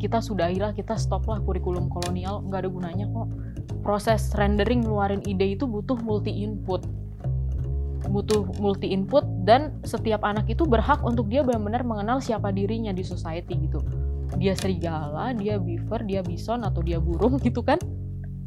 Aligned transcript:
kita 0.00 0.24
sudahilah 0.24 0.72
kita 0.72 0.96
stop 0.96 1.28
lah 1.28 1.36
kurikulum 1.44 1.92
kolonial 1.92 2.40
nggak 2.48 2.64
ada 2.64 2.70
gunanya 2.72 3.06
kok. 3.12 3.28
Proses 3.84 4.32
rendering 4.32 4.80
ngeluarin 4.80 5.20
ide 5.28 5.60
itu 5.60 5.68
butuh 5.68 6.00
multi 6.00 6.32
input. 6.40 6.80
Butuh 8.08 8.48
multi 8.56 8.90
input 8.90 9.22
dan 9.44 9.76
setiap 9.84 10.24
anak 10.24 10.48
itu 10.48 10.64
berhak 10.64 11.04
untuk 11.04 11.28
dia 11.28 11.44
benar-benar 11.44 11.84
mengenal 11.84 12.18
siapa 12.24 12.48
dirinya 12.48 12.96
di 12.96 13.04
society 13.04 13.60
gitu. 13.60 13.84
Dia 14.40 14.56
serigala 14.56 15.36
dia 15.36 15.60
beaver 15.60 16.08
dia 16.08 16.24
bison 16.24 16.64
atau 16.64 16.80
dia 16.80 16.96
burung 16.96 17.36
gitu 17.46 17.60
kan. 17.60 17.76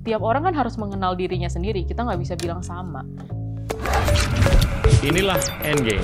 Tiap 0.04 0.20
orang 0.20 0.50
kan 0.52 0.56
harus 0.58 0.76
mengenal 0.76 1.16
dirinya 1.16 1.48
sendiri 1.48 1.86
kita 1.86 2.04
nggak 2.04 2.20
bisa 2.20 2.34
bilang 2.36 2.66
sama. 2.66 3.06
Inilah 5.06 5.40
endgame 5.64 6.04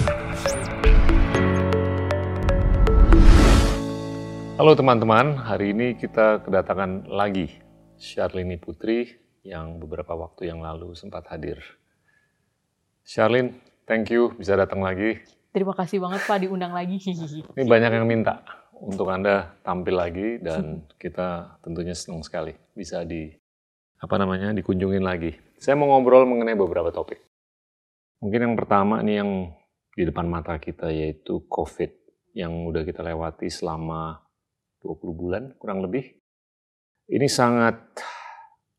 Halo 4.59 4.75
teman-teman, 4.75 5.39
hari 5.39 5.71
ini 5.71 5.95
kita 5.95 6.43
kedatangan 6.43 7.07
lagi 7.07 7.47
Charlene 7.95 8.59
Putri 8.59 9.07
yang 9.39 9.79
beberapa 9.79 10.19
waktu 10.19 10.51
yang 10.51 10.59
lalu 10.59 10.91
sempat 10.99 11.31
hadir. 11.31 11.63
Charlene, 13.07 13.55
thank 13.87 14.11
you 14.11 14.35
bisa 14.35 14.59
datang 14.59 14.83
lagi. 14.83 15.23
Terima 15.55 15.71
kasih 15.71 16.03
banget 16.03 16.27
Pak 16.27 16.43
diundang 16.43 16.75
lagi. 16.75 16.99
Ini 17.55 17.63
banyak 17.63 18.03
yang 18.03 18.03
minta 18.03 18.43
untuk 18.75 19.07
Anda 19.07 19.55
tampil 19.63 19.95
lagi 19.95 20.43
dan 20.43 20.91
kita 20.99 21.55
tentunya 21.63 21.95
senang 21.95 22.19
sekali 22.27 22.51
bisa 22.75 23.07
di 23.07 23.31
apa 24.03 24.19
namanya 24.19 24.51
dikunjungin 24.51 25.07
lagi. 25.07 25.39
Saya 25.55 25.79
mau 25.79 25.87
ngobrol 25.87 26.27
mengenai 26.27 26.59
beberapa 26.59 26.91
topik. 26.91 27.23
Mungkin 28.19 28.43
yang 28.43 28.55
pertama 28.59 28.99
nih 29.07 29.23
yang 29.23 29.55
di 29.95 30.03
depan 30.03 30.27
mata 30.27 30.59
kita 30.59 30.91
yaitu 30.91 31.47
COVID 31.47 31.95
yang 32.35 32.67
udah 32.67 32.83
kita 32.83 32.99
lewati 33.07 33.47
selama 33.47 34.27
20 34.83 35.19
bulan 35.19 35.43
kurang 35.59 35.83
lebih. 35.83 36.07
Ini 37.09 37.25
sangat 37.25 37.79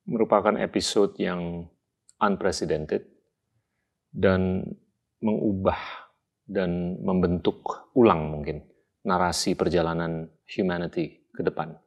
merupakan 0.06 0.54
episode 0.56 1.18
yang 1.18 1.66
unprecedented 2.20 3.06
dan 4.10 4.64
mengubah 5.20 5.78
dan 6.46 6.98
membentuk 7.02 7.90
ulang 7.94 8.32
mungkin 8.32 8.64
narasi 9.06 9.54
perjalanan 9.54 10.28
humanity 10.50 11.30
ke 11.30 11.46
depan. 11.46 11.78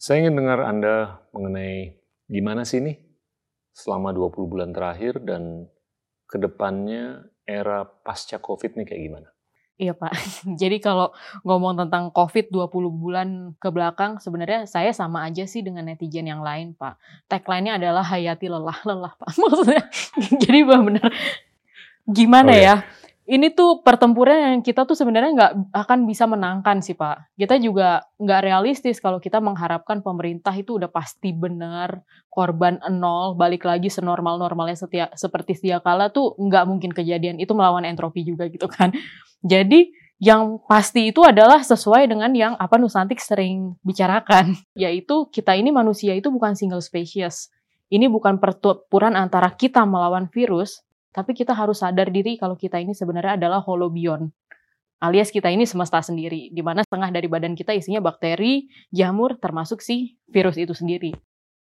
Saya 0.00 0.26
ingin 0.26 0.40
dengar 0.40 0.64
Anda 0.64 1.22
mengenai 1.30 2.00
gimana 2.26 2.64
sih 2.64 2.80
ini 2.80 2.96
selama 3.70 4.10
20 4.16 4.50
bulan 4.50 4.70
terakhir 4.72 5.22
dan 5.22 5.68
ke 6.26 6.36
depannya 6.40 7.30
era 7.44 7.84
pasca 7.84 8.38
COVID 8.38 8.78
ini 8.78 8.84
kayak 8.86 9.02
gimana? 9.02 9.28
Iya 9.80 9.96
Pak. 9.96 10.12
Jadi 10.60 10.76
kalau 10.84 11.16
ngomong 11.40 11.80
tentang 11.80 12.12
COVID 12.12 12.52
20 12.52 12.92
bulan 12.92 13.28
ke 13.56 13.72
belakang, 13.72 14.20
sebenarnya 14.20 14.68
saya 14.68 14.92
sama 14.92 15.24
aja 15.24 15.48
sih 15.48 15.64
dengan 15.64 15.88
netizen 15.88 16.28
yang 16.28 16.44
lain 16.44 16.76
Pak. 16.76 17.00
Tagline-nya 17.32 17.80
adalah 17.80 18.04
hayati 18.04 18.52
lelah-lelah 18.52 19.16
Pak. 19.16 19.30
Maksudnya, 19.40 19.88
jadi 20.44 20.68
benar-benar 20.68 21.08
gimana 22.04 22.52
oh, 22.52 22.60
ya? 22.60 22.76
Ini 23.30 23.54
tuh 23.54 23.86
pertempuran 23.86 24.58
yang 24.58 24.58
kita 24.58 24.82
tuh 24.82 24.98
sebenarnya 24.98 25.30
nggak 25.30 25.52
akan 25.70 26.02
bisa 26.02 26.26
menangkan 26.26 26.82
sih 26.82 26.98
Pak. 26.98 27.38
Kita 27.38 27.62
juga 27.62 28.02
nggak 28.18 28.40
realistis 28.42 28.98
kalau 28.98 29.22
kita 29.22 29.38
mengharapkan 29.38 30.02
pemerintah 30.02 30.50
itu 30.50 30.82
udah 30.82 30.90
pasti 30.90 31.30
benar, 31.30 32.02
korban 32.26 32.82
nol, 32.90 33.38
balik 33.38 33.62
lagi 33.62 33.86
senormal-normalnya 33.86 34.74
setia, 34.74 35.06
seperti 35.14 35.54
setia 35.54 35.78
kala 35.78 36.10
tuh 36.10 36.34
nggak 36.42 36.64
mungkin 36.66 36.90
kejadian. 36.90 37.38
Itu 37.38 37.54
melawan 37.54 37.86
entropi 37.86 38.26
juga 38.26 38.50
gitu 38.50 38.66
kan. 38.66 38.90
Jadi 39.40 39.92
yang 40.20 40.60
pasti 40.68 41.08
itu 41.08 41.24
adalah 41.24 41.64
sesuai 41.64 42.04
dengan 42.04 42.28
yang 42.36 42.52
apa 42.60 42.76
Nusantik 42.76 43.16
sering 43.24 43.80
bicarakan, 43.80 44.52
yaitu 44.76 45.32
kita 45.32 45.56
ini 45.56 45.72
manusia 45.72 46.12
itu 46.12 46.28
bukan 46.28 46.52
single 46.52 46.84
species. 46.84 47.48
Ini 47.90 48.06
bukan 48.06 48.38
pertempuran 48.38 49.16
antara 49.16 49.50
kita 49.50 49.82
melawan 49.88 50.28
virus, 50.30 50.84
tapi 51.10 51.34
kita 51.34 51.56
harus 51.56 51.82
sadar 51.82 52.12
diri 52.12 52.38
kalau 52.38 52.54
kita 52.54 52.78
ini 52.78 52.94
sebenarnya 52.94 53.40
adalah 53.40 53.64
holobion. 53.64 54.30
Alias 55.00 55.32
kita 55.32 55.48
ini 55.48 55.64
semesta 55.64 56.04
sendiri, 56.04 56.52
di 56.52 56.60
mana 56.60 56.84
setengah 56.84 57.08
dari 57.08 57.26
badan 57.26 57.56
kita 57.56 57.72
isinya 57.72 58.04
bakteri, 58.04 58.68
jamur, 58.92 59.40
termasuk 59.40 59.80
si 59.80 60.20
virus 60.28 60.60
itu 60.60 60.76
sendiri. 60.76 61.16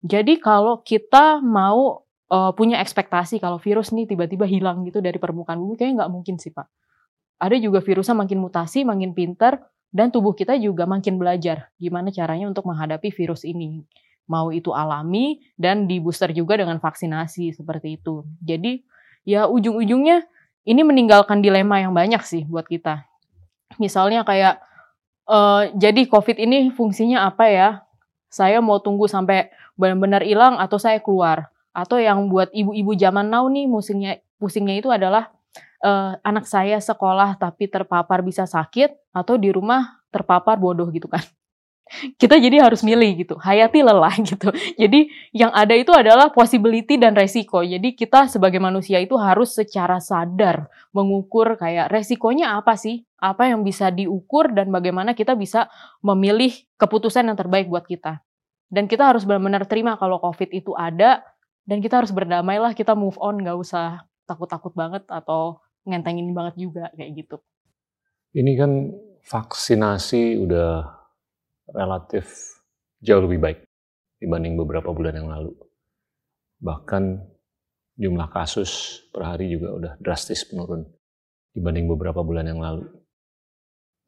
Jadi 0.01 0.41
kalau 0.41 0.81
kita 0.81 1.45
mau 1.45 2.09
uh, 2.33 2.51
punya 2.57 2.81
ekspektasi 2.81 3.37
kalau 3.37 3.61
virus 3.61 3.93
ini 3.93 4.09
tiba-tiba 4.09 4.49
hilang 4.49 4.89
gitu 4.89 5.05
dari 5.05 5.21
permukaan 5.21 5.61
bumi, 5.61 5.77
kayaknya 5.77 6.03
nggak 6.03 6.13
mungkin 6.17 6.41
sih 6.41 6.51
Pak 6.51 6.88
ada 7.39 7.57
juga 7.59 7.79
virusnya 7.79 8.19
makin 8.19 8.39
mutasi, 8.43 8.83
makin 8.83 9.15
pinter, 9.15 9.63
dan 9.89 10.13
tubuh 10.13 10.37
kita 10.37 10.59
juga 10.61 10.85
makin 10.85 11.17
belajar 11.17 11.73
gimana 11.81 12.13
caranya 12.13 12.51
untuk 12.51 12.69
menghadapi 12.69 13.09
virus 13.09 13.47
ini. 13.47 13.87
Mau 14.29 14.53
itu 14.53 14.77
alami 14.77 15.41
dan 15.57 15.89
di 15.89 15.97
booster 16.03 16.37
juga 16.37 16.61
dengan 16.61 16.77
vaksinasi 16.77 17.57
seperti 17.57 17.97
itu. 17.97 18.29
Jadi 18.45 18.85
ya 19.25 19.49
ujung-ujungnya 19.49 20.29
ini 20.69 20.85
meninggalkan 20.85 21.41
dilema 21.41 21.81
yang 21.81 21.97
banyak 21.97 22.21
sih 22.21 22.45
buat 22.45 22.69
kita. 22.69 23.09
Misalnya 23.81 24.29
kayak 24.29 24.61
uh, 25.25 25.73
jadi 25.73 26.05
COVID 26.05 26.37
ini 26.37 26.69
fungsinya 26.77 27.25
apa 27.25 27.49
ya? 27.49 27.69
Saya 28.29 28.61
mau 28.61 28.77
tunggu 28.77 29.09
sampai 29.09 29.49
benar-benar 29.81 30.21
hilang 30.21 30.61
atau 30.61 30.77
saya 30.77 31.01
keluar? 31.01 31.49
Atau 31.73 31.97
yang 31.97 32.29
buat 32.29 32.53
ibu-ibu 32.53 32.93
zaman 32.93 33.33
now 33.33 33.49
nih 33.49 33.65
pusingnya 33.65 34.13
pusingnya 34.37 34.77
itu 34.77 34.93
adalah 34.93 35.33
uh, 35.83 36.19
anak 36.23 36.47
saya 36.47 36.79
sekolah 36.83 37.39
tapi 37.39 37.71
terpapar 37.71 38.23
bisa 38.23 38.47
sakit 38.47 38.95
atau 39.15 39.39
di 39.39 39.51
rumah 39.51 40.03
terpapar 40.11 40.59
bodoh 40.59 40.89
gitu 40.91 41.07
kan. 41.07 41.23
Kita 42.21 42.37
jadi 42.37 42.61
harus 42.61 42.85
milih 42.85 43.25
gitu, 43.25 43.35
hayati 43.41 43.81
lelah 43.81 44.13
gitu. 44.29 44.53
Jadi 44.77 45.09
yang 45.33 45.49
ada 45.57 45.73
itu 45.73 45.89
adalah 45.95 46.29
possibility 46.29 47.01
dan 47.01 47.17
resiko. 47.17 47.65
Jadi 47.65 47.97
kita 47.97 48.29
sebagai 48.29 48.61
manusia 48.61 49.01
itu 49.01 49.17
harus 49.17 49.57
secara 49.57 49.97
sadar 49.97 50.69
mengukur 50.93 51.57
kayak 51.57 51.89
resikonya 51.89 52.61
apa 52.61 52.77
sih? 52.77 53.09
Apa 53.17 53.49
yang 53.49 53.65
bisa 53.65 53.89
diukur 53.89 54.53
dan 54.53 54.69
bagaimana 54.69 55.17
kita 55.17 55.33
bisa 55.33 55.73
memilih 56.05 56.53
keputusan 56.77 57.33
yang 57.33 57.41
terbaik 57.41 57.73
buat 57.73 57.89
kita. 57.89 58.21
Dan 58.69 58.85
kita 58.85 59.09
harus 59.09 59.25
benar-benar 59.25 59.65
terima 59.65 59.97
kalau 59.97 60.21
COVID 60.21 60.53
itu 60.53 60.77
ada 60.77 61.25
dan 61.65 61.81
kita 61.81 62.05
harus 62.05 62.13
berdamailah, 62.13 62.77
kita 62.77 62.93
move 62.93 63.17
on, 63.17 63.41
nggak 63.41 63.57
usah 63.57 64.05
takut-takut 64.29 64.77
banget 64.77 65.09
atau 65.09 65.65
ngentengin 65.89 66.37
banget 66.37 66.69
juga 66.69 66.93
kayak 66.93 67.11
gitu. 67.25 67.37
Ini 68.37 68.53
kan 68.61 68.73
vaksinasi 69.25 70.37
udah 70.45 70.85
relatif 71.73 72.29
jauh 73.01 73.25
lebih 73.25 73.41
baik 73.41 73.59
dibanding 74.21 74.55
beberapa 74.61 74.93
bulan 74.93 75.17
yang 75.17 75.29
lalu. 75.33 75.57
Bahkan 76.61 77.03
jumlah 77.99 78.29
kasus 78.31 79.03
per 79.11 79.27
hari 79.27 79.51
juga 79.51 79.75
udah 79.75 79.93
drastis 79.99 80.47
menurun 80.53 80.87
dibanding 81.57 81.91
beberapa 81.91 82.23
bulan 82.23 82.47
yang 82.47 82.61
lalu. 82.61 82.87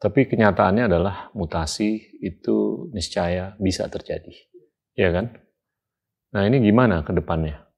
Tapi 0.00 0.24
kenyataannya 0.24 0.88
adalah 0.88 1.28
mutasi 1.36 2.20
itu 2.24 2.88
niscaya 2.96 3.52
bisa 3.60 3.84
terjadi. 3.92 4.32
Ya 4.96 5.12
kan? 5.12 5.36
Nah 6.32 6.48
ini 6.48 6.62
gimana 6.64 7.04
ke 7.04 7.12
depannya? 7.12 7.68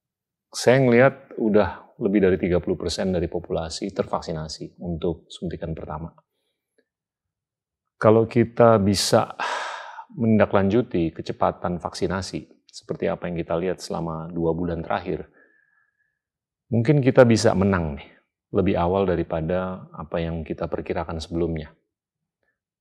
Saya 0.55 0.85
ngelihat 0.85 1.35
udah 1.41 1.82
lebih 2.03 2.19
dari 2.27 2.37
30% 2.37 3.15
dari 3.15 3.31
populasi 3.31 3.95
tervaksinasi 3.95 4.83
untuk 4.83 5.31
suntikan 5.31 5.71
pertama. 5.71 6.11
Kalau 8.03 8.27
kita 8.27 8.83
bisa 8.83 9.39
menindaklanjuti 10.19 11.15
kecepatan 11.15 11.79
vaksinasi, 11.79 12.67
seperti 12.67 13.07
apa 13.07 13.31
yang 13.31 13.39
kita 13.39 13.55
lihat 13.55 13.79
selama 13.79 14.27
dua 14.27 14.51
bulan 14.51 14.83
terakhir, 14.83 15.31
mungkin 16.67 16.99
kita 16.99 17.23
bisa 17.23 17.55
menang 17.55 17.95
nih, 18.03 18.11
lebih 18.51 18.75
awal 18.75 19.07
daripada 19.07 19.87
apa 19.95 20.19
yang 20.19 20.43
kita 20.43 20.67
perkirakan 20.67 21.23
sebelumnya. 21.23 21.71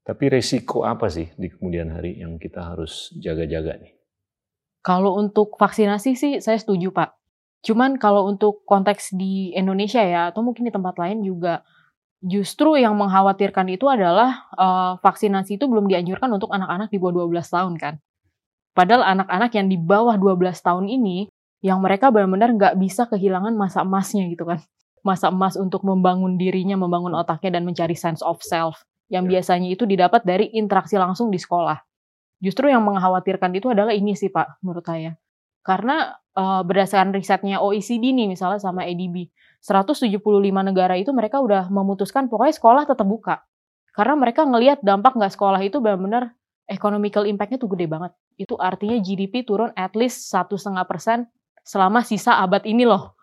Tapi 0.02 0.34
resiko 0.34 0.82
apa 0.82 1.06
sih 1.14 1.30
di 1.38 1.54
kemudian 1.54 1.94
hari 1.94 2.18
yang 2.18 2.42
kita 2.42 2.74
harus 2.74 3.14
jaga-jaga 3.22 3.78
nih? 3.78 3.94
Kalau 4.82 5.14
untuk 5.22 5.54
vaksinasi 5.62 6.18
sih 6.18 6.34
saya 6.42 6.58
setuju 6.58 6.90
Pak. 6.90 7.21
Cuman 7.62 8.02
kalau 8.02 8.26
untuk 8.26 8.66
konteks 8.66 9.14
di 9.14 9.54
Indonesia 9.54 10.02
ya, 10.02 10.34
atau 10.34 10.42
mungkin 10.42 10.66
di 10.66 10.74
tempat 10.74 10.98
lain 10.98 11.22
juga, 11.22 11.62
justru 12.22 12.78
yang 12.78 12.98
mengkhawatirkan 12.98 13.70
itu 13.70 13.86
adalah 13.86 14.50
uh, 14.58 14.98
vaksinasi 15.02 15.62
itu 15.62 15.66
belum 15.70 15.86
dianjurkan 15.86 16.30
untuk 16.34 16.50
anak-anak 16.54 16.90
di 16.90 16.98
bawah 16.98 17.30
12 17.30 17.46
tahun 17.46 17.74
kan. 17.78 17.94
Padahal 18.74 19.04
anak-anak 19.04 19.52
yang 19.54 19.68
di 19.70 19.78
bawah 19.78 20.18
12 20.18 20.58
tahun 20.58 20.86
ini, 20.90 21.30
yang 21.62 21.78
mereka 21.82 22.10
benar-benar 22.10 22.50
nggak 22.58 22.76
bisa 22.82 23.06
kehilangan 23.06 23.54
masa 23.54 23.86
emasnya 23.86 24.26
gitu 24.34 24.50
kan. 24.50 24.58
Masa 25.06 25.30
emas 25.30 25.54
untuk 25.58 25.86
membangun 25.86 26.38
dirinya, 26.38 26.78
membangun 26.78 27.14
otaknya, 27.14 27.58
dan 27.58 27.66
mencari 27.66 27.94
sense 27.94 28.26
of 28.26 28.42
self. 28.42 28.82
Yang 29.10 29.26
ya. 29.26 29.30
biasanya 29.38 29.68
itu 29.70 29.84
didapat 29.86 30.26
dari 30.26 30.50
interaksi 30.54 30.98
langsung 30.98 31.30
di 31.30 31.38
sekolah. 31.38 31.78
Justru 32.42 32.74
yang 32.74 32.82
mengkhawatirkan 32.82 33.54
itu 33.54 33.70
adalah 33.70 33.94
ini 33.94 34.18
sih 34.18 34.34
Pak, 34.34 34.66
menurut 34.66 34.82
saya. 34.82 35.14
Karena 35.62 36.18
uh, 36.34 36.62
berdasarkan 36.66 37.14
risetnya 37.14 37.62
OECD 37.62 38.12
nih 38.12 38.28
misalnya 38.30 38.58
sama 38.58 38.86
ADB, 38.86 39.30
175 39.62 40.18
negara 40.66 40.98
itu 40.98 41.14
mereka 41.14 41.38
udah 41.38 41.70
memutuskan 41.70 42.26
pokoknya 42.26 42.56
sekolah 42.58 42.84
tetap 42.90 43.06
buka. 43.06 43.46
Karena 43.94 44.18
mereka 44.18 44.48
ngelihat 44.48 44.82
dampak 44.82 45.14
nggak 45.14 45.34
sekolah 45.36 45.62
itu 45.62 45.78
benar-benar 45.84 46.34
economical 46.72 47.28
impact-nya 47.28 47.60
tuh 47.60 47.70
gede 47.76 47.86
banget. 47.86 48.12
Itu 48.40 48.56
artinya 48.58 48.98
GDP 49.04 49.44
turun 49.44 49.70
at 49.76 49.94
least 49.94 50.32
satu 50.32 50.56
setengah 50.56 50.88
persen 50.88 51.28
selama 51.62 52.02
sisa 52.02 52.40
abad 52.42 52.64
ini 52.66 52.88
loh. 52.88 53.14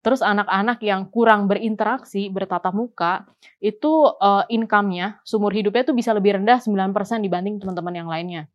Terus 0.00 0.24
anak-anak 0.24 0.80
yang 0.80 1.12
kurang 1.12 1.44
berinteraksi, 1.44 2.32
bertatap 2.32 2.72
muka, 2.72 3.28
itu 3.60 4.08
uh, 4.16 4.48
income-nya, 4.48 5.20
sumur 5.28 5.52
hidupnya 5.52 5.84
tuh 5.84 5.92
bisa 5.92 6.16
lebih 6.16 6.40
rendah 6.40 6.56
9% 6.56 7.20
dibanding 7.20 7.60
teman-teman 7.60 7.92
yang 7.92 8.08
lainnya. 8.08 8.48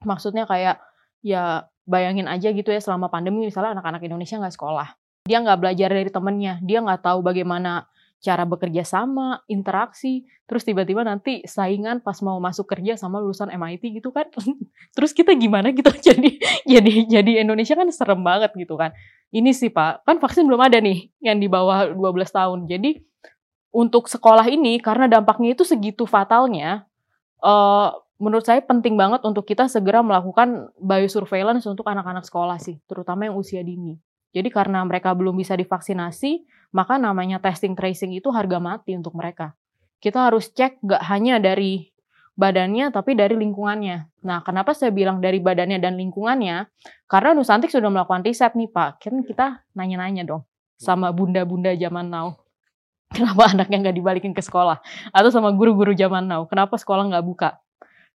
Maksudnya 0.00 0.48
kayak, 0.48 0.80
ya 1.20 1.68
bayangin 1.88 2.28
aja 2.28 2.52
gitu 2.52 2.68
ya 2.68 2.78
selama 2.84 3.08
pandemi 3.08 3.48
misalnya 3.48 3.80
anak-anak 3.80 4.04
Indonesia 4.04 4.36
nggak 4.36 4.54
sekolah. 4.54 4.88
Dia 5.24 5.40
nggak 5.40 5.58
belajar 5.58 5.88
dari 5.88 6.10
temennya, 6.12 6.60
dia 6.60 6.84
nggak 6.84 7.00
tahu 7.00 7.24
bagaimana 7.24 7.88
cara 8.18 8.44
bekerja 8.44 8.82
sama, 8.82 9.40
interaksi, 9.48 10.26
terus 10.44 10.66
tiba-tiba 10.66 11.06
nanti 11.06 11.40
saingan 11.46 12.02
pas 12.02 12.18
mau 12.20 12.36
masuk 12.42 12.66
kerja 12.66 12.98
sama 12.98 13.22
lulusan 13.22 13.48
MIT 13.48 14.02
gitu 14.04 14.12
kan. 14.12 14.28
terus 14.96 15.16
kita 15.16 15.32
gimana 15.32 15.72
gitu 15.72 15.88
jadi 16.12 16.30
jadi 16.68 16.92
jadi 17.08 17.32
Indonesia 17.40 17.72
kan 17.72 17.88
serem 17.88 18.20
banget 18.20 18.52
gitu 18.52 18.76
kan. 18.76 18.92
Ini 19.32 19.52
sih 19.56 19.72
Pak, 19.72 20.04
kan 20.04 20.16
vaksin 20.20 20.44
belum 20.44 20.60
ada 20.60 20.80
nih 20.80 21.08
yang 21.24 21.40
di 21.40 21.48
bawah 21.48 21.92
12 21.92 22.00
tahun. 22.28 22.58
Jadi 22.68 23.00
untuk 23.72 24.08
sekolah 24.08 24.48
ini 24.48 24.80
karena 24.80 25.08
dampaknya 25.08 25.52
itu 25.52 25.64
segitu 25.64 26.08
fatalnya 26.08 26.88
uh, 27.44 27.92
menurut 28.18 28.44
saya 28.44 28.60
penting 28.62 28.98
banget 28.98 29.22
untuk 29.22 29.46
kita 29.46 29.70
segera 29.70 30.02
melakukan 30.02 30.74
biosurveillance 30.78 31.64
untuk 31.70 31.86
anak-anak 31.86 32.26
sekolah 32.26 32.58
sih, 32.58 32.82
terutama 32.90 33.30
yang 33.30 33.38
usia 33.38 33.62
dini. 33.62 33.98
Jadi 34.34 34.52
karena 34.52 34.84
mereka 34.84 35.14
belum 35.16 35.38
bisa 35.38 35.56
divaksinasi, 35.56 36.44
maka 36.74 37.00
namanya 37.00 37.40
testing 37.40 37.72
tracing 37.72 38.12
itu 38.12 38.28
harga 38.28 38.60
mati 38.60 38.92
untuk 38.92 39.16
mereka. 39.16 39.56
Kita 39.98 40.28
harus 40.28 40.52
cek 40.52 40.84
gak 40.84 41.02
hanya 41.08 41.40
dari 41.40 41.90
badannya 42.38 42.94
tapi 42.94 43.18
dari 43.18 43.34
lingkungannya. 43.34 44.22
Nah, 44.22 44.44
kenapa 44.46 44.76
saya 44.76 44.94
bilang 44.94 45.18
dari 45.18 45.42
badannya 45.42 45.82
dan 45.82 45.98
lingkungannya? 45.98 46.70
Karena 47.10 47.34
Nusantik 47.34 47.72
sudah 47.72 47.90
melakukan 47.90 48.22
riset 48.22 48.54
nih 48.54 48.70
Pak. 48.70 49.02
Kan 49.02 49.26
kita 49.26 49.66
nanya-nanya 49.74 50.22
dong 50.28 50.46
sama 50.78 51.10
bunda-bunda 51.10 51.74
zaman 51.74 52.06
now. 52.06 52.38
Kenapa 53.14 53.50
anaknya 53.50 53.88
nggak 53.88 53.96
dibalikin 53.98 54.32
ke 54.36 54.44
sekolah? 54.44 54.78
Atau 55.10 55.34
sama 55.34 55.50
guru-guru 55.50 55.96
zaman 55.96 56.28
now, 56.28 56.44
kenapa 56.44 56.76
sekolah 56.76 57.08
nggak 57.08 57.24
buka? 57.24 57.56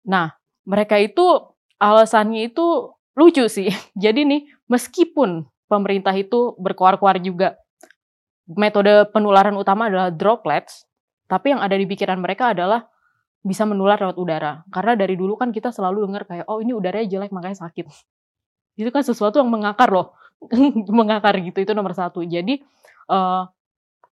Nah, 0.08 0.34
mereka 0.66 0.98
itu 0.98 1.54
alasannya 1.78 2.50
itu 2.54 2.94
lucu 3.18 3.46
sih. 3.50 3.70
Jadi 4.04 4.26
nih, 4.26 4.42
meskipun 4.70 5.46
pemerintah 5.68 6.14
itu 6.16 6.54
berkoar-koar 6.60 7.22
juga 7.24 7.56
metode 8.52 9.08
penularan 9.16 9.56
utama 9.56 9.88
adalah 9.88 10.12
droplets, 10.12 10.84
tapi 11.32 11.56
yang 11.56 11.64
ada 11.64 11.78
di 11.80 11.88
pikiran 11.88 12.20
mereka 12.20 12.52
adalah 12.52 12.84
bisa 13.42 13.64
menular 13.64 13.98
lewat 13.98 14.18
udara. 14.20 14.62
Karena 14.70 14.94
dari 15.00 15.16
dulu 15.16 15.40
kan 15.40 15.50
kita 15.50 15.72
selalu 15.72 16.06
dengar 16.10 16.24
kayak, 16.28 16.46
oh 16.52 16.60
ini 16.60 16.76
udaranya 16.76 17.08
jelek 17.08 17.32
makanya 17.34 17.64
sakit. 17.68 17.88
Itu 18.80 18.90
kan 18.92 19.04
sesuatu 19.04 19.40
yang 19.40 19.50
mengakar 19.50 19.90
loh. 19.90 20.14
mengakar 20.90 21.38
gitu, 21.38 21.62
itu 21.62 21.70
nomor 21.78 21.94
satu. 21.94 22.26
Jadi, 22.26 22.66
uh, 23.14 23.46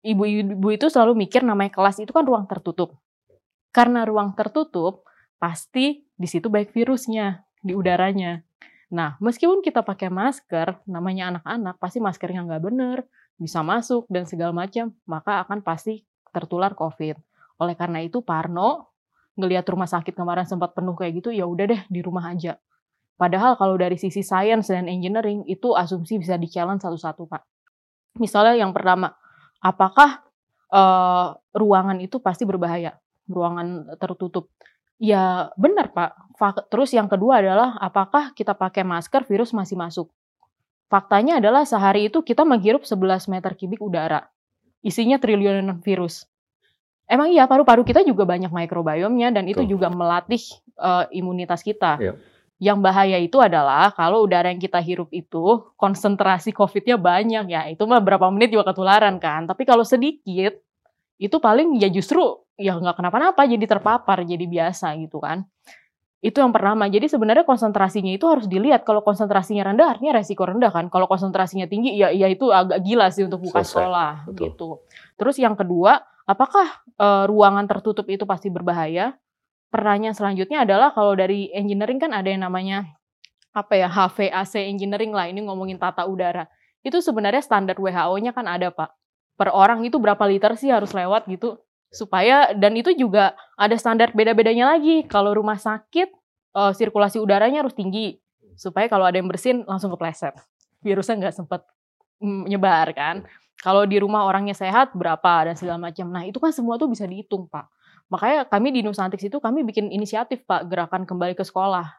ibu-ibu 0.05 0.69
itu 0.69 0.93
selalu 0.93 1.25
mikir 1.25 1.41
namanya 1.41 1.73
kelas 1.73 2.05
itu 2.05 2.13
kan 2.13 2.21
ruang 2.21 2.45
tertutup. 2.45 3.01
Karena 3.73 4.05
ruang 4.05 4.37
tertutup, 4.37 5.08
pasti 5.39 6.05
di 6.19 6.29
situ 6.29 6.51
baik 6.51 6.75
virusnya, 6.75 7.47
di 7.63 7.73
udaranya. 7.75 8.43
Nah, 8.91 9.17
meskipun 9.21 9.61
kita 9.61 9.85
pakai 9.85 10.11
masker, 10.11 10.83
namanya 10.89 11.35
anak-anak, 11.35 11.77
pasti 11.79 12.03
maskernya 12.03 12.45
nggak 12.45 12.63
bener, 12.63 12.99
bisa 13.39 13.63
masuk 13.63 14.05
dan 14.11 14.27
segala 14.27 14.51
macam, 14.51 14.91
maka 15.07 15.45
akan 15.47 15.63
pasti 15.63 16.03
tertular 16.35 16.75
COVID. 16.75 17.17
Oleh 17.63 17.75
karena 17.79 18.03
itu 18.03 18.21
Parno 18.21 18.91
ngelihat 19.39 19.67
rumah 19.71 19.87
sakit 19.87 20.15
kemarin 20.19 20.49
sempat 20.49 20.75
penuh 20.75 20.99
kayak 20.99 21.23
gitu, 21.23 21.31
ya 21.31 21.47
udah 21.47 21.67
deh 21.71 21.83
di 21.87 22.01
rumah 22.03 22.35
aja. 22.35 22.59
Padahal 23.19 23.59
kalau 23.59 23.75
dari 23.75 23.99
sisi 23.99 24.23
sains 24.23 24.71
dan 24.71 24.87
engineering 24.87 25.43
itu 25.47 25.75
asumsi 25.75 26.23
bisa 26.23 26.39
di-challenge 26.39 26.83
satu-satu, 26.83 27.27
Pak. 27.27 27.43
Misalnya 28.19 28.59
yang 28.59 28.71
pertama, 28.71 29.15
apakah 29.59 30.23
uh, 30.71 31.35
ruangan 31.55 31.99
itu 31.99 32.23
pasti 32.23 32.47
berbahaya? 32.47 32.95
Ruangan 33.27 33.99
tertutup. 33.99 34.51
Ya 34.99 35.55
benar 35.55 35.95
Pak. 35.95 36.11
Terus 36.71 36.91
yang 36.95 37.07
kedua 37.07 37.39
adalah 37.39 37.79
apakah 37.79 38.35
kita 38.35 38.55
pakai 38.55 38.83
masker 38.83 39.27
virus 39.27 39.55
masih 39.55 39.79
masuk? 39.79 40.11
Faktanya 40.91 41.39
adalah 41.39 41.63
sehari 41.63 42.11
itu 42.11 42.23
kita 42.27 42.43
menghirup 42.43 42.83
11 42.83 43.31
meter 43.31 43.55
kubik 43.55 43.79
udara. 43.79 44.27
Isinya 44.83 45.19
triliunan 45.23 45.79
virus. 45.83 46.27
Emang 47.09 47.33
iya 47.33 47.49
paru-paru 47.49 47.89
kita 47.89 48.05
juga 48.05 48.29
banyak 48.29 48.53
mikrobiomnya 48.53 49.33
dan 49.33 49.49
itu 49.49 49.65
Tuh. 49.65 49.71
juga 49.79 49.89
melatih 49.89 50.43
uh, 50.77 51.09
imunitas 51.09 51.65
kita. 51.65 51.97
Yep. 51.97 52.05
Iya. 52.05 52.13
Yang 52.59 52.79
bahaya 52.83 53.19
itu 53.23 53.39
adalah 53.39 53.95
kalau 53.95 54.27
udara 54.27 54.51
yang 54.51 54.59
kita 54.59 54.83
hirup 54.83 55.07
itu 55.15 55.63
konsentrasi 55.79 56.51
COVID-nya 56.51 56.99
banyak 56.99 57.47
ya, 57.55 57.71
itu 57.71 57.87
mah 57.87 58.03
berapa 58.03 58.27
menit 58.35 58.51
juga 58.51 58.75
ketularan 58.75 59.23
kan. 59.23 59.47
Tapi 59.47 59.63
kalau 59.63 59.87
sedikit, 59.87 60.59
itu 61.23 61.37
paling 61.39 61.79
ya 61.79 61.87
justru 61.87 62.19
ya 62.59 62.75
nggak 62.75 62.99
kenapa-napa 62.99 63.47
jadi 63.47 63.65
terpapar 63.65 64.27
jadi 64.27 64.45
biasa 64.45 64.99
gitu 64.99 65.23
kan. 65.23 65.47
Itu 66.19 66.43
yang 66.43 66.51
pertama. 66.51 66.91
Jadi 66.91 67.07
sebenarnya 67.07 67.47
konsentrasinya 67.47 68.11
itu 68.11 68.27
harus 68.27 68.51
dilihat. 68.51 68.83
Kalau 68.83 69.07
konsentrasinya 69.07 69.71
rendah 69.71 69.95
artinya 69.95 70.19
resiko 70.19 70.43
rendah 70.43 70.75
kan. 70.75 70.91
Kalau 70.91 71.07
konsentrasinya 71.07 71.71
tinggi 71.71 71.95
ya 71.95 72.11
ya 72.11 72.27
itu 72.27 72.51
agak 72.51 72.83
gila 72.83 73.07
sih 73.15 73.23
untuk 73.23 73.47
buka 73.47 73.63
Selesai. 73.63 73.71
sekolah 73.71 74.13
Betul. 74.27 74.43
gitu. 74.43 74.69
Terus 75.15 75.39
yang 75.39 75.55
kedua, 75.55 76.03
apakah 76.27 76.83
e, 76.99 77.07
ruangan 77.31 77.71
tertutup 77.71 78.11
itu 78.11 78.27
pasti 78.27 78.51
berbahaya? 78.51 79.15
Pertanyaan 79.71 80.17
selanjutnya 80.19 80.67
adalah 80.67 80.91
kalau 80.91 81.15
dari 81.15 81.55
engineering 81.55 82.03
kan 82.03 82.11
ada 82.11 82.27
yang 82.27 82.43
namanya 82.43 82.99
apa 83.55 83.79
ya 83.79 83.87
HVAC 83.87 84.59
engineering 84.67 85.15
lah. 85.15 85.31
Ini 85.31 85.47
ngomongin 85.47 85.79
tata 85.79 86.03
udara. 86.03 86.51
Itu 86.83 86.99
sebenarnya 86.99 87.47
standar 87.47 87.79
WHO-nya 87.79 88.35
kan 88.35 88.51
ada, 88.51 88.75
Pak. 88.75 88.91
Per 89.39 89.55
orang 89.55 89.87
itu 89.87 90.03
berapa 90.03 90.27
liter 90.27 90.59
sih 90.59 90.75
harus 90.75 90.91
lewat 90.91 91.31
gitu 91.31 91.63
supaya 91.89 92.53
dan 92.53 92.77
itu 92.77 92.93
juga 92.97 93.33
ada 93.57 93.75
standar 93.77 94.13
beda-bedanya 94.13 94.77
lagi. 94.77 95.05
Kalau 95.09 95.33
rumah 95.33 95.57
sakit 95.57 96.13
uh, 96.57 96.73
sirkulasi 96.73 97.21
udaranya 97.21 97.65
harus 97.65 97.77
tinggi 97.77 98.21
supaya 98.59 98.91
kalau 98.91 99.07
ada 99.07 99.17
yang 99.17 99.31
bersin 99.31 99.63
langsung 99.65 99.95
kepleset. 99.95 100.35
Virusnya 100.83 101.29
nggak 101.29 101.35
sempat 101.35 101.63
menyebar 102.19 102.91
kan. 102.93 103.23
Kalau 103.59 103.83
di 103.87 103.99
rumah 103.99 104.23
orangnya 104.27 104.55
sehat 104.55 104.95
berapa 104.95 105.51
dan 105.51 105.55
segala 105.59 105.91
macam. 105.91 106.07
Nah, 106.15 106.23
itu 106.23 106.39
kan 106.39 106.55
semua 106.55 106.79
tuh 106.79 106.87
bisa 106.87 107.03
dihitung, 107.07 107.51
Pak. 107.51 107.67
Makanya 108.07 108.47
kami 108.47 108.71
di 108.71 108.87
Nusantix 108.87 109.27
itu 109.27 109.43
kami 109.43 109.67
bikin 109.67 109.91
inisiatif, 109.91 110.47
Pak, 110.47 110.71
gerakan 110.71 111.03
kembali 111.03 111.35
ke 111.35 111.43
sekolah. 111.43 111.91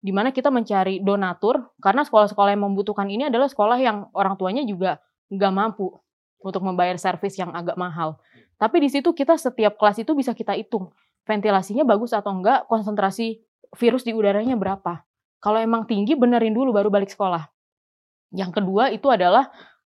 Di 0.00 0.14
mana 0.14 0.30
kita 0.30 0.48
mencari 0.54 1.02
donatur 1.02 1.74
karena 1.82 2.06
sekolah-sekolah 2.06 2.54
yang 2.54 2.62
membutuhkan 2.62 3.10
ini 3.10 3.26
adalah 3.26 3.50
sekolah 3.50 3.78
yang 3.82 4.08
orang 4.14 4.38
tuanya 4.38 4.62
juga 4.64 5.02
nggak 5.28 5.52
mampu 5.52 5.92
untuk 6.40 6.62
membayar 6.64 6.96
servis 6.96 7.36
yang 7.36 7.52
agak 7.52 7.76
mahal. 7.76 8.16
Tapi 8.60 8.76
di 8.84 8.92
situ 8.92 9.16
kita 9.16 9.40
setiap 9.40 9.80
kelas 9.80 10.04
itu 10.04 10.12
bisa 10.12 10.36
kita 10.36 10.52
hitung 10.52 10.92
ventilasinya 11.24 11.88
bagus 11.88 12.12
atau 12.12 12.36
enggak, 12.36 12.68
konsentrasi 12.68 13.40
virus 13.80 14.04
di 14.04 14.12
udaranya 14.12 14.60
berapa. 14.60 15.00
Kalau 15.40 15.56
emang 15.56 15.88
tinggi 15.88 16.12
benerin 16.12 16.52
dulu 16.52 16.76
baru 16.76 16.92
balik 16.92 17.08
sekolah. 17.08 17.48
Yang 18.36 18.60
kedua 18.60 18.92
itu 18.92 19.08
adalah 19.08 19.48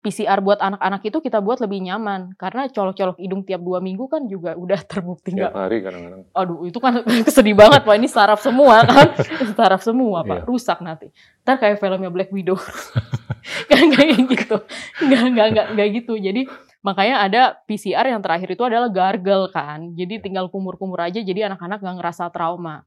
PCR 0.06 0.38
buat 0.38 0.62
anak-anak 0.62 1.02
itu 1.02 1.18
kita 1.18 1.42
buat 1.42 1.58
lebih 1.58 1.82
nyaman 1.82 2.38
karena 2.38 2.70
colok-colok 2.70 3.18
hidung 3.18 3.42
tiap 3.42 3.58
dua 3.58 3.82
minggu 3.82 4.06
kan 4.06 4.30
juga 4.30 4.54
udah 4.54 4.78
terbukti 4.86 5.34
nggak 5.34 5.50
hari 5.50 5.82
kadang-kadang. 5.82 6.22
Aduh 6.30 6.62
itu 6.62 6.78
kan 6.78 7.02
kesedih 7.26 7.58
banget 7.58 7.82
pak 7.82 7.94
ini 7.98 8.06
saraf 8.06 8.38
semua 8.38 8.86
kan 8.86 9.18
saraf 9.58 9.82
semua 9.82 10.22
pak 10.22 10.42
yeah. 10.42 10.46
rusak 10.46 10.78
nanti. 10.78 11.10
Ntar 11.42 11.58
kayak 11.58 11.82
filmnya 11.82 12.10
Black 12.14 12.30
Widow. 12.30 12.54
Gak 13.70 13.78
kayak 13.78 14.26
gitu, 14.26 14.58
nggak 15.06 15.22
nggak 15.30 15.46
nggak 15.54 15.66
nggak 15.78 15.88
gitu. 16.02 16.18
Jadi 16.18 16.50
Makanya 16.86 17.26
ada 17.26 17.42
PCR 17.66 18.06
yang 18.06 18.22
terakhir 18.22 18.46
itu 18.54 18.62
adalah 18.62 18.86
gargle 18.86 19.50
kan. 19.50 19.90
Jadi 19.98 20.22
tinggal 20.22 20.46
kumur-kumur 20.46 21.02
aja 21.02 21.18
jadi 21.18 21.50
anak-anak 21.50 21.82
nggak 21.82 21.96
ngerasa 21.98 22.30
trauma. 22.30 22.86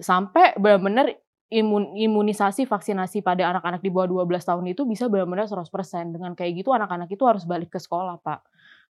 Sampai 0.00 0.56
benar-benar 0.56 1.12
imun, 1.52 1.92
imunisasi 1.92 2.64
vaksinasi 2.64 3.20
pada 3.20 3.52
anak-anak 3.52 3.84
di 3.84 3.92
bawah 3.92 4.24
12 4.24 4.48
tahun 4.48 4.64
itu 4.72 4.88
bisa 4.88 5.12
benar-benar 5.12 5.44
100%. 5.44 5.68
Dengan 6.16 6.32
kayak 6.32 6.64
gitu 6.64 6.72
anak-anak 6.72 7.12
itu 7.12 7.20
harus 7.28 7.44
balik 7.44 7.68
ke 7.68 7.76
sekolah, 7.76 8.16
Pak. 8.24 8.40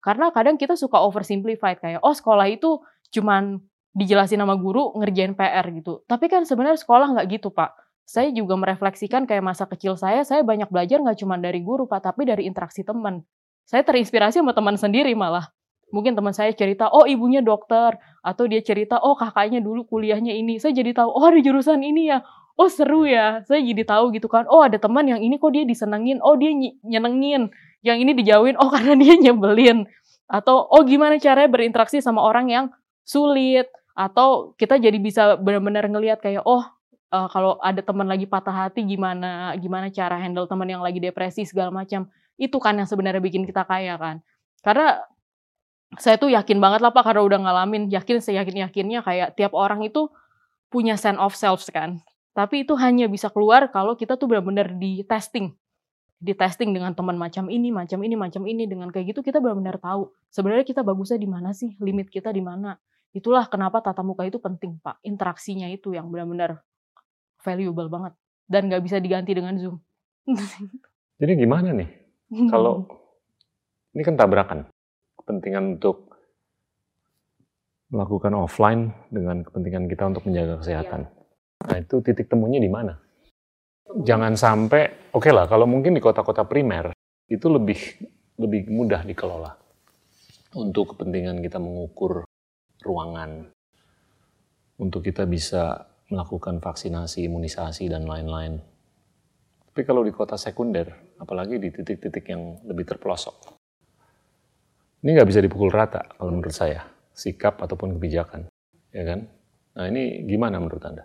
Karena 0.05 0.29
kadang 0.29 0.61
kita 0.61 0.77
suka 0.77 1.01
oversimplified 1.01 1.81
kayak 1.81 2.05
oh 2.05 2.13
sekolah 2.13 2.45
itu 2.45 2.77
cuman 3.09 3.57
dijelasin 3.97 4.37
sama 4.37 4.53
guru 4.53 4.93
ngerjain 5.01 5.33
PR 5.33 5.65
gitu. 5.73 6.05
Tapi 6.05 6.29
kan 6.29 6.45
sebenarnya 6.45 6.77
sekolah 6.77 7.09
nggak 7.17 7.41
gitu, 7.41 7.49
Pak. 7.49 7.73
Saya 8.05 8.29
juga 8.29 8.53
merefleksikan 8.53 9.25
kayak 9.25 9.41
masa 9.41 9.65
kecil 9.65 9.97
saya, 9.97 10.21
saya 10.21 10.45
banyak 10.45 10.69
belajar 10.69 11.01
nggak 11.01 11.25
cuma 11.25 11.41
dari 11.41 11.65
guru, 11.65 11.89
Pak, 11.89 12.05
tapi 12.05 12.29
dari 12.29 12.45
interaksi 12.45 12.85
teman 12.85 13.25
saya 13.65 13.81
terinspirasi 13.81 14.41
sama 14.41 14.53
teman 14.53 14.77
sendiri 14.77 15.17
malah. 15.17 15.49
Mungkin 15.93 16.17
teman 16.17 16.33
saya 16.33 16.49
cerita, 16.53 16.89
oh 16.89 17.05
ibunya 17.05 17.45
dokter, 17.45 17.97
atau 18.25 18.43
dia 18.49 18.61
cerita, 18.61 18.97
oh 19.01 19.13
kakaknya 19.13 19.61
dulu 19.61 19.85
kuliahnya 19.85 20.33
ini. 20.33 20.57
Saya 20.57 20.73
jadi 20.73 20.97
tahu, 20.97 21.09
oh 21.13 21.25
ada 21.25 21.39
jurusan 21.41 21.81
ini 21.81 22.09
ya. 22.09 22.25
Oh 22.55 22.71
seru 22.71 23.03
ya, 23.03 23.43
saya 23.43 23.59
jadi 23.59 23.83
tahu 23.83 24.15
gitu 24.15 24.31
kan. 24.31 24.47
Oh 24.47 24.63
ada 24.63 24.79
teman 24.79 25.05
yang 25.05 25.19
ini 25.19 25.35
kok 25.35 25.51
dia 25.51 25.67
disenengin, 25.67 26.23
oh 26.23 26.39
dia 26.39 26.55
nyenengin. 26.83 27.51
Yang 27.85 27.97
ini 28.01 28.11
dijauhin, 28.15 28.55
oh 28.57 28.69
karena 28.73 28.95
dia 28.97 29.13
nyebelin. 29.29 29.85
Atau 30.25 30.65
oh 30.65 30.81
gimana 30.87 31.21
caranya 31.21 31.51
berinteraksi 31.51 32.01
sama 32.01 32.23
orang 32.23 32.49
yang 32.49 32.65
sulit. 33.05 33.69
Atau 33.95 34.57
kita 34.59 34.75
jadi 34.81 34.97
bisa 34.99 35.39
benar-benar 35.39 35.87
ngelihat 35.87 36.19
kayak 36.19 36.43
oh 36.43 36.63
uh, 37.15 37.27
kalau 37.31 37.55
ada 37.63 37.79
teman 37.79 38.07
lagi 38.09 38.27
patah 38.27 38.67
hati 38.67 38.83
gimana 38.83 39.55
gimana 39.55 39.87
cara 39.87 40.19
handle 40.19 40.49
teman 40.49 40.67
yang 40.67 40.83
lagi 40.83 40.99
depresi 40.99 41.47
segala 41.47 41.71
macam. 41.71 42.09
Itu 42.35 42.59
kan 42.59 42.75
yang 42.75 42.87
sebenarnya 42.87 43.23
bikin 43.23 43.47
kita 43.47 43.63
kaya 43.63 43.95
kan. 43.95 44.19
Karena 44.59 44.99
saya 45.95 46.19
tuh 46.19 46.33
yakin 46.33 46.59
banget 46.59 46.83
lah 46.83 46.91
Pak 46.91 47.03
karena 47.07 47.21
udah 47.23 47.39
ngalamin, 47.47 47.87
yakin 47.87 48.19
saya 48.19 48.43
yakin-yakinnya 48.43 49.05
kayak 49.05 49.37
tiap 49.39 49.53
orang 49.55 49.85
itu 49.85 50.11
punya 50.67 50.99
sense 50.99 51.21
of 51.21 51.37
self 51.37 51.63
kan. 51.71 52.03
Tapi 52.35 52.67
itu 52.67 52.75
hanya 52.75 53.07
bisa 53.07 53.31
keluar 53.31 53.71
kalau 53.71 53.95
kita 53.95 54.19
tuh 54.19 54.27
benar-benar 54.27 54.75
di 54.75 55.07
testing. 55.07 55.55
Di 56.19 56.35
testing 56.35 56.75
dengan 56.75 56.91
teman 56.91 57.15
macam 57.15 57.47
ini, 57.47 57.71
macam 57.71 58.03
ini, 58.03 58.15
macam 58.19 58.43
ini. 58.43 58.67
Dengan 58.67 58.91
kayak 58.91 59.15
gitu 59.15 59.23
kita 59.23 59.39
benar-benar 59.39 59.79
tahu 59.79 60.11
sebenarnya 60.27 60.67
kita 60.67 60.83
bagusnya 60.83 61.15
di 61.15 61.29
mana 61.31 61.55
sih, 61.55 61.79
limit 61.79 62.11
kita 62.11 62.35
di 62.35 62.43
mana. 62.43 62.75
Itulah 63.15 63.47
kenapa 63.47 63.79
tatap 63.79 64.03
muka 64.03 64.27
itu 64.27 64.43
penting 64.43 64.75
Pak. 64.83 64.99
Interaksinya 65.07 65.71
itu 65.71 65.95
yang 65.95 66.11
benar-benar 66.11 66.59
valuable 67.39 67.87
banget. 67.87 68.13
Dan 68.43 68.67
nggak 68.67 68.83
bisa 68.83 68.99
diganti 68.99 69.31
dengan 69.31 69.55
Zoom. 69.55 69.79
Jadi 71.21 71.31
gimana 71.39 71.71
nih? 71.71 72.04
Kalau 72.51 72.85
ini 73.95 74.03
kan 74.03 74.15
tabrakan. 74.19 74.67
Kepentingan 75.15 75.79
untuk 75.79 76.11
melakukan 77.89 78.33
offline 78.35 78.93
dengan 79.09 79.41
kepentingan 79.41 79.87
kita 79.87 80.03
untuk 80.11 80.27
menjaga 80.27 80.61
kesehatan. 80.61 81.07
Ya 81.07 81.15
Nah 81.65 81.77
itu 81.81 81.97
titik 82.03 82.29
temunya 82.29 82.61
di 82.61 82.69
mana? 82.69 82.93
Jangan 84.05 84.35
sampai, 84.35 85.13
oke 85.15 85.29
okay 85.29 85.31
lah, 85.31 85.47
kalau 85.47 85.65
mungkin 85.65 85.95
di 85.95 86.01
kota-kota 86.03 86.43
primer 86.45 86.91
itu 87.25 87.47
lebih 87.47 87.79
lebih 88.35 88.67
mudah 88.67 89.01
dikelola 89.07 89.55
untuk 90.59 90.93
kepentingan 90.93 91.39
kita 91.39 91.57
mengukur 91.57 92.27
ruangan, 92.83 93.49
untuk 94.77 95.01
kita 95.01 95.23
bisa 95.25 95.87
melakukan 96.11 96.61
vaksinasi, 96.61 97.25
imunisasi 97.25 97.89
dan 97.89 98.05
lain-lain. 98.05 98.61
Tapi 99.75 99.83
kalau 99.83 100.07
di 100.07 100.15
kota 100.15 100.39
sekunder, 100.39 101.19
apalagi 101.19 101.59
di 101.59 101.67
titik-titik 101.67 102.31
yang 102.31 102.63
lebih 102.63 102.87
terpelosok, 102.87 103.59
ini 105.03 105.19
nggak 105.19 105.27
bisa 105.27 105.43
dipukul 105.43 105.67
rata 105.67 106.15
kalau 106.15 106.31
menurut 106.31 106.55
saya 106.55 106.87
sikap 107.11 107.59
ataupun 107.59 107.99
kebijakan, 107.99 108.47
ya 108.95 109.03
kan? 109.03 109.27
Nah 109.75 109.91
ini 109.91 110.23
gimana 110.23 110.63
menurut 110.63 110.79
anda? 110.87 111.03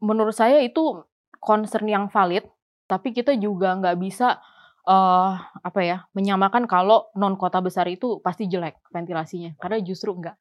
menurut 0.00 0.34
saya 0.34 0.64
itu 0.64 1.04
concern 1.38 1.86
yang 1.86 2.08
valid, 2.08 2.44
tapi 2.88 3.12
kita 3.12 3.36
juga 3.36 3.76
nggak 3.76 3.96
bisa 4.00 4.40
uh, 4.88 5.32
apa 5.60 5.80
ya 5.84 5.96
menyamakan 6.16 6.64
kalau 6.64 7.12
non 7.14 7.36
kota 7.36 7.60
besar 7.60 7.86
itu 7.86 8.18
pasti 8.24 8.48
jelek 8.48 8.80
ventilasinya, 8.90 9.54
karena 9.60 9.78
justru 9.84 10.16
enggak. 10.16 10.36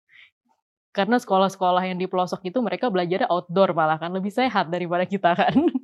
Karena 0.90 1.22
sekolah-sekolah 1.22 1.86
yang 1.86 2.02
di 2.02 2.10
pelosok 2.10 2.50
itu 2.50 2.58
mereka 2.66 2.90
belajarnya 2.90 3.30
outdoor 3.30 3.78
malah 3.78 4.02
kan 4.02 4.10
lebih 4.10 4.34
sehat 4.34 4.74
daripada 4.74 5.06
kita 5.06 5.38
kan. 5.38 5.54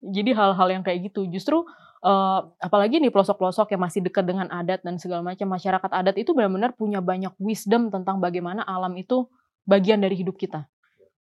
Jadi 0.00 0.30
hal-hal 0.36 0.68
yang 0.70 0.82
kayak 0.84 1.10
gitu 1.10 1.24
justru 1.28 1.64
uh, 2.04 2.40
apalagi 2.60 3.00
di 3.00 3.08
pelosok-pelosok 3.08 3.74
yang 3.74 3.82
masih 3.82 4.04
dekat 4.04 4.24
dengan 4.28 4.46
adat 4.52 4.84
dan 4.84 5.00
segala 5.00 5.24
macam 5.24 5.48
masyarakat 5.48 5.90
adat 5.90 6.16
itu 6.20 6.36
benar-benar 6.36 6.76
punya 6.76 7.00
banyak 7.00 7.32
wisdom 7.40 7.88
tentang 7.88 8.20
bagaimana 8.20 8.62
alam 8.62 8.92
itu 8.94 9.26
bagian 9.66 9.98
dari 9.98 10.14
hidup 10.20 10.36
kita 10.36 10.68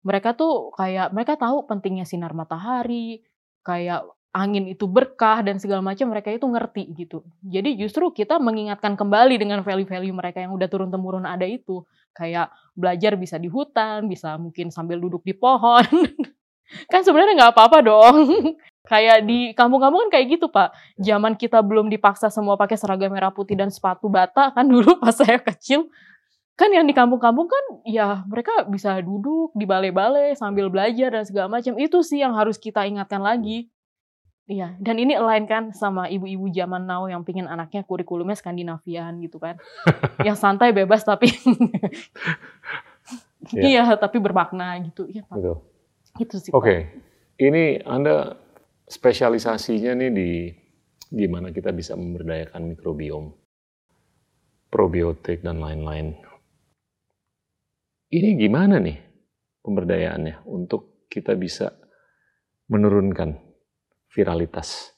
mereka 0.03 0.35
tuh 0.35 0.69
kayak 0.75 1.15
mereka 1.15 1.39
tahu 1.39 1.63
pentingnya 1.63 2.03
sinar 2.03 2.35
matahari, 2.35 3.23
kayak 3.63 4.03
angin 4.35 4.67
itu 4.67 4.83
berkah 4.83 5.39
dan 5.45 5.57
segala 5.63 5.79
macam 5.79 6.11
mereka 6.11 6.27
itu 6.29 6.43
ngerti 6.43 6.83
gitu. 6.99 7.23
Jadi 7.39 7.79
justru 7.79 8.11
kita 8.11 8.37
mengingatkan 8.37 8.99
kembali 8.99 9.39
dengan 9.39 9.63
value-value 9.63 10.11
mereka 10.11 10.43
yang 10.43 10.51
udah 10.51 10.67
turun 10.67 10.91
temurun 10.91 11.23
ada 11.23 11.47
itu. 11.47 11.87
Kayak 12.13 12.51
belajar 12.75 13.15
bisa 13.15 13.39
di 13.39 13.47
hutan, 13.47 14.05
bisa 14.11 14.35
mungkin 14.35 14.69
sambil 14.69 14.99
duduk 14.99 15.23
di 15.23 15.33
pohon. 15.33 15.87
kan 16.89 17.01
sebenarnya 17.01 17.33
nggak 17.39 17.53
apa-apa 17.53 17.77
dong. 17.83 18.15
kayak 18.91 19.23
di 19.23 19.55
kampung-kampung 19.55 20.07
kan 20.07 20.19
kayak 20.19 20.37
gitu 20.39 20.51
pak. 20.51 20.75
Zaman 20.99 21.39
kita 21.39 21.63
belum 21.63 21.87
dipaksa 21.87 22.27
semua 22.27 22.59
pakai 22.59 22.75
seragam 22.75 23.15
merah 23.15 23.31
putih 23.31 23.55
dan 23.55 23.71
sepatu 23.71 24.11
bata 24.11 24.51
kan 24.51 24.67
dulu 24.67 24.97
pas 25.03 25.15
saya 25.15 25.39
kecil 25.39 25.87
kan 26.53 26.69
yang 26.69 26.85
di 26.85 26.93
kampung-kampung 26.93 27.49
kan 27.49 27.65
ya 27.81 28.21
mereka 28.29 28.69
bisa 28.69 29.01
duduk 29.01 29.49
di 29.57 29.65
balai-balai 29.65 30.37
sambil 30.37 30.69
belajar 30.69 31.09
dan 31.09 31.25
segala 31.25 31.49
macam 31.49 31.73
itu 31.81 32.05
sih 32.05 32.21
yang 32.21 32.37
harus 32.37 32.61
kita 32.61 32.85
ingatkan 32.85 33.25
lagi 33.25 33.73
iya 34.45 34.77
dan 34.77 35.01
ini 35.01 35.17
lain 35.17 35.49
kan 35.49 35.73
sama 35.73 36.05
ibu-ibu 36.13 36.53
zaman 36.53 36.85
now 36.85 37.09
yang 37.09 37.25
pingin 37.25 37.49
anaknya 37.49 37.81
kurikulumnya 37.81 38.37
Skandinavian 38.37 39.17
gitu 39.25 39.41
kan 39.41 39.57
yang 40.27 40.37
santai 40.37 40.69
bebas 40.69 41.01
tapi 41.01 41.33
iya 43.57 43.89
yeah. 43.89 43.97
tapi 43.97 44.21
bermakna 44.21 44.77
gitu 44.85 45.09
iya 45.09 45.25
pak 45.25 45.41
Betul. 45.41 45.57
Itu 46.19 46.35
sih 46.37 46.51
oke 46.53 46.65
okay. 46.65 46.79
ini 47.41 47.81
anda 47.85 48.37
spesialisasinya 48.85 49.97
nih 49.97 50.11
di 50.13 50.29
gimana 51.13 51.53
kita 51.53 51.73
bisa 51.73 51.93
memberdayakan 51.93 52.73
mikrobiom 52.73 53.33
probiotik 54.69 55.45
dan 55.45 55.61
lain-lain 55.61 56.17
ini 58.13 58.29
gimana 58.37 58.77
nih 58.77 58.97
pemberdayaannya 59.65 60.45
untuk 60.45 61.07
kita 61.09 61.33
bisa 61.33 61.73
menurunkan 62.69 63.37
viralitas 64.13 64.93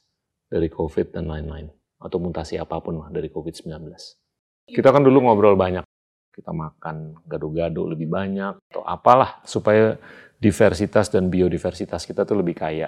dari 0.51 0.67
COVID 0.67 1.15
dan 1.15 1.31
lain-lain 1.31 1.71
atau 1.99 2.17
mutasi 2.19 2.59
apa 2.59 2.77
pun 2.83 3.01
lah 3.01 3.09
dari 3.09 3.31
COVID-19. 3.31 3.71
Kita 4.67 4.89
kan 4.91 5.01
dulu 5.01 5.25
ngobrol 5.25 5.55
banyak, 5.55 5.85
kita 6.35 6.51
makan 6.51 7.23
gado-gado 7.25 7.87
lebih 7.87 8.11
banyak 8.11 8.59
atau 8.71 8.83
apalah 8.83 9.39
supaya 9.47 9.95
diversitas 10.39 11.07
dan 11.11 11.31
biodiversitas 11.31 12.03
kita 12.03 12.27
tuh 12.27 12.39
lebih 12.39 12.55
kaya. 12.55 12.87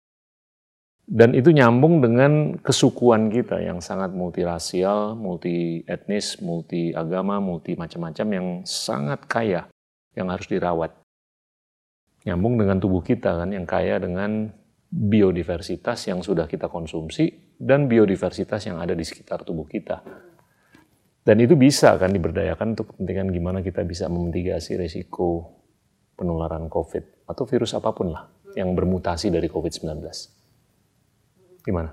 Dan 1.07 1.31
itu 1.31 1.55
nyambung 1.55 2.03
dengan 2.03 2.59
kesukuan 2.59 3.31
kita 3.31 3.63
yang 3.63 3.79
sangat 3.79 4.11
multirasial, 4.11 5.15
multi 5.15 5.79
etnis, 5.87 6.43
multi 6.43 6.91
agama, 6.91 7.39
multi 7.39 7.79
macam-macam 7.79 8.27
yang 8.27 8.47
sangat 8.67 9.23
kaya 9.23 9.71
yang 10.19 10.27
harus 10.27 10.51
dirawat. 10.51 10.91
Nyambung 12.27 12.59
dengan 12.59 12.83
tubuh 12.83 12.99
kita 12.99 13.39
kan 13.39 13.55
yang 13.55 13.63
kaya 13.63 14.03
dengan 14.03 14.51
biodiversitas 14.91 16.11
yang 16.11 16.19
sudah 16.19 16.43
kita 16.43 16.67
konsumsi 16.67 17.55
dan 17.55 17.87
biodiversitas 17.87 18.67
yang 18.67 18.83
ada 18.83 18.91
di 18.91 19.07
sekitar 19.07 19.47
tubuh 19.47 19.63
kita. 19.63 20.03
Dan 21.23 21.39
itu 21.39 21.55
bisa 21.55 21.95
kan 21.95 22.11
diberdayakan 22.11 22.75
untuk 22.75 22.91
kepentingan 22.91 23.31
gimana 23.31 23.59
kita 23.63 23.79
bisa 23.87 24.11
memitigasi 24.11 24.75
resiko 24.75 25.55
penularan 26.19 26.67
COVID 26.67 27.16
atau 27.27 27.43
virus 27.43 27.75
apa 27.75 27.91
pun 27.91 28.15
lah 28.15 28.25
yang 28.55 28.74
bermutasi 28.74 29.29
dari 29.29 29.51
COVID-19. 29.51 30.01
Gimana? 31.62 31.91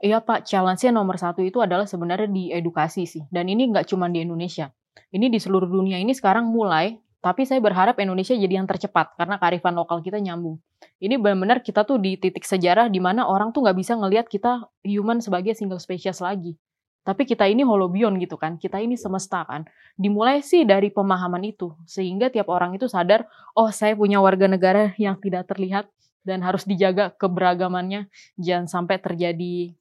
Iya 0.00 0.18
Pak, 0.24 0.48
challenge-nya 0.48 0.96
nomor 0.96 1.20
satu 1.20 1.44
itu 1.44 1.60
adalah 1.60 1.84
sebenarnya 1.84 2.28
di 2.28 2.50
edukasi 2.50 3.04
sih. 3.04 3.24
Dan 3.28 3.48
ini 3.52 3.68
nggak 3.70 3.86
cuma 3.88 4.08
di 4.08 4.24
Indonesia. 4.24 4.72
Ini 5.12 5.30
di 5.30 5.38
seluruh 5.38 5.68
dunia 5.68 6.00
ini 6.00 6.16
sekarang 6.16 6.48
mulai, 6.48 6.98
tapi 7.20 7.44
saya 7.44 7.60
berharap 7.60 8.00
Indonesia 8.00 8.32
jadi 8.32 8.60
yang 8.60 8.64
tercepat 8.64 9.12
karena 9.20 9.36
kearifan 9.36 9.76
lokal 9.76 10.00
kita 10.00 10.16
nyambung. 10.16 10.56
Ini 11.04 11.20
benar-benar 11.20 11.60
kita 11.60 11.84
tuh 11.84 12.00
di 12.00 12.16
titik 12.16 12.48
sejarah 12.48 12.88
di 12.88 12.96
mana 12.96 13.28
orang 13.28 13.52
tuh 13.52 13.60
nggak 13.60 13.76
bisa 13.76 13.92
ngelihat 13.92 14.24
kita 14.24 14.64
human 14.80 15.20
sebagai 15.20 15.52
single 15.52 15.76
species 15.80 16.24
lagi. 16.24 16.56
Tapi 17.00 17.24
kita 17.24 17.48
ini 17.48 17.64
holobion 17.64 18.20
gitu 18.20 18.36
kan, 18.36 18.60
kita 18.60 18.76
ini 18.76 18.94
semesta 18.94 19.42
kan. 19.48 19.64
Dimulai 19.96 20.44
sih 20.44 20.68
dari 20.68 20.92
pemahaman 20.92 21.40
itu, 21.48 21.72
sehingga 21.88 22.28
tiap 22.28 22.52
orang 22.52 22.76
itu 22.76 22.86
sadar, 22.86 23.24
oh 23.56 23.72
saya 23.72 23.96
punya 23.96 24.20
warga 24.20 24.44
negara 24.46 24.92
yang 25.00 25.16
tidak 25.16 25.48
terlihat 25.48 25.88
dan 26.20 26.44
harus 26.44 26.68
dijaga 26.68 27.08
keberagamannya, 27.16 28.12
jangan 28.36 28.68
sampai 28.68 29.00
terjadi 29.00 29.72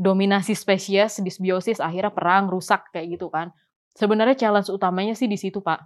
dominasi 0.00 0.56
spesies, 0.56 1.20
disbiosis, 1.20 1.82
akhirnya 1.82 2.14
perang, 2.14 2.48
rusak 2.48 2.88
kayak 2.94 3.20
gitu 3.20 3.28
kan. 3.28 3.52
Sebenarnya 3.92 4.38
challenge 4.38 4.70
utamanya 4.70 5.12
sih 5.18 5.26
di 5.26 5.36
situ, 5.36 5.60
Pak. 5.60 5.84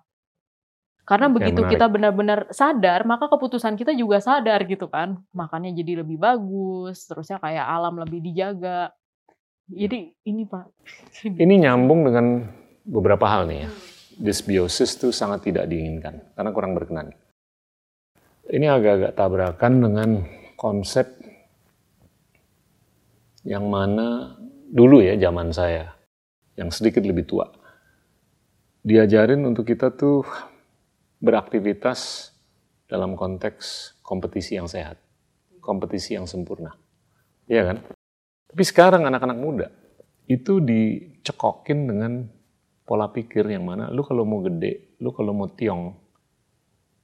Karena 1.04 1.28
Oke, 1.28 1.40
begitu 1.40 1.60
menarik. 1.60 1.72
kita 1.76 1.86
benar-benar 1.90 2.40
sadar, 2.48 3.04
maka 3.04 3.28
keputusan 3.28 3.76
kita 3.76 3.92
juga 3.92 4.24
sadar 4.24 4.64
gitu 4.64 4.88
kan. 4.88 5.20
Makannya 5.36 5.76
jadi 5.76 6.00
lebih 6.00 6.16
bagus, 6.16 7.04
terusnya 7.04 7.36
kayak 7.40 7.64
alam 7.64 8.00
lebih 8.00 8.24
dijaga. 8.24 8.94
Jadi 9.68 10.12
ini 10.28 10.44
Pak. 10.44 10.66
Ini 11.24 11.54
nyambung 11.64 12.04
dengan 12.04 12.44
beberapa 12.84 13.24
hal 13.28 13.48
nih 13.48 13.58
ya. 13.64 13.70
Dysbiosis 14.14 14.94
itu 15.00 15.10
sangat 15.10 15.48
tidak 15.50 15.66
diinginkan 15.66 16.22
karena 16.36 16.50
kurang 16.54 16.76
berkenan. 16.76 17.10
Ini 18.44 18.66
agak-agak 18.70 19.12
tabrakan 19.16 19.72
dengan 19.80 20.10
konsep 20.54 21.08
yang 23.42 23.66
mana 23.66 24.36
dulu 24.68 25.00
ya 25.00 25.16
zaman 25.16 25.50
saya, 25.50 25.96
yang 26.54 26.68
sedikit 26.68 27.02
lebih 27.02 27.24
tua 27.24 27.48
diajarin 28.84 29.40
untuk 29.48 29.64
kita 29.64 29.96
tuh 29.96 30.28
beraktivitas 31.24 32.30
dalam 32.84 33.16
konteks 33.16 33.96
kompetisi 34.04 34.60
yang 34.60 34.68
sehat, 34.68 35.00
kompetisi 35.64 36.20
yang 36.20 36.28
sempurna. 36.28 36.76
Iya 37.48 37.72
kan? 37.72 37.76
Tapi 38.54 38.62
sekarang 38.62 39.02
anak-anak 39.02 39.34
muda 39.34 39.66
itu 40.30 40.62
dicekokin 40.62 41.90
dengan 41.90 42.22
pola 42.86 43.10
pikir 43.10 43.42
yang 43.50 43.66
mana 43.66 43.90
lu 43.90 44.06
kalau 44.06 44.22
mau 44.22 44.38
gede, 44.46 44.94
lu 45.02 45.10
kalau 45.10 45.34
mau 45.34 45.50
tiong 45.50 45.90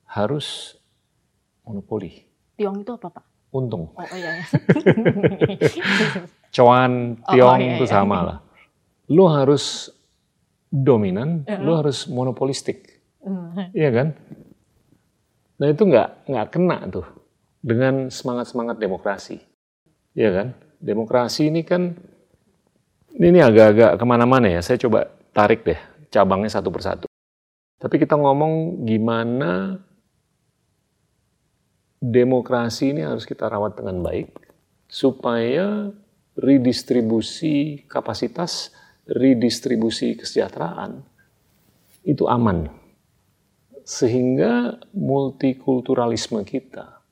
harus 0.06 0.78
monopoli. 1.66 2.22
Tiong 2.54 2.86
itu 2.86 2.90
apa 2.94 3.10
pak? 3.10 3.24
Untung. 3.50 3.90
Oh 3.98 4.06
iya. 4.14 4.38
iya. 4.38 4.46
Cuan, 6.54 7.18
Oh, 7.26 7.34
tiong 7.34 7.58
iya, 7.58 7.74
itu 7.74 7.84
iya. 7.86 7.94
sama 7.98 8.18
lah. 8.22 8.38
Lu 9.10 9.26
harus 9.26 9.90
dominan, 10.70 11.42
Iya. 11.50 11.58
lu 11.58 11.74
harus 11.74 12.06
monopolistik. 12.06 13.02
Hmm. 13.26 13.74
Iya 13.74 13.90
kan? 13.90 14.08
Nah 15.58 15.66
itu 15.66 15.82
nggak 15.82 16.30
nggak 16.30 16.46
kena 16.54 16.78
tuh 16.94 17.06
dengan 17.58 18.06
semangat 18.06 18.54
semangat 18.54 18.78
demokrasi, 18.78 19.42
Iya 20.14 20.30
kan? 20.30 20.69
Demokrasi 20.80 21.52
ini 21.52 21.60
kan 21.60 21.92
ini 23.20 23.38
agak-agak 23.38 24.00
ke 24.00 24.04
mana-mana 24.08 24.48
ya. 24.48 24.64
Saya 24.64 24.80
coba 24.80 25.12
tarik 25.36 25.60
deh 25.62 25.76
cabangnya 26.08 26.48
satu 26.48 26.72
persatu. 26.72 27.06
Tapi 27.80 27.96
kita 28.00 28.16
ngomong 28.16 28.84
gimana 28.88 29.76
demokrasi 32.00 32.96
ini 32.96 33.04
harus 33.04 33.28
kita 33.28 33.44
rawat 33.48 33.76
dengan 33.76 34.00
baik 34.00 34.32
supaya 34.88 35.92
redistribusi 36.32 37.84
kapasitas, 37.84 38.72
redistribusi 39.04 40.16
kesejahteraan 40.16 41.04
itu 42.08 42.24
aman 42.24 42.72
sehingga 43.84 44.80
multikulturalisme 44.96 46.40
kita 46.48 47.04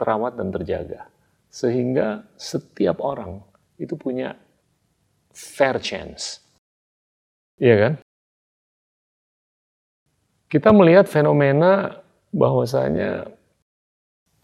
terawat 0.00 0.38
dan 0.40 0.48
terjaga. 0.48 1.09
Sehingga 1.50 2.30
setiap 2.38 3.02
orang 3.02 3.42
itu 3.76 3.98
punya 3.98 4.38
fair 5.34 5.82
chance. 5.82 6.38
Iya 7.58 7.76
kan? 7.76 7.92
Kita 10.50 10.70
melihat 10.74 11.06
fenomena 11.06 12.02
bahwasanya 12.30 13.26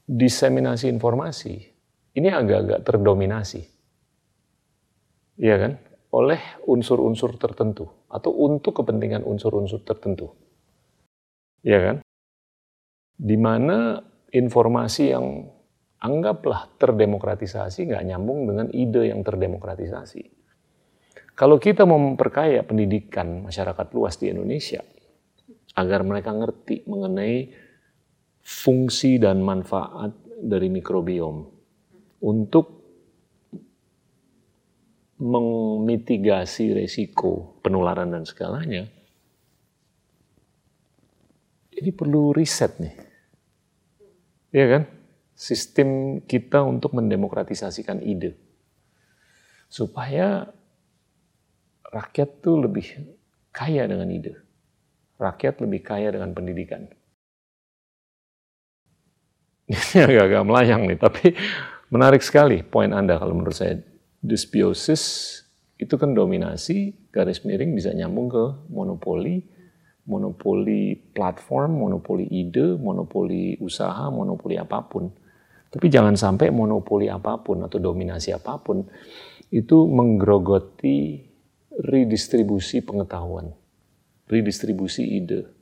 diseminasi 0.07 0.87
informasi 0.91 1.55
ini 2.15 2.29
agak-agak 2.31 2.83
terdominasi. 2.87 3.63
Iya 5.39 5.57
kan? 5.59 5.73
Oleh 6.15 6.41
unsur-unsur 6.67 7.39
tertentu 7.39 7.91
atau 8.11 8.31
untuk 8.35 8.83
kepentingan 8.83 9.27
unsur-unsur 9.27 9.83
tertentu 9.83 10.31
ya 11.67 11.79
kan? 11.83 11.97
Di 13.19 13.35
mana 13.35 13.99
informasi 14.31 15.11
yang 15.11 15.51
anggaplah 16.07 16.71
terdemokratisasi 16.79 17.91
nggak 17.91 18.07
nyambung 18.07 18.47
dengan 18.47 18.71
ide 18.71 19.11
yang 19.11 19.27
terdemokratisasi. 19.27 20.23
Kalau 21.37 21.59
kita 21.61 21.85
mau 21.85 22.01
memperkaya 22.01 22.65
pendidikan 22.65 23.45
masyarakat 23.45 23.87
luas 23.93 24.17
di 24.17 24.33
Indonesia 24.33 24.81
agar 25.77 26.01
mereka 26.07 26.33
ngerti 26.33 26.89
mengenai 26.89 27.53
fungsi 28.41 29.21
dan 29.21 29.45
manfaat 29.45 30.17
dari 30.41 30.73
mikrobiom 30.73 31.37
untuk 32.25 32.67
memitigasi 35.21 36.73
resiko 36.77 37.61
penularan 37.61 38.17
dan 38.17 38.25
segalanya, 38.25 38.89
ini 41.77 41.91
perlu 41.93 42.33
riset 42.33 42.81
nih. 42.81 42.95
Iya 44.57 44.67
kan? 44.73 44.83
Sistem 45.37 46.21
kita 46.25 46.65
untuk 46.65 46.97
mendemokratisasikan 46.97 48.01
ide. 48.01 48.41
Supaya 49.69 50.49
rakyat 51.93 52.41
tuh 52.41 52.65
lebih 52.65 53.05
kaya 53.53 53.85
dengan 53.85 54.09
ide. 54.09 54.33
Rakyat 55.21 55.61
lebih 55.61 55.85
kaya 55.85 56.09
dengan 56.09 56.33
pendidikan. 56.33 56.89
Ini 59.73 60.09
agak-agak 60.09 60.43
melayang 60.47 60.83
nih, 60.89 60.97
tapi 60.97 61.37
menarik 61.93 62.25
sekali 62.25 62.65
poin 62.65 62.97
Anda 62.97 63.21
kalau 63.21 63.37
menurut 63.37 63.57
saya. 63.57 63.77
Dysbiosis 64.27 65.05
itu 65.77 65.95
kan 66.01 66.17
dominasi, 66.17 67.13
garis 67.13 67.45
miring 67.45 67.77
bisa 67.77 67.93
nyambung 67.93 68.33
ke 68.33 68.45
monopoli, 68.73 69.45
monopoli 70.09 70.97
platform, 71.13 71.79
monopoli 71.79 72.27
ide, 72.27 72.75
monopoli 72.81 73.61
usaha, 73.61 74.09
monopoli 74.09 74.57
apa 74.57 74.83
pun. 74.89 75.13
Tapi 75.77 75.93
jangan 75.93 76.17
sampai 76.17 76.49
monopoli 76.49 77.13
apa 77.13 77.37
pun 77.45 77.61
atau 77.61 77.77
dominasi 77.77 78.33
apa 78.33 78.57
pun 78.57 78.81
itu 79.53 79.85
menggerogoti 79.85 81.21
redistribusi 81.85 82.81
pengetahuan, 82.81 83.53
redistribusi 84.25 85.05
ide. 85.05 85.53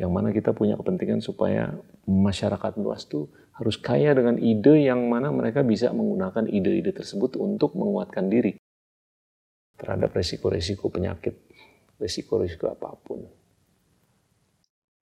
Yang 0.00 0.08
mana 0.08 0.32
kita 0.32 0.56
punya 0.56 0.80
kepentingan 0.80 1.20
supaya 1.20 1.68
masyarakat 2.08 2.80
luas 2.80 3.04
tuh 3.04 3.28
harus 3.52 3.76
kaya 3.76 4.16
dengan 4.16 4.40
ide 4.40 4.88
yang 4.88 5.04
mana 5.12 5.28
mereka 5.28 5.60
bisa 5.60 5.92
menggunakan 5.92 6.48
ide-ide 6.48 6.96
tersebut 6.96 7.36
untuk 7.36 7.76
menguatkan 7.76 8.32
diri 8.32 8.56
terhadap 9.76 10.16
resiko-resiko 10.16 10.88
penyakit, 10.88 11.36
resiko-resiko 12.00 12.72
apa 12.72 12.96
pun. 13.04 13.28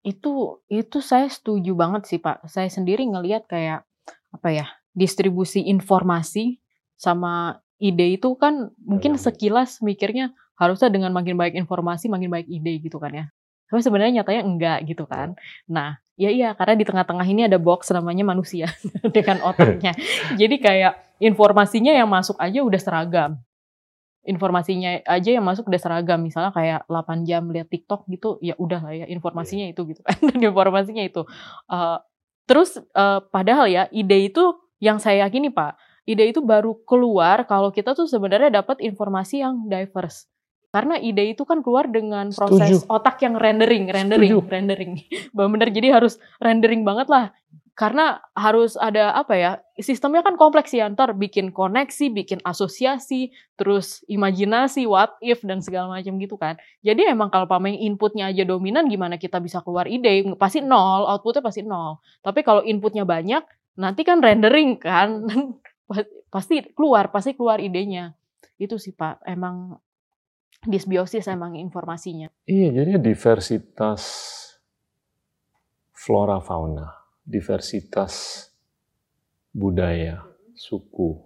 Itu 0.05 0.61
itu 0.69 1.01
saya 1.01 1.33
setuju 1.33 1.73
banget 1.73 2.05
sih 2.05 2.21
Pak. 2.21 2.45
Saya 2.45 2.69
sendiri 2.69 3.09
ngelihat 3.09 3.49
kayak 3.49 3.89
apa 4.35 4.51
ya 4.51 4.66
distribusi 4.90 5.62
informasi 5.62 6.59
sama 6.99 7.59
ide 7.79 8.18
itu 8.18 8.35
kan 8.35 8.75
mungkin 8.83 9.14
Iya. 9.18 9.31
sekilas 9.31 9.83
mikirnya 9.83 10.35
harusnya 10.55 10.90
dengan 10.90 11.11
makin 11.11 11.35
baik 11.35 11.55
informasi 11.59 12.07
makin 12.07 12.31
baik 12.31 12.47
ide 12.47 12.79
gitu 12.83 12.99
kan 12.99 13.11
ya. 13.11 13.27
Tapi 13.70 13.81
sebenarnya 13.83 14.23
nyatanya 14.23 14.42
enggak 14.47 14.79
gitu 14.87 15.03
kan. 15.07 15.35
Nah, 15.66 15.99
ya 16.14 16.31
iya 16.31 16.55
karena 16.55 16.79
di 16.79 16.87
tengah-tengah 16.87 17.27
ini 17.27 17.51
ada 17.51 17.59
box 17.59 17.90
namanya 17.90 18.23
manusia 18.23 18.70
dengan 19.16 19.42
otaknya. 19.42 19.90
Jadi 20.40 20.62
kayak 20.62 20.94
informasinya 21.18 21.90
yang 21.90 22.07
masuk 22.07 22.38
aja 22.38 22.62
udah 22.62 22.79
seragam. 22.79 23.42
Informasinya 24.25 25.05
aja 25.05 25.31
yang 25.37 25.44
masuk 25.44 25.68
udah 25.68 25.81
seragam. 25.83 26.23
Misalnya 26.23 26.49
kayak 26.55 26.87
8 26.88 27.29
jam 27.29 27.44
lihat 27.51 27.68
TikTok 27.68 28.09
gitu, 28.09 28.40
ya 28.40 28.57
udah 28.57 28.81
lah 28.81 28.94
ya 28.94 29.07
informasinya 29.11 29.68
itu 29.68 29.85
gitu 29.85 30.01
kan. 30.01 30.16
Informasinya 30.55 31.03
itu. 31.05 31.27
Eh, 31.68 31.99
terus 32.45 32.77
eh, 32.79 33.21
padahal 33.33 33.67
ya 33.69 33.85
ide 33.91 34.31
itu 34.33 34.57
yang 34.83 35.01
saya 35.01 35.25
yakini 35.27 35.49
Pak, 35.49 35.81
ide 36.05 36.29
itu 36.29 36.45
baru 36.45 36.77
keluar 36.85 37.49
kalau 37.49 37.73
kita 37.73 37.97
tuh 37.97 38.05
sebenarnya 38.05 38.61
dapat 38.61 38.85
informasi 38.85 39.41
yang 39.41 39.65
diverse. 39.65 40.29
Karena 40.75 40.99
ide 40.99 41.31
itu 41.31 41.47
kan 41.47 41.63
keluar 41.63 41.87
dengan 41.87 42.35
proses 42.35 42.83
Setuju. 42.83 42.91
otak 42.91 43.23
yang 43.23 43.39
rendering, 43.39 43.87
rendering, 43.87 44.43
Setuju. 44.43 44.51
rendering. 44.51 44.93
Bener 45.55 45.71
jadi 45.71 45.95
harus 45.95 46.19
rendering 46.43 46.83
banget 46.83 47.07
lah. 47.07 47.31
Karena 47.75 48.23
harus 48.39 48.79
ada 48.79 49.11
apa 49.19 49.35
ya, 49.35 49.53
sistemnya 49.83 50.23
kan 50.23 50.39
kompleks 50.39 50.71
ya, 50.71 50.87
ntar 50.87 51.11
bikin 51.19 51.51
koneksi, 51.51 52.07
bikin 52.15 52.39
asosiasi, 52.47 53.35
terus 53.59 54.07
imajinasi, 54.07 54.87
what 54.87 55.19
if, 55.19 55.43
dan 55.43 55.59
segala 55.59 55.99
macam 55.99 56.15
gitu 56.23 56.39
kan. 56.39 56.55
Jadi 56.87 57.11
emang 57.11 57.35
kalau 57.35 57.51
pameng 57.51 57.75
inputnya 57.75 58.31
aja 58.31 58.47
dominan, 58.47 58.87
gimana 58.87 59.19
kita 59.19 59.43
bisa 59.43 59.59
keluar 59.67 59.91
ide? 59.91 60.23
Pasti 60.39 60.63
nol, 60.63 61.11
outputnya 61.11 61.43
pasti 61.43 61.67
nol. 61.67 61.99
Tapi 62.23 62.47
kalau 62.47 62.63
inputnya 62.63 63.03
banyak, 63.03 63.43
nanti 63.75 64.07
kan 64.07 64.23
rendering 64.23 64.79
kan, 64.79 65.27
pasti 66.35 66.63
keluar, 66.79 67.11
pasti 67.11 67.35
keluar 67.35 67.59
idenya. 67.59 68.15
Itu 68.55 68.79
sih 68.79 68.95
Pak, 68.95 69.27
emang 69.27 69.83
dysbiosis 70.65 71.29
emang 71.29 71.59
informasinya. 71.59 72.33
Iya, 72.49 72.83
jadi 72.83 73.03
diversitas 73.03 74.03
flora 75.93 76.41
fauna, 76.41 77.04
diversitas 77.25 78.47
budaya, 79.51 80.29
suku, 80.53 81.25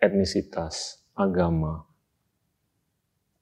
etnisitas, 0.00 1.04
agama. 1.12 1.84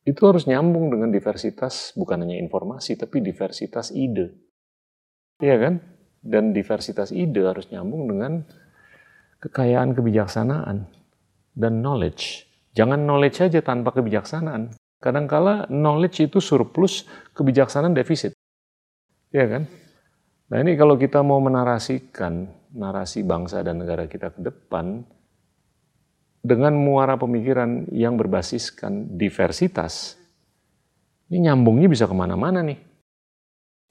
Itu 0.03 0.27
harus 0.27 0.49
nyambung 0.49 0.91
dengan 0.91 1.15
diversitas 1.15 1.95
bukan 1.95 2.27
hanya 2.27 2.41
informasi 2.41 2.99
tapi 2.99 3.23
diversitas 3.23 3.95
ide. 3.95 4.35
Iya 5.39 5.57
kan? 5.61 5.75
Dan 6.19 6.51
diversitas 6.51 7.15
ide 7.15 7.47
harus 7.47 7.71
nyambung 7.71 8.11
dengan 8.11 8.43
kekayaan 9.39 9.95
kebijaksanaan 9.95 10.91
dan 11.55 11.73
knowledge. 11.79 12.49
Jangan 12.75 13.07
knowledge 13.07 13.39
aja 13.45 13.61
tanpa 13.63 13.95
kebijaksanaan. 13.95 14.75
Kadangkala 14.99 15.71
knowledge 15.71 16.27
itu 16.27 16.43
surplus, 16.43 17.07
kebijaksanaan 17.37 17.95
defisit. 17.95 18.35
Iya 19.31 19.47
kan? 19.47 19.63
Nah 20.49 20.65
ini 20.65 20.81
kalau 20.81 20.97
kita 20.97 21.21
mau 21.21 21.45
menarasikan 21.45 22.49
narasi 22.73 23.21
bangsa 23.21 23.61
dan 23.61 23.85
negara 23.85 24.09
kita 24.09 24.33
ke 24.33 24.41
depan, 24.41 25.05
dengan 26.41 26.73
muara 26.73 27.21
pemikiran 27.21 27.85
yang 27.93 28.17
berbasiskan 28.17 29.21
diversitas, 29.21 30.17
ini 31.29 31.53
nyambungnya 31.53 31.93
bisa 31.93 32.09
ke 32.09 32.17
mana-mana 32.17 32.65
nih. 32.65 32.81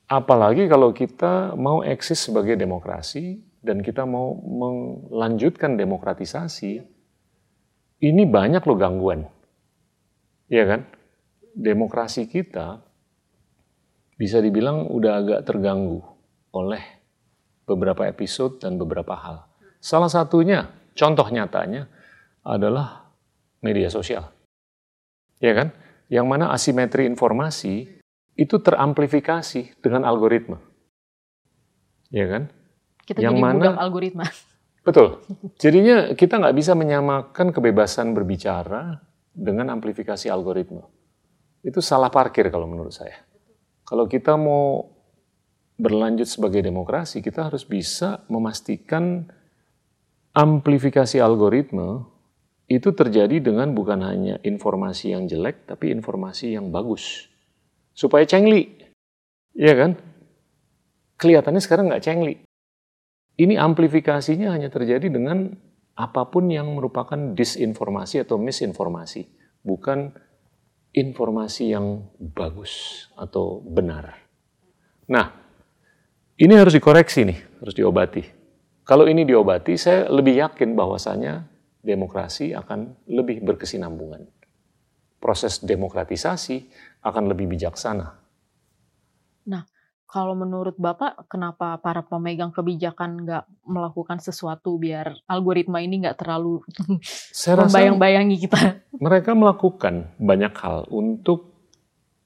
Apalagi 0.10 0.66
kalau 0.66 0.90
kita 0.98 1.54
mau 1.54 1.86
eksis 1.86 2.26
sebagai 2.26 2.58
demokrasi 2.58 3.38
dan 3.62 3.86
kita 3.86 4.10
mau 4.10 4.34
melanjutkan 5.14 5.78
demokratisasi, 5.78 6.82
ini 8.02 8.24
banyak 8.26 8.66
loh 8.66 8.78
gangguan. 8.80 9.30
Iya 10.50 10.64
kan? 10.66 10.82
Demokrasi 11.54 12.26
kita 12.26 12.82
bisa 14.18 14.42
dibilang 14.42 14.90
udah 14.90 15.14
agak 15.22 15.40
terganggu 15.46 16.17
oleh 16.56 16.84
beberapa 17.68 18.08
episode 18.08 18.64
dan 18.64 18.80
beberapa 18.80 19.14
hal. 19.14 19.44
Salah 19.84 20.08
satunya, 20.08 20.72
contoh 20.96 21.28
nyatanya 21.28 21.92
adalah 22.48 23.12
media 23.60 23.92
sosial. 23.92 24.32
Ya 25.44 25.54
kan? 25.54 25.76
Yang 26.08 26.26
mana 26.26 26.56
asimetri 26.56 27.04
informasi 27.04 28.00
itu 28.40 28.56
teramplifikasi 28.64 29.76
dengan 29.84 30.08
algoritma. 30.08 30.62
Ya 32.08 32.26
kan? 32.32 32.44
Kita 33.04 33.20
yang 33.20 33.36
jadi 33.36 33.44
mana, 33.44 33.76
algoritma. 33.76 34.24
Betul. 34.88 35.20
Jadinya 35.60 36.16
kita 36.16 36.40
nggak 36.40 36.56
bisa 36.56 36.72
menyamakan 36.72 37.52
kebebasan 37.52 38.16
berbicara 38.16 39.04
dengan 39.36 39.68
amplifikasi 39.76 40.32
algoritma. 40.32 40.88
Itu 41.60 41.84
salah 41.84 42.08
parkir 42.08 42.48
kalau 42.48 42.72
menurut 42.72 42.96
saya. 42.96 43.20
Kalau 43.84 44.08
kita 44.08 44.40
mau 44.40 44.97
berlanjut 45.78 46.26
sebagai 46.26 46.66
demokrasi, 46.66 47.22
kita 47.22 47.48
harus 47.48 47.64
bisa 47.64 48.26
memastikan 48.28 49.30
amplifikasi 50.34 51.22
algoritma 51.22 52.06
itu 52.68 52.92
terjadi 52.92 53.40
dengan 53.40 53.72
bukan 53.72 54.04
hanya 54.04 54.36
informasi 54.44 55.16
yang 55.16 55.24
jelek, 55.30 55.70
tapi 55.70 55.94
informasi 55.94 56.58
yang 56.58 56.68
bagus. 56.74 57.32
Supaya 57.96 58.28
cengli. 58.28 58.68
Iya 59.56 59.74
kan? 59.74 59.92
Kelihatannya 61.18 61.62
sekarang 61.64 61.88
nggak 61.90 62.04
cengli. 62.04 62.36
Ini 63.38 63.56
amplifikasinya 63.56 64.52
hanya 64.52 64.68
terjadi 64.68 65.08
dengan 65.08 65.56
apa 65.98 66.30
pun 66.30 66.50
yang 66.50 66.78
merupakan 66.78 67.18
disinformasi 67.34 68.22
atau 68.22 68.38
misinformasi, 68.38 69.26
bukan 69.66 70.14
informasi 70.94 71.74
yang 71.74 72.06
bagus 72.18 73.06
atau 73.18 73.62
benar. 73.62 74.18
Nah, 75.10 75.47
ini 76.38 76.54
harus 76.54 76.74
dikoreksi 76.78 77.26
nih, 77.26 77.40
harus 77.62 77.74
diobati. 77.74 78.24
Kalau 78.86 79.10
ini 79.10 79.26
diobati, 79.26 79.74
saya 79.76 80.06
lebih 80.08 80.38
yakin 80.38 80.78
bahwasanya 80.78 81.50
demokrasi 81.82 82.54
akan 82.54 82.94
lebih 83.10 83.42
berkesinambungan. 83.44 84.30
Proses 85.18 85.60
demokratisasi 85.66 86.70
akan 87.02 87.24
lebih 87.34 87.50
bijaksana. 87.50 88.22
Nah, 89.50 89.66
kalau 90.08 90.38
menurut 90.38 90.78
Bapak, 90.78 91.28
kenapa 91.28 91.82
para 91.82 92.06
pemegang 92.06 92.54
kebijakan 92.54 93.28
nggak 93.28 93.44
melakukan 93.68 94.22
sesuatu 94.22 94.78
biar 94.80 95.20
algoritma 95.28 95.84
ini 95.84 96.06
nggak 96.06 96.22
terlalu 96.22 96.64
membayang-bayangi 97.66 98.38
kita? 98.40 98.88
Mereka 98.96 99.36
melakukan 99.36 100.14
banyak 100.22 100.54
hal 100.54 100.88
untuk 100.94 101.52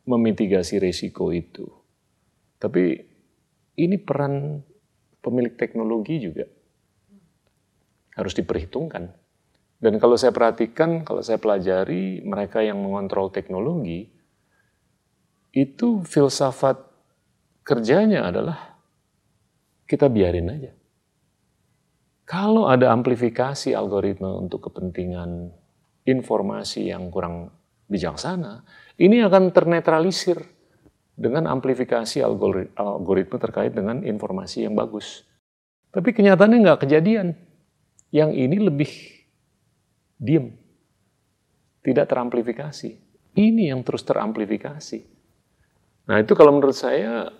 memitigasi 0.06 0.78
risiko 0.78 1.34
itu. 1.34 1.66
Tapi 2.62 3.11
ini 3.78 3.96
peran 4.02 4.66
pemilik 5.22 5.54
teknologi 5.56 6.20
juga 6.20 6.50
harus 8.18 8.34
diperhitungkan. 8.36 9.14
Dan 9.82 9.98
kalau 9.98 10.14
saya 10.14 10.30
perhatikan, 10.30 11.02
kalau 11.02 11.26
saya 11.26 11.42
pelajari 11.42 12.22
mereka 12.22 12.62
yang 12.62 12.78
mengontrol 12.78 13.34
teknologi, 13.34 14.14
itu 15.52 16.06
filsafat 16.06 16.78
kerjanya 17.66 18.30
adalah 18.30 18.78
kita 19.90 20.06
biarin 20.08 20.54
aja. 20.54 20.72
Kalau 22.30 22.70
ada 22.70 22.94
amplifikasi 22.94 23.76
algoritma 23.76 24.32
untuk 24.38 24.72
kepentingan 24.72 25.52
informasi 26.08 26.88
yang 26.88 27.12
kurang 27.12 27.52
bijaksana, 27.92 28.64
ini 29.02 29.20
akan 29.20 29.52
ternetralisir 29.52 30.40
dengan 31.22 31.46
amplifikasi 31.46 32.26
algoritma 32.74 33.38
terkait 33.38 33.78
dengan 33.78 34.02
informasi 34.02 34.66
yang 34.66 34.74
bagus. 34.74 35.22
Tapi 35.94 36.10
kenyataannya 36.18 36.66
nggak 36.66 36.82
kejadian. 36.90 37.38
Yang 38.12 38.32
ini 38.36 38.58
lebih 38.60 38.92
diem, 40.20 40.52
tidak 41.86 42.12
teramplifikasi. 42.12 42.92
Ini 43.32 43.72
yang 43.72 43.88
terus 43.88 44.04
teramplifikasi. 44.04 45.00
Nah 46.12 46.20
itu 46.20 46.36
kalau 46.36 46.52
menurut 46.52 46.76
saya 46.76 47.32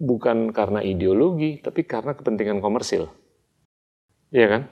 bukan 0.00 0.48
karena 0.56 0.80
ideologi, 0.80 1.60
tapi 1.60 1.84
karena 1.84 2.16
kepentingan 2.16 2.64
komersil. 2.64 3.12
Iya 4.32 4.46
kan? 4.48 4.62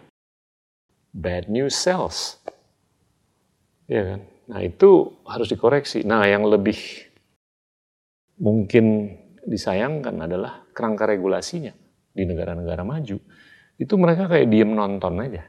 Bad 1.12 1.52
news 1.52 1.76
sells. 1.76 2.40
Iya 3.92 4.16
kan? 4.16 4.20
Nah 4.48 4.60
itu 4.64 5.12
harus 5.28 5.52
dikoreksi. 5.52 6.08
Nah 6.08 6.24
yang 6.24 6.48
lebih 6.48 7.11
mungkin 8.42 9.14
disayangkan 9.46 10.18
adalah 10.26 10.66
kerangka 10.74 11.06
regulasinya 11.06 11.70
di 12.10 12.26
negara-negara 12.26 12.82
maju. 12.82 13.16
Itu 13.78 13.94
mereka 13.96 14.26
kayak 14.26 14.50
diem 14.50 14.74
nonton 14.74 15.22
aja. 15.22 15.46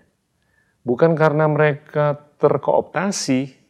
Bukan 0.86 1.18
karena 1.18 1.50
mereka 1.50 2.14
terkooptasi 2.38 3.64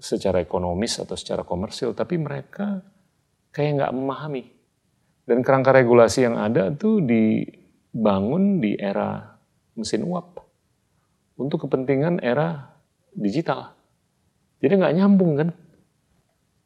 secara 0.00 0.44
ekonomis 0.44 1.00
atau 1.00 1.16
secara 1.16 1.44
komersil, 1.44 1.96
tapi 1.96 2.20
mereka 2.20 2.84
kayak 3.50 3.80
nggak 3.80 3.94
memahami 3.96 4.44
dan 5.30 5.46
kerangka 5.46 5.70
regulasi 5.70 6.26
yang 6.26 6.36
ada 6.40 6.74
itu 6.74 6.98
dibangun 7.04 8.58
di 8.58 8.74
era 8.74 9.38
mesin 9.78 10.02
uap 10.06 10.42
untuk 11.38 11.68
kepentingan 11.68 12.18
era 12.18 12.74
digital. 13.14 13.74
Jadi 14.58 14.72
nggak 14.74 14.94
nyambung 14.98 15.32
kan? 15.38 15.48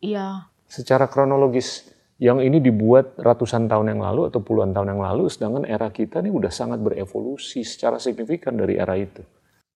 Iya. 0.01 0.54
Secara 0.75 1.07
kronologis 1.07 1.87
yang 2.19 2.43
ini 2.43 2.59
dibuat 2.59 3.15
ratusan 3.15 3.71
tahun 3.71 3.95
yang 3.95 4.03
lalu 4.03 4.27
atau 4.27 4.43
puluhan 4.43 4.75
tahun 4.75 4.99
yang 4.99 5.03
lalu, 5.07 5.31
sedangkan 5.31 5.63
era 5.71 5.87
kita 5.87 6.19
ini 6.19 6.35
udah 6.35 6.51
sangat 6.51 6.83
berevolusi 6.83 7.63
secara 7.63 8.03
signifikan 8.03 8.59
dari 8.59 8.75
era 8.75 8.99
itu. 8.99 9.23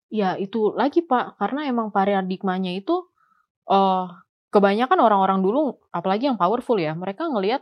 Ya 0.09 0.41
itu 0.41 0.73
lagi 0.73 1.05
Pak, 1.05 1.37
karena 1.37 1.69
emang 1.69 1.93
paradigmanya 1.93 2.73
itu 2.73 3.05
uh, 3.69 4.09
kebanyakan 4.49 4.97
orang-orang 5.05 5.45
dulu, 5.45 5.77
apalagi 5.93 6.33
yang 6.33 6.41
powerful 6.41 6.81
ya, 6.81 6.97
mereka 6.97 7.29
ngelihat 7.29 7.61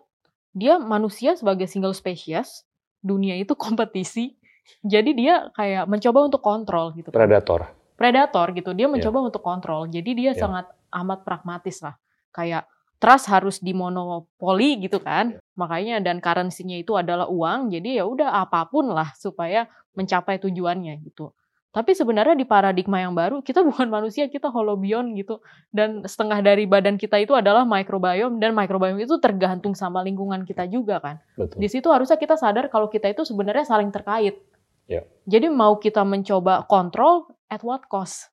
dia 0.54 0.78
manusia 0.78 1.34
sebagai 1.34 1.66
single 1.66 1.96
species, 1.96 2.62
dunia 3.02 3.34
itu 3.34 3.58
kompetisi. 3.66 4.38
Jadi 4.80 5.10
dia 5.12 5.50
kayak 5.58 5.90
mencoba 5.90 6.30
untuk 6.30 6.40
kontrol 6.40 6.94
gitu. 6.94 7.10
Predator. 7.10 7.66
Predator 7.98 8.46
gitu. 8.54 8.70
Dia 8.72 8.86
iya. 8.86 8.92
mencoba 8.94 9.18
yeah. 9.20 9.28
untuk 9.28 9.42
kontrol. 9.44 9.82
Jadi 9.90 10.10
dia 10.16 10.32
yeah. 10.32 10.38
sangat 10.38 10.66
amat 10.88 11.20
pragmatis 11.20 11.84
lah. 11.84 12.00
Kayak 12.32 12.64
trust 13.04 13.28
harus 13.28 13.60
dimonopoli 13.60 14.80
gitu 14.80 14.96
kan. 15.04 15.36
Yeah. 15.36 15.44
Makanya 15.60 15.96
dan 16.00 16.24
currency-nya 16.24 16.80
itu 16.80 16.96
adalah 16.96 17.28
uang. 17.28 17.68
Jadi 17.68 18.00
ya 18.00 18.08
udah 18.08 18.40
apa 18.40 18.64
pun 18.72 18.88
lah 18.88 19.12
supaya 19.20 19.68
mencapai 19.92 20.40
tujuannya 20.40 21.04
gitu. 21.04 21.36
Tapi 21.74 21.90
sebenarnya 21.90 22.38
di 22.38 22.46
paradigma 22.48 23.02
yang 23.02 23.12
baru, 23.12 23.44
kita 23.44 23.60
bukan 23.68 23.92
manusia, 23.92 24.24
kita 24.32 24.48
holobion 24.48 25.12
gitu. 25.20 25.44
Dan 25.68 26.00
setengah 26.08 26.40
dari 26.40 26.64
badan 26.64 26.96
kita 26.96 27.20
itu 27.20 27.36
adalah 27.36 27.68
microbiome, 27.68 28.40
dan 28.40 28.56
microbiome 28.56 29.04
itu 29.04 29.20
tergantung 29.20 29.76
sama 29.76 30.00
lingkungan 30.00 30.48
kita 30.48 30.64
juga 30.64 31.02
kan. 31.04 31.20
Betul. 31.36 31.60
Di 31.60 31.68
situ 31.68 31.92
harusnya 31.92 32.16
kita 32.16 32.40
sadar 32.40 32.72
kalau 32.72 32.88
kita 32.88 33.12
itu 33.12 33.28
sebenarnya 33.28 33.68
saling 33.68 33.92
terkait. 33.92 34.40
Ya. 34.88 35.04
Jadi 35.28 35.52
mau 35.52 35.76
kita 35.76 36.06
mencoba 36.08 36.64
kontrol, 36.70 37.28
at 37.52 37.60
what 37.60 37.84
cost? 37.90 38.32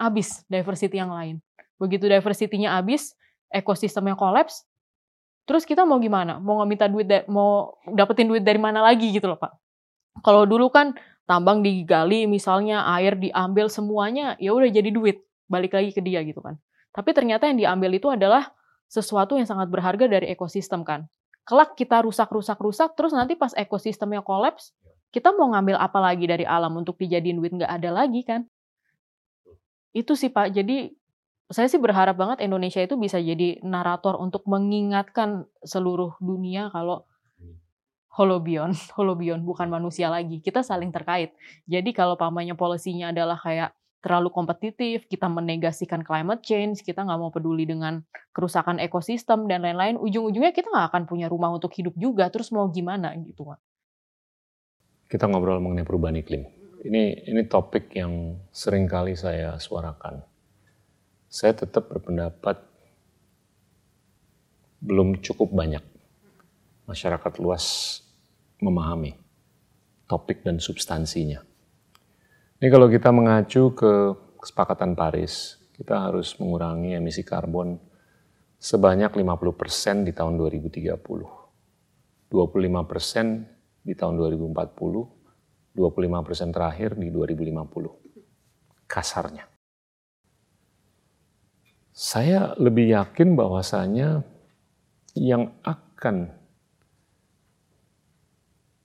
Abis 0.00 0.46
diversity 0.48 0.96
yang 0.96 1.12
lain. 1.12 1.42
Begitu 1.76 2.08
diversity-nya 2.08 2.80
abis, 2.80 3.12
ekosistemnya 3.52 4.18
kolaps, 4.18 4.66
terus 5.46 5.62
kita 5.62 5.86
mau 5.86 5.98
gimana? 6.02 6.38
Mau 6.42 6.62
minta 6.64 6.90
duit, 6.90 7.06
mau 7.30 7.76
dapetin 7.88 8.26
duit 8.30 8.42
dari 8.42 8.58
mana 8.58 8.82
lagi 8.82 9.10
gitu 9.10 9.30
loh 9.30 9.38
Pak. 9.38 9.52
Kalau 10.24 10.48
dulu 10.48 10.72
kan 10.72 10.96
tambang 11.26 11.60
digali 11.60 12.24
misalnya 12.30 12.86
air 12.96 13.18
diambil 13.18 13.66
semuanya 13.66 14.38
ya 14.38 14.54
udah 14.54 14.70
jadi 14.70 14.94
duit 14.94 15.26
balik 15.50 15.74
lagi 15.74 15.90
ke 15.90 16.00
dia 16.00 16.22
gitu 16.22 16.38
kan 16.38 16.54
tapi 16.94 17.10
ternyata 17.12 17.50
yang 17.50 17.58
diambil 17.58 17.90
itu 17.98 18.06
adalah 18.08 18.54
sesuatu 18.86 19.34
yang 19.34 19.44
sangat 19.44 19.66
berharga 19.66 20.06
dari 20.06 20.30
ekosistem 20.30 20.86
kan 20.86 21.10
kelak 21.42 21.74
kita 21.74 21.98
rusak 22.06 22.30
rusak 22.30 22.56
rusak 22.62 22.94
terus 22.94 23.10
nanti 23.10 23.34
pas 23.34 23.50
ekosistemnya 23.58 24.22
kolaps 24.22 24.70
kita 25.10 25.34
mau 25.34 25.50
ngambil 25.50 25.76
apa 25.82 25.98
lagi 25.98 26.30
dari 26.30 26.46
alam 26.46 26.78
untuk 26.78 26.94
dijadiin 26.94 27.42
duit 27.42 27.52
nggak 27.58 27.74
ada 27.74 27.90
lagi 27.90 28.22
kan 28.22 28.46
itu 29.90 30.14
sih 30.14 30.30
pak 30.30 30.54
jadi 30.54 30.94
saya 31.46 31.70
sih 31.70 31.78
berharap 31.78 32.18
banget 32.18 32.42
Indonesia 32.42 32.82
itu 32.82 32.98
bisa 32.98 33.22
jadi 33.22 33.62
narator 33.62 34.18
untuk 34.18 34.42
mengingatkan 34.50 35.46
seluruh 35.62 36.18
dunia 36.18 36.74
kalau 36.74 37.06
holobion, 38.16 38.72
holobion 38.98 39.44
bukan 39.44 39.70
manusia 39.70 40.10
lagi. 40.10 40.42
Kita 40.42 40.64
saling 40.64 40.90
terkait. 40.90 41.36
Jadi 41.68 41.92
kalau 41.94 42.18
pamannya 42.18 42.56
polisinya 42.58 43.14
adalah 43.14 43.38
kayak 43.38 43.70
terlalu 44.02 44.30
kompetitif, 44.30 45.06
kita 45.10 45.26
menegasikan 45.26 46.06
climate 46.06 46.42
change, 46.42 46.86
kita 46.86 47.02
nggak 47.02 47.18
mau 47.18 47.34
peduli 47.34 47.66
dengan 47.66 48.06
kerusakan 48.30 48.78
ekosistem 48.78 49.50
dan 49.50 49.66
lain-lain, 49.66 49.98
ujung-ujungnya 49.98 50.54
kita 50.54 50.70
nggak 50.70 50.94
akan 50.94 51.02
punya 51.10 51.26
rumah 51.26 51.50
untuk 51.50 51.74
hidup 51.74 51.90
juga, 51.98 52.30
terus 52.30 52.54
mau 52.54 52.70
gimana 52.70 53.10
gitu. 53.18 53.50
Kita 55.10 55.26
ngobrol 55.26 55.58
mengenai 55.58 55.82
perubahan 55.82 56.22
iklim. 56.22 56.46
Ini 56.86 57.26
ini 57.26 57.42
topik 57.50 57.90
yang 57.98 58.38
sering 58.54 58.86
kali 58.86 59.18
saya 59.18 59.58
suarakan. 59.58 60.35
Saya 61.36 61.52
tetap 61.52 61.92
berpendapat 61.92 62.64
belum 64.80 65.20
cukup 65.20 65.52
banyak 65.52 65.84
masyarakat 66.88 67.32
luas 67.44 68.00
memahami 68.56 69.20
topik 70.08 70.40
dan 70.48 70.56
substansinya. 70.56 71.44
Ini 72.56 72.72
kalau 72.72 72.88
kita 72.88 73.12
mengacu 73.12 73.68
ke 73.76 74.16
kesepakatan 74.40 74.96
Paris, 74.96 75.60
kita 75.76 76.08
harus 76.08 76.32
mengurangi 76.40 76.96
emisi 76.96 77.20
karbon 77.20 77.76
sebanyak 78.56 79.12
50% 79.12 80.08
di 80.08 80.16
tahun 80.16 80.40
2030. 80.40 80.96
25% 82.32 82.32
di 83.84 83.92
tahun 83.92 84.14
2040, 84.24 85.76
25% 85.76 86.56
terakhir 86.56 86.96
di 86.96 87.12
2050. 87.12 88.88
Kasarnya. 88.88 89.55
Saya 91.96 92.52
lebih 92.60 92.92
yakin 92.92 93.40
bahwasanya 93.40 94.20
yang 95.16 95.56
akan 95.64 96.28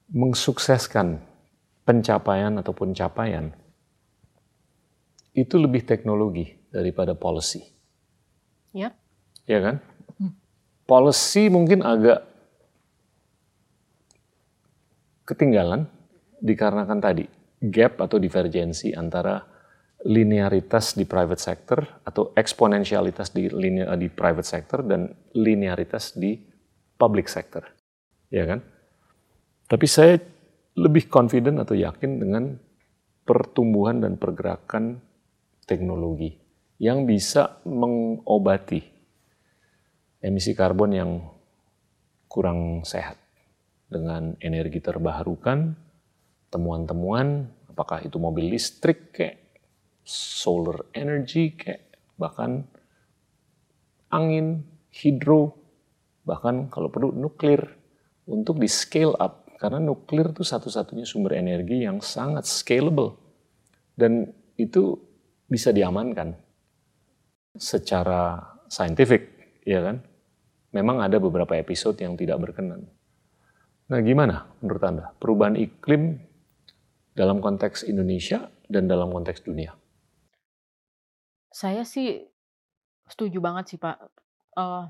mensukseskan 0.07 1.19
pencapaian 1.83 2.55
ataupun 2.55 2.95
capaian 2.95 3.51
itu 5.35 5.59
lebih 5.59 5.83
teknologi 5.83 6.55
daripada 6.71 7.11
policy. 7.11 7.67
Ya. 8.71 8.95
Ya 9.43 9.59
kan? 9.59 9.75
Hmm. 10.15 10.31
Policy 10.87 11.51
mungkin 11.51 11.83
agak 11.83 12.23
ketinggalan 15.27 15.83
dikarenakan 16.39 17.03
tadi 17.03 17.27
gap 17.59 17.99
atau 17.99 18.15
divergensi 18.15 18.95
antara 18.95 19.50
linearitas 20.01 20.97
di 20.97 21.05
private 21.05 21.41
sector 21.41 21.79
atau 22.01 22.33
eksponensialitas 22.33 23.33
di 23.33 23.49
linear, 23.53 23.93
di 23.97 24.09
private 24.09 24.47
sector 24.47 24.81
dan 24.81 25.13
linearitas 25.37 26.17
di 26.17 26.41
public 26.97 27.29
sector. 27.29 27.65
Ya 28.33 28.49
kan? 28.49 28.65
Tapi 29.69 29.85
saya 29.85 30.17
lebih 30.77 31.11
confident 31.11 31.61
atau 31.61 31.77
yakin 31.77 32.17
dengan 32.17 32.57
pertumbuhan 33.27 34.01
dan 34.01 34.17
pergerakan 34.17 34.99
teknologi 35.69 36.41
yang 36.81 37.05
bisa 37.05 37.61
mengobati 37.69 38.81
emisi 40.21 40.57
karbon 40.57 40.91
yang 40.93 41.11
kurang 42.25 42.81
sehat 42.87 43.21
dengan 43.91 44.39
energi 44.39 44.79
terbarukan, 44.79 45.75
temuan-temuan, 46.47 47.51
apakah 47.67 48.01
itu 48.01 48.15
mobil 48.17 48.49
listrik 48.55 49.11
kayak 49.11 49.40
solar 50.05 50.89
energy 50.93 51.53
kayak 51.53 51.85
bahkan 52.17 52.65
angin, 54.11 54.67
hidro, 54.91 55.55
bahkan 56.27 56.67
kalau 56.67 56.91
perlu 56.91 57.15
nuklir 57.15 57.63
untuk 58.27 58.59
di 58.61 58.69
scale 58.69 59.15
up 59.17 59.41
karena 59.57 59.77
nuklir 59.77 60.33
itu 60.33 60.41
satu-satunya 60.41 61.05
sumber 61.05 61.37
energi 61.37 61.85
yang 61.85 62.01
sangat 62.01 62.49
scalable. 62.49 63.17
Dan 63.93 64.29
itu 64.57 64.97
bisa 65.45 65.69
diamankan 65.69 66.33
secara 67.53 68.41
saintifik, 68.71 69.29
ya 69.67 69.83
kan? 69.85 70.01
Memang 70.71 71.03
ada 71.03 71.19
beberapa 71.19 71.53
episode 71.59 71.99
yang 71.99 72.15
tidak 72.15 72.39
berkenan. 72.39 72.87
Nah 73.91 73.99
gimana 73.99 74.47
menurut 74.63 74.83
Anda 74.87 75.05
perubahan 75.19 75.59
iklim 75.59 76.15
dalam 77.11 77.43
konteks 77.43 77.83
Indonesia 77.83 78.47
dan 78.71 78.87
dalam 78.87 79.11
konteks 79.11 79.43
dunia? 79.43 79.75
Saya 81.51 81.83
sih 81.83 82.25
setuju 83.05 83.43
banget 83.43 83.75
sih 83.75 83.79
Pak. 83.79 83.97
Uh, 84.55 84.87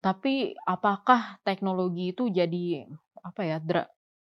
tapi 0.00 0.56
apakah 0.64 1.36
teknologi 1.44 2.16
itu 2.16 2.32
jadi 2.32 2.88
apa 3.20 3.44
ya 3.44 3.60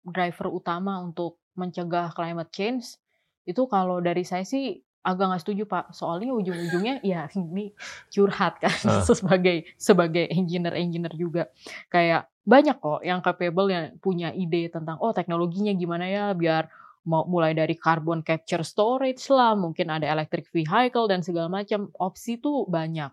driver 0.03 0.51
utama 0.51 0.99
untuk 0.99 1.39
mencegah 1.55 2.11
climate 2.11 2.51
change 2.51 2.99
itu 3.47 3.63
kalau 3.71 4.03
dari 4.03 4.27
saya 4.27 4.43
sih 4.43 4.83
agak 5.07 5.31
nggak 5.31 5.43
setuju 5.47 5.63
pak 5.65 5.95
soalnya 5.95 6.35
ujung-ujungnya 6.35 7.01
ya 7.07 7.31
ini 7.39 7.73
curhat 8.11 8.59
kan 8.59 8.75
uh. 8.91 9.01
sebagai 9.07 9.65
sebagai 9.79 10.27
engineer 10.29 10.75
engineer 10.75 11.15
juga 11.15 11.49
kayak 11.89 12.27
banyak 12.43 12.77
kok 12.77 13.01
yang 13.07 13.23
capable 13.23 13.71
yang 13.71 13.95
punya 14.03 14.35
ide 14.35 14.69
tentang 14.69 14.99
oh 15.01 15.15
teknologinya 15.15 15.73
gimana 15.73 16.11
ya 16.11 16.25
biar 16.35 16.69
mau 17.09 17.25
mulai 17.25 17.57
dari 17.57 17.73
carbon 17.73 18.21
capture 18.21 18.61
storage 18.61 19.25
lah 19.33 19.57
mungkin 19.57 19.89
ada 19.89 20.05
electric 20.05 20.53
vehicle 20.53 21.09
dan 21.09 21.25
segala 21.25 21.49
macam 21.49 21.89
opsi 21.97 22.37
tuh 22.37 22.69
banyak. 22.69 23.09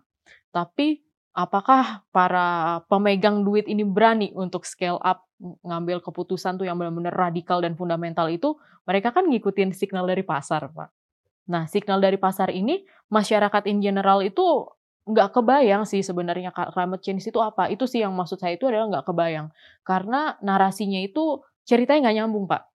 Tapi 0.52 1.00
apakah 1.32 2.04
para 2.12 2.80
pemegang 2.92 3.40
duit 3.40 3.64
ini 3.64 3.88
berani 3.88 4.36
untuk 4.36 4.68
scale 4.68 5.00
up 5.00 5.24
ngambil 5.40 6.04
keputusan 6.04 6.60
tuh 6.60 6.68
yang 6.68 6.76
benar-benar 6.76 7.16
radikal 7.16 7.64
dan 7.64 7.72
fundamental 7.72 8.28
itu? 8.28 8.60
Mereka 8.84 9.16
kan 9.16 9.24
ngikutin 9.32 9.72
signal 9.72 10.04
dari 10.04 10.20
pasar 10.20 10.68
pak. 10.68 10.92
Nah 11.48 11.64
signal 11.64 12.04
dari 12.04 12.20
pasar 12.20 12.52
ini 12.52 12.84
masyarakat 13.08 13.64
in 13.64 13.80
general 13.80 14.20
itu 14.20 14.68
nggak 15.08 15.38
kebayang 15.38 15.86
sih 15.88 16.04
sebenarnya 16.04 16.52
climate 16.52 17.00
change 17.00 17.32
itu 17.32 17.40
apa. 17.40 17.72
Itu 17.72 17.88
sih 17.88 18.04
yang 18.04 18.12
maksud 18.12 18.36
saya 18.36 18.60
itu 18.60 18.68
adalah 18.68 19.00
nggak 19.00 19.06
kebayang. 19.08 19.48
Karena 19.88 20.36
narasinya 20.44 21.00
itu 21.00 21.40
ceritanya 21.64 22.12
nggak 22.12 22.16
nyambung 22.20 22.44
pak 22.44 22.75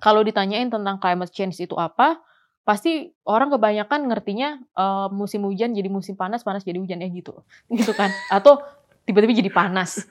kalau 0.00 0.24
ditanyain 0.24 0.72
tentang 0.72 0.96
climate 0.96 1.30
change 1.30 1.60
itu 1.60 1.76
apa 1.76 2.18
pasti 2.64 3.12
orang 3.24 3.52
kebanyakan 3.52 4.08
ngertinya 4.08 4.60
uh, 4.76 5.08
musim 5.12 5.44
hujan 5.44 5.76
jadi 5.76 5.88
musim 5.92 6.16
panas, 6.16 6.44
panas 6.44 6.64
jadi 6.64 6.80
hujan 6.80 7.00
ya 7.00 7.08
gitu. 7.12 7.36
Gitu 7.72 7.92
kan. 7.92 8.10
Atau 8.32 8.60
tiba-tiba 9.04 9.36
jadi 9.36 9.50
panas. 9.52 10.08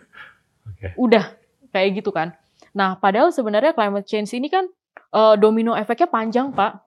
Okay. 0.78 0.94
Udah 0.96 1.34
kayak 1.74 2.02
gitu 2.02 2.14
kan. 2.14 2.34
Nah, 2.74 2.98
padahal 2.98 3.34
sebenarnya 3.34 3.74
climate 3.74 4.06
change 4.06 4.34
ini 4.38 4.50
kan 4.50 4.70
uh, 5.14 5.34
domino 5.40 5.74
efeknya 5.74 6.10
panjang, 6.10 6.54
Pak. 6.54 6.86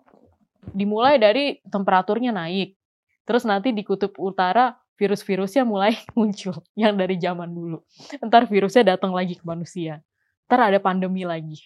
Dimulai 0.70 1.18
dari 1.18 1.58
temperaturnya 1.66 2.30
naik. 2.30 2.78
Terus 3.26 3.42
nanti 3.46 3.74
di 3.74 3.82
kutub 3.82 4.14
utara 4.18 4.78
virus-virusnya 4.98 5.66
mulai 5.66 5.98
muncul 6.18 6.54
yang 6.78 6.94
dari 6.94 7.18
zaman 7.18 7.50
dulu. 7.50 7.82
Ntar 8.22 8.46
virusnya 8.46 8.94
datang 8.94 9.10
lagi 9.10 9.38
ke 9.38 9.44
manusia. 9.46 10.02
Ntar 10.46 10.70
ada 10.70 10.78
pandemi 10.78 11.26
lagi. 11.26 11.58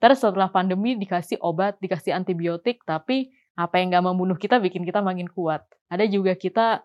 Ntar 0.00 0.16
setelah 0.16 0.48
pandemi 0.48 0.96
dikasih 0.96 1.36
obat, 1.44 1.76
dikasih 1.76 2.16
antibiotik, 2.16 2.80
tapi 2.88 3.36
apa 3.52 3.76
yang 3.76 3.92
nggak 3.92 4.04
membunuh 4.08 4.36
kita 4.40 4.56
bikin 4.56 4.88
kita 4.88 5.04
makin 5.04 5.28
kuat. 5.28 5.60
Ada 5.92 6.08
juga 6.08 6.32
kita 6.32 6.80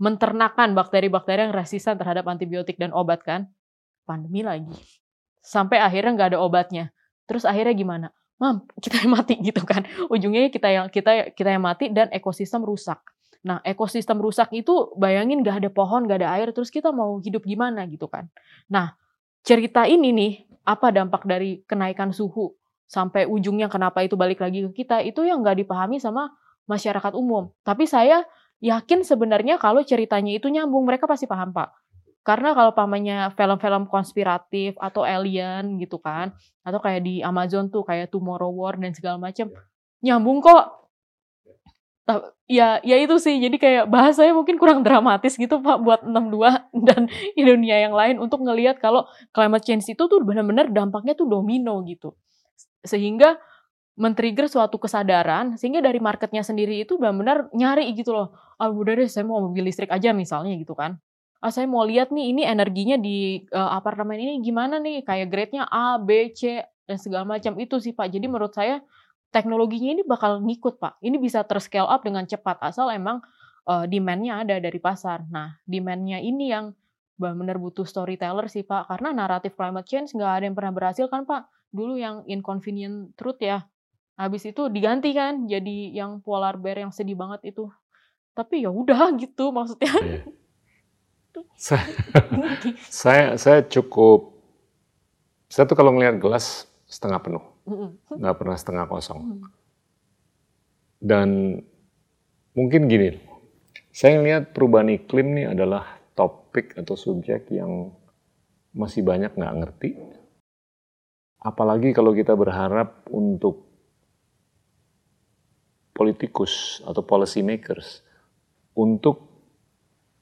menternakan 0.00 0.72
bakteri-bakteri 0.72 1.44
yang 1.46 1.54
resisten 1.54 2.00
terhadap 2.00 2.24
antibiotik 2.24 2.80
dan 2.80 2.90
obat 2.96 3.20
kan. 3.20 3.52
Pandemi 4.08 4.40
lagi. 4.40 4.72
Sampai 5.44 5.76
akhirnya 5.76 6.16
nggak 6.16 6.28
ada 6.34 6.40
obatnya. 6.40 6.88
Terus 7.28 7.44
akhirnya 7.44 7.76
gimana? 7.76 8.08
Mam, 8.40 8.64
kita 8.84 9.04
yang 9.04 9.12
mati 9.12 9.36
gitu 9.44 9.60
kan. 9.68 9.84
Ujungnya 10.08 10.48
kita 10.48 10.68
yang 10.72 10.86
kita 10.88 11.36
kita 11.36 11.48
yang 11.52 11.62
mati 11.62 11.92
dan 11.92 12.08
ekosistem 12.16 12.64
rusak. 12.64 13.00
Nah, 13.44 13.60
ekosistem 13.60 14.16
rusak 14.24 14.48
itu 14.56 14.88
bayangin 14.96 15.44
nggak 15.44 15.60
ada 15.60 15.68
pohon, 15.68 16.08
nggak 16.08 16.24
ada 16.24 16.32
air, 16.40 16.48
terus 16.56 16.72
kita 16.72 16.96
mau 16.96 17.20
hidup 17.20 17.44
gimana 17.44 17.84
gitu 17.84 18.08
kan. 18.08 18.32
Nah, 18.72 18.96
cerita 19.44 19.84
ini 19.84 20.16
nih, 20.16 20.32
apa 20.64 20.90
dampak 20.90 21.28
dari 21.28 21.62
kenaikan 21.68 22.10
suhu? 22.10 22.56
sampai 22.94 23.26
ujungnya 23.26 23.66
kenapa 23.66 24.04
itu 24.04 24.14
balik 24.14 24.44
lagi 24.44 24.64
ke 24.68 24.84
kita 24.84 25.00
itu 25.02 25.24
yang 25.24 25.40
nggak 25.40 25.64
dipahami 25.64 25.98
sama 25.98 26.32
masyarakat 26.68 27.12
umum. 27.16 27.52
Tapi 27.64 27.88
saya 27.88 28.24
yakin 28.62 29.04
sebenarnya 29.04 29.60
kalau 29.60 29.84
ceritanya 29.84 30.32
itu 30.32 30.48
nyambung 30.48 30.86
mereka 30.86 31.08
pasti 31.08 31.28
paham 31.28 31.52
pak. 31.52 31.72
Karena 32.24 32.56
kalau 32.56 32.72
pamannya 32.72 33.36
film-film 33.36 33.84
konspiratif 33.84 34.72
atau 34.80 35.04
alien 35.04 35.76
gitu 35.76 36.00
kan, 36.00 36.32
atau 36.64 36.80
kayak 36.80 37.04
di 37.04 37.20
Amazon 37.20 37.68
tuh 37.68 37.84
kayak 37.84 38.08
Tomorrow 38.08 38.48
War 38.48 38.80
dan 38.80 38.96
segala 38.96 39.20
macam, 39.20 39.52
nyambung 40.00 40.40
kok. 40.40 40.83
Ya, 42.44 42.76
ya 42.84 42.96
itu 43.00 43.16
sih. 43.16 43.40
Jadi 43.40 43.56
kayak 43.56 43.88
bahasanya 43.88 44.36
mungkin 44.36 44.60
kurang 44.60 44.84
dramatis 44.84 45.40
gitu 45.40 45.64
Pak 45.64 45.80
buat 45.80 46.00
62 46.04 46.68
dan 46.88 47.08
dunia 47.32 47.88
yang 47.88 47.96
lain 47.96 48.20
untuk 48.20 48.44
ngelihat 48.44 48.76
kalau 48.76 49.08
climate 49.32 49.64
change 49.64 49.88
itu 49.88 50.04
tuh 50.04 50.20
benar-benar 50.20 50.68
dampaknya 50.68 51.16
tuh 51.16 51.24
domino 51.24 51.80
gitu. 51.88 52.12
Sehingga 52.84 53.40
men-trigger 53.96 54.50
suatu 54.50 54.76
kesadaran 54.76 55.56
sehingga 55.56 55.80
dari 55.80 56.02
marketnya 56.02 56.42
sendiri 56.44 56.82
itu 56.84 57.00
benar-benar 57.00 57.48
nyari 57.56 57.88
gitu 57.96 58.12
loh. 58.12 58.36
Ah 58.60 58.68
udah 58.68 58.92
deh 59.00 59.08
saya 59.08 59.24
mau 59.24 59.40
mobil 59.40 59.64
listrik 59.64 59.88
aja 59.88 60.12
misalnya 60.12 60.52
gitu 60.60 60.76
kan. 60.76 61.00
Ah 61.40 61.48
saya 61.48 61.64
mau 61.64 61.86
lihat 61.88 62.12
nih 62.12 62.36
ini 62.36 62.42
energinya 62.44 63.00
di 63.00 63.48
uh, 63.56 63.72
apartemen 63.72 64.20
ini 64.20 64.44
gimana 64.44 64.76
nih? 64.82 65.00
Kayak 65.08 65.28
grade-nya 65.32 65.64
A 65.72 65.96
B 65.96 66.28
C 66.36 66.60
dan 66.84 66.96
segala 67.00 67.24
macam 67.24 67.56
itu 67.56 67.80
sih 67.80 67.96
Pak. 67.96 68.12
Jadi 68.12 68.26
menurut 68.28 68.52
saya 68.52 68.84
teknologinya 69.34 69.98
ini 69.98 70.02
bakal 70.06 70.38
ngikut 70.38 70.78
Pak 70.78 71.02
ini 71.02 71.18
bisa 71.18 71.42
terscale 71.42 71.90
up 71.90 72.06
dengan 72.06 72.22
cepat 72.22 72.62
asal 72.62 72.94
emang 72.94 73.18
uh, 73.66 73.82
demand-nya 73.90 74.46
ada 74.46 74.62
dari 74.62 74.78
pasar 74.78 75.26
nah 75.26 75.58
demand-nya 75.66 76.22
ini 76.22 76.54
yang 76.54 76.70
benar-benar 77.18 77.58
butuh 77.58 77.86
storyteller 77.86 78.46
sih 78.46 78.62
Pak 78.62 78.90
karena 78.90 79.10
naratif 79.10 79.58
climate 79.58 79.86
change 79.86 80.14
nggak 80.14 80.32
ada 80.38 80.44
yang 80.46 80.54
pernah 80.54 80.72
berhasil 80.74 81.06
kan 81.10 81.26
Pak 81.26 81.50
dulu 81.74 81.98
yang 81.98 82.22
inconvenient 82.30 83.18
truth 83.18 83.42
ya. 83.42 83.66
Habis 84.14 84.54
itu 84.54 84.70
diganti 84.70 85.10
kan 85.10 85.50
jadi 85.50 85.90
yang 85.90 86.22
polar 86.22 86.54
bear 86.54 86.86
yang 86.86 86.94
sedih 86.94 87.18
banget 87.18 87.50
itu. 87.50 87.66
Tapi 88.30 88.62
ya 88.62 88.70
udah 88.70 89.10
gitu 89.22 89.50
maksudnya. 89.50 89.90
Iya. 89.90 90.22
saya, 91.58 91.86
saya 93.02 93.26
saya 93.34 93.60
cukup 93.66 94.30
Saya 95.50 95.70
tuh 95.70 95.78
kalau 95.78 95.94
ngelihat 95.94 96.18
gelas 96.18 96.66
setengah 96.90 97.18
penuh. 97.22 97.53
Nggak 97.64 98.36
pernah 98.36 98.56
setengah 98.56 98.86
kosong. 98.88 99.20
Mm. 99.20 99.42
Dan 101.04 101.28
mungkin 102.56 102.88
gini, 102.88 103.16
saya 103.92 104.20
ngelihat 104.20 104.56
perubahan 104.56 104.92
iklim 104.92 105.36
ini 105.36 105.44
adalah 105.48 106.00
topik 106.16 106.76
atau 106.80 106.96
subjek 106.96 107.52
yang 107.52 107.92
masih 108.72 109.04
banyak 109.04 109.32
nggak 109.36 109.56
ngerti. 109.60 109.90
Apalagi 111.44 111.92
kalau 111.92 112.16
kita 112.16 112.32
berharap 112.32 113.04
untuk 113.12 113.68
politikus 115.94 116.82
atau 116.82 117.04
policy 117.04 117.44
makers 117.44 118.02
untuk 118.74 119.30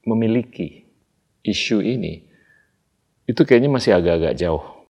memiliki 0.05 0.85
isu 1.47 1.79
ini, 1.79 2.27
itu 3.25 3.41
kayaknya 3.47 3.71
masih 3.71 3.95
agak-agak 3.95 4.35
jauh. 4.35 4.83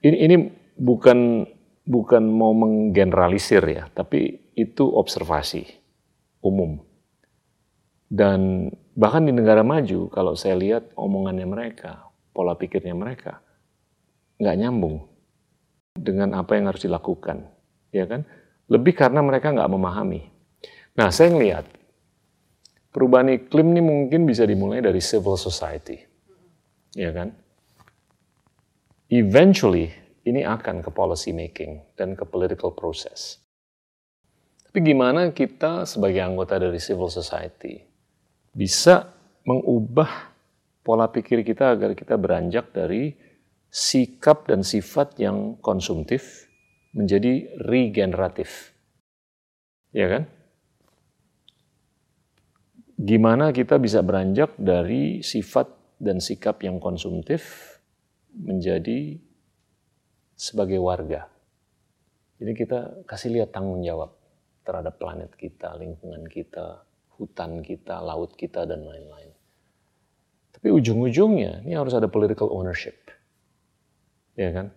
Ini, 0.00 0.16
ini 0.24 0.36
bukan 0.76 1.48
bukan 1.86 2.22
mau 2.26 2.52
menggeneralisir 2.52 3.62
ya, 3.64 3.88
tapi 3.94 4.52
itu 4.58 4.84
observasi 4.84 5.64
umum. 6.42 6.82
Dan 8.06 8.70
bahkan 8.94 9.26
di 9.26 9.32
negara 9.34 9.66
maju, 9.66 10.10
kalau 10.10 10.38
saya 10.38 10.54
lihat 10.58 10.94
omongannya 10.94 11.46
mereka, 11.46 12.06
pola 12.30 12.54
pikirnya 12.54 12.94
mereka, 12.94 13.42
nggak 14.38 14.56
nyambung 14.62 15.06
dengan 15.96 16.36
apa 16.38 16.54
yang 16.54 16.70
harus 16.70 16.84
dilakukan, 16.84 17.46
ya 17.90 18.06
kan? 18.06 18.22
Lebih 18.70 18.94
karena 18.94 19.22
mereka 19.22 19.50
nggak 19.54 19.70
memahami. 19.70 20.22
Nah, 20.98 21.10
saya 21.10 21.34
ngelihat 21.34 21.66
perubahan 22.94 23.30
iklim 23.32 23.74
ini 23.74 23.82
mungkin 23.82 24.22
bisa 24.26 24.46
dimulai 24.46 24.82
dari 24.82 25.02
civil 25.02 25.38
society, 25.38 25.98
ya 26.94 27.10
kan? 27.10 27.34
Eventually, 29.06 30.05
ini 30.26 30.42
akan 30.42 30.82
ke 30.82 30.90
policy 30.90 31.30
making 31.30 31.86
dan 31.94 32.18
ke 32.18 32.26
political 32.26 32.74
process. 32.74 33.38
Tapi 34.66 34.82
gimana 34.82 35.30
kita 35.30 35.86
sebagai 35.86 36.20
anggota 36.20 36.58
dari 36.58 36.76
civil 36.82 37.08
society 37.08 37.80
bisa 38.50 39.08
mengubah 39.46 40.34
pola 40.82 41.06
pikir 41.08 41.46
kita 41.46 41.78
agar 41.78 41.94
kita 41.94 42.18
beranjak 42.18 42.74
dari 42.74 43.14
sikap 43.70 44.50
dan 44.50 44.66
sifat 44.66 45.16
yang 45.22 45.56
konsumtif 45.62 46.50
menjadi 46.96 47.46
regeneratif. 47.62 48.74
Ya 49.94 50.10
kan? 50.10 50.22
Gimana 52.96 53.52
kita 53.52 53.76
bisa 53.76 54.00
beranjak 54.00 54.56
dari 54.56 55.20
sifat 55.20 55.68
dan 56.00 56.20
sikap 56.20 56.64
yang 56.64 56.80
konsumtif 56.80 57.76
menjadi 58.32 59.20
sebagai 60.36 60.78
warga. 60.78 61.26
Jadi 62.36 62.52
kita 62.52 63.08
kasih 63.08 63.32
lihat 63.40 63.56
tanggung 63.56 63.80
jawab 63.80 64.12
terhadap 64.62 65.00
planet 65.00 65.32
kita, 65.34 65.72
lingkungan 65.80 66.28
kita, 66.28 66.84
hutan 67.16 67.64
kita, 67.64 68.04
laut 68.04 68.36
kita, 68.36 68.68
dan 68.68 68.84
lain-lain. 68.84 69.32
Tapi 70.52 70.68
ujung-ujungnya 70.68 71.64
ini 71.64 71.72
harus 71.72 71.96
ada 71.96 72.12
political 72.12 72.52
ownership. 72.52 73.08
Ya 74.36 74.52
kan? 74.52 74.68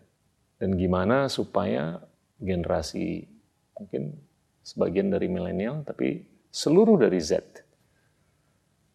Dan 0.60 0.80
gimana 0.80 1.28
supaya 1.28 2.00
generasi 2.40 3.28
mungkin 3.76 4.16
sebagian 4.64 5.12
dari 5.12 5.28
milenial, 5.28 5.84
tapi 5.84 6.24
seluruh 6.52 6.96
dari 6.96 7.20
Z 7.20 7.44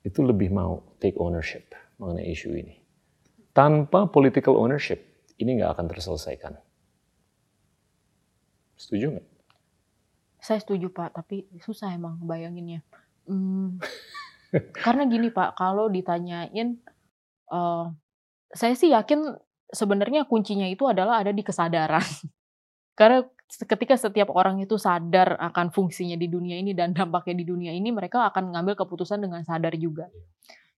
itu 0.05 0.21
lebih 0.21 0.53
mau 0.53 0.97
take 1.01 1.17
ownership 1.17 1.73
mengenai 1.97 2.33
isu 2.33 2.53
ini. 2.53 2.77
Tanpa 3.57 4.09
political 4.09 4.61
ownership, 4.61 5.01
ini 5.39 5.51
nggak 5.59 5.75
akan 5.75 5.87
terselesaikan. 5.91 6.55
Setuju 8.79 9.19
nggak? 9.19 9.27
Saya 10.45 10.61
setuju 10.61 10.93
Pak, 10.93 11.17
tapi 11.17 11.49
susah 11.63 11.97
emang 11.97 12.21
bayanginnya. 12.21 12.85
Hmm, 13.25 13.81
karena 14.85 15.09
gini 15.09 15.33
Pak, 15.33 15.57
kalau 15.57 15.89
ditanyain, 15.89 16.77
uh, 17.49 17.89
saya 18.53 18.77
sih 18.77 18.93
yakin 18.93 19.35
sebenarnya 19.73 20.29
kuncinya 20.29 20.69
itu 20.69 20.85
adalah 20.87 21.25
ada 21.25 21.33
di 21.35 21.43
kesadaran. 21.43 22.05
Karena 22.95 23.27
ketika 23.51 23.99
setiap 23.99 24.31
orang 24.31 24.63
itu 24.63 24.79
sadar 24.79 25.35
akan 25.43 25.75
fungsinya 25.75 26.15
di 26.15 26.31
dunia 26.31 26.63
ini 26.63 26.79
dan 26.79 26.95
dampaknya 26.95 27.43
di 27.43 27.47
dunia 27.51 27.73
ini, 27.75 27.91
mereka 27.91 28.31
akan 28.31 28.55
mengambil 28.55 28.79
keputusan 28.79 29.19
dengan 29.19 29.43
sadar 29.43 29.75
juga. 29.75 30.07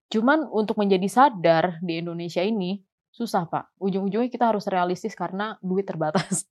Cuman 0.09 0.49
untuk 0.49 0.81
menjadi 0.81 1.05
sadar 1.13 1.77
di 1.85 2.01
Indonesia 2.01 2.41
ini 2.41 2.81
susah 3.17 3.49
Pak. 3.49 3.73
Ujung-ujungnya 3.81 4.29
kita 4.29 4.53
harus 4.53 4.69
realistis 4.69 5.17
karena 5.17 5.57
duit 5.65 5.89
terbatas. 5.89 6.45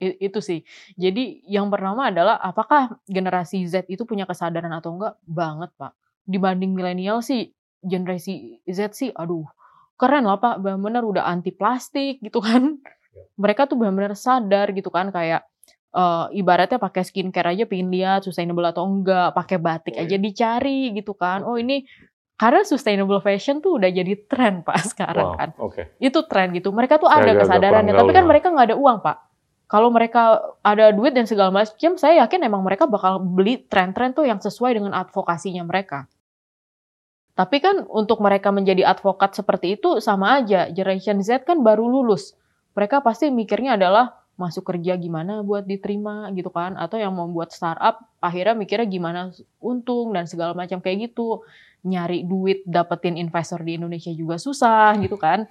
itu 0.00 0.40
sih. 0.42 0.66
Jadi 0.98 1.46
yang 1.46 1.70
pertama 1.70 2.10
adalah 2.10 2.42
apakah 2.42 2.98
generasi 3.06 3.62
Z 3.70 3.86
itu 3.86 4.02
punya 4.02 4.26
kesadaran 4.26 4.72
atau 4.74 4.98
enggak? 4.98 5.14
Banget 5.22 5.70
Pak. 5.78 5.92
Dibanding 6.26 6.74
milenial 6.74 7.22
sih, 7.22 7.54
generasi 7.84 8.58
Z 8.66 8.98
sih, 8.98 9.10
aduh 9.14 9.46
keren 9.94 10.26
lah 10.26 10.40
Pak. 10.42 10.58
Benar-benar 10.58 11.06
udah 11.06 11.24
anti 11.30 11.54
plastik 11.54 12.18
gitu 12.24 12.42
kan. 12.42 12.80
Mereka 13.38 13.70
tuh 13.70 13.78
benar-benar 13.78 14.18
sadar 14.18 14.72
gitu 14.74 14.90
kan 14.90 15.12
kayak 15.14 15.46
uh, 15.94 16.26
ibaratnya 16.32 16.80
pakai 16.80 17.02
skincare 17.04 17.54
aja 17.54 17.64
pingin 17.68 17.92
lihat 17.92 18.24
sustainable 18.26 18.66
atau 18.66 18.88
enggak, 18.88 19.36
pakai 19.36 19.58
batik 19.60 19.94
aja 20.00 20.16
dicari 20.16 20.96
gitu 20.96 21.12
kan. 21.14 21.44
Oh 21.44 21.60
ini 21.60 21.84
karena 22.40 22.64
sustainable 22.64 23.20
fashion 23.20 23.60
tuh 23.60 23.76
udah 23.76 23.92
jadi 23.92 24.16
tren 24.24 24.64
pak 24.64 24.80
sekarang 24.96 25.28
Wow, 25.28 25.36
kan. 25.36 25.48
oke. 25.60 25.82
Itu 26.00 26.24
tren 26.24 26.56
gitu. 26.56 26.72
Mereka 26.72 26.96
tuh 26.96 27.12
Saya 27.12 27.28
ada 27.28 27.32
kesadarannya, 27.36 27.92
tapi 27.92 28.12
kan 28.16 28.24
mereka 28.24 28.48
nggak 28.48 28.72
ada 28.72 28.76
uang 28.80 29.04
pak. 29.04 29.28
Kalau 29.68 29.92
mereka 29.92 30.40
ada 30.64 30.90
duit 30.90 31.12
dan 31.12 31.28
segala 31.28 31.52
macam, 31.52 31.94
saya 32.00 32.26
yakin 32.26 32.42
emang 32.42 32.64
mereka 32.64 32.88
bakal 32.88 33.22
beli 33.22 33.60
tren-tren 33.68 34.16
tuh 34.16 34.24
yang 34.24 34.40
sesuai 34.40 34.74
dengan 34.74 34.96
advokasinya 34.96 35.62
mereka. 35.62 36.08
Tapi 37.38 37.62
kan 37.62 37.86
untuk 37.86 38.18
mereka 38.18 38.50
menjadi 38.50 38.88
advokat 38.88 39.36
seperti 39.36 39.78
itu 39.78 40.02
sama 40.02 40.42
aja. 40.42 40.66
Generation 40.72 41.22
Z 41.22 41.46
kan 41.46 41.62
baru 41.62 41.86
lulus. 41.86 42.34
Mereka 42.74 43.04
pasti 43.04 43.30
mikirnya 43.30 43.78
adalah 43.78 44.20
masuk 44.40 44.64
kerja 44.72 44.96
gimana 44.96 45.44
buat 45.44 45.68
diterima 45.68 46.32
gitu 46.32 46.48
kan 46.48 46.72
atau 46.80 46.96
yang 46.96 47.12
membuat 47.12 47.52
startup 47.52 48.00
akhirnya 48.24 48.56
mikirnya 48.56 48.88
gimana 48.88 49.20
untung 49.60 50.16
dan 50.16 50.24
segala 50.24 50.56
macam 50.56 50.80
kayak 50.80 51.12
gitu 51.12 51.44
nyari 51.86 52.24
duit 52.24 52.60
dapetin 52.68 53.16
investor 53.16 53.60
di 53.64 53.80
Indonesia 53.80 54.12
juga 54.12 54.36
susah 54.36 54.96
gitu 55.00 55.16
kan 55.16 55.48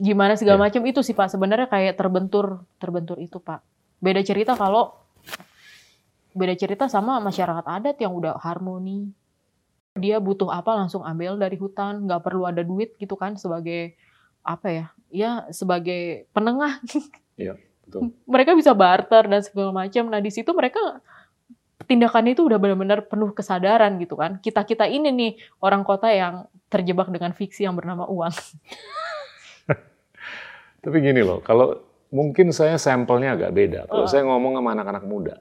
gimana 0.00 0.32
segala 0.38 0.56
Iya. 0.56 0.64
macam 0.70 0.82
itu 0.88 1.00
sih 1.04 1.12
pak 1.12 1.28
sebenarnya 1.28 1.68
kayak 1.68 2.00
terbentur 2.00 2.64
terbentur 2.80 3.20
itu 3.20 3.36
pak 3.36 3.60
beda 4.00 4.24
cerita 4.24 4.56
kalau 4.56 4.96
beda 6.32 6.54
cerita 6.56 6.88
sama 6.88 7.20
masyarakat 7.20 7.66
adat 7.66 7.96
yang 8.00 8.14
udah 8.16 8.38
harmoni 8.40 9.12
dia 9.98 10.22
butuh 10.22 10.48
apa 10.48 10.72
langsung 10.72 11.02
ambil 11.02 11.36
dari 11.36 11.58
hutan 11.58 12.06
nggak 12.06 12.22
perlu 12.22 12.46
ada 12.46 12.62
duit 12.62 12.94
gitu 12.96 13.18
kan 13.18 13.34
sebagai 13.36 13.98
apa 14.40 14.68
ya 14.72 14.86
ya 15.10 15.30
sebagai 15.52 16.30
penengah 16.32 16.80
Betul. 17.36 18.14
mereka 18.32 18.54
bisa 18.54 18.72
barter 18.72 19.26
dan 19.26 19.42
segala 19.42 19.74
macam. 19.74 20.06
Nah 20.08 20.22
di 20.22 20.30
situ 20.30 20.48
mereka 20.54 20.78
tindakan 21.90 22.30
itu 22.30 22.46
udah 22.46 22.62
benar-benar 22.62 23.10
penuh 23.10 23.34
kesadaran 23.34 23.98
gitu 23.98 24.14
kan. 24.14 24.38
Kita 24.38 24.62
kita 24.62 24.86
ini 24.86 25.10
nih 25.10 25.30
orang 25.58 25.82
kota 25.82 26.06
yang 26.06 26.46
terjebak 26.70 27.10
dengan 27.10 27.34
fiksi 27.34 27.66
yang 27.66 27.74
bernama 27.74 28.06
uang. 28.06 28.30
Tapi 30.80 30.96
gini 31.02 31.20
loh, 31.20 31.42
kalau 31.42 31.76
mungkin 32.08 32.54
saya 32.54 32.78
sampelnya 32.78 33.34
agak 33.36 33.50
beda. 33.52 33.80
Kalau 33.90 34.06
Oh. 34.06 34.10
saya 34.10 34.22
ngomong 34.24 34.56
sama 34.56 34.70
anak-anak 34.72 35.04
muda, 35.04 35.36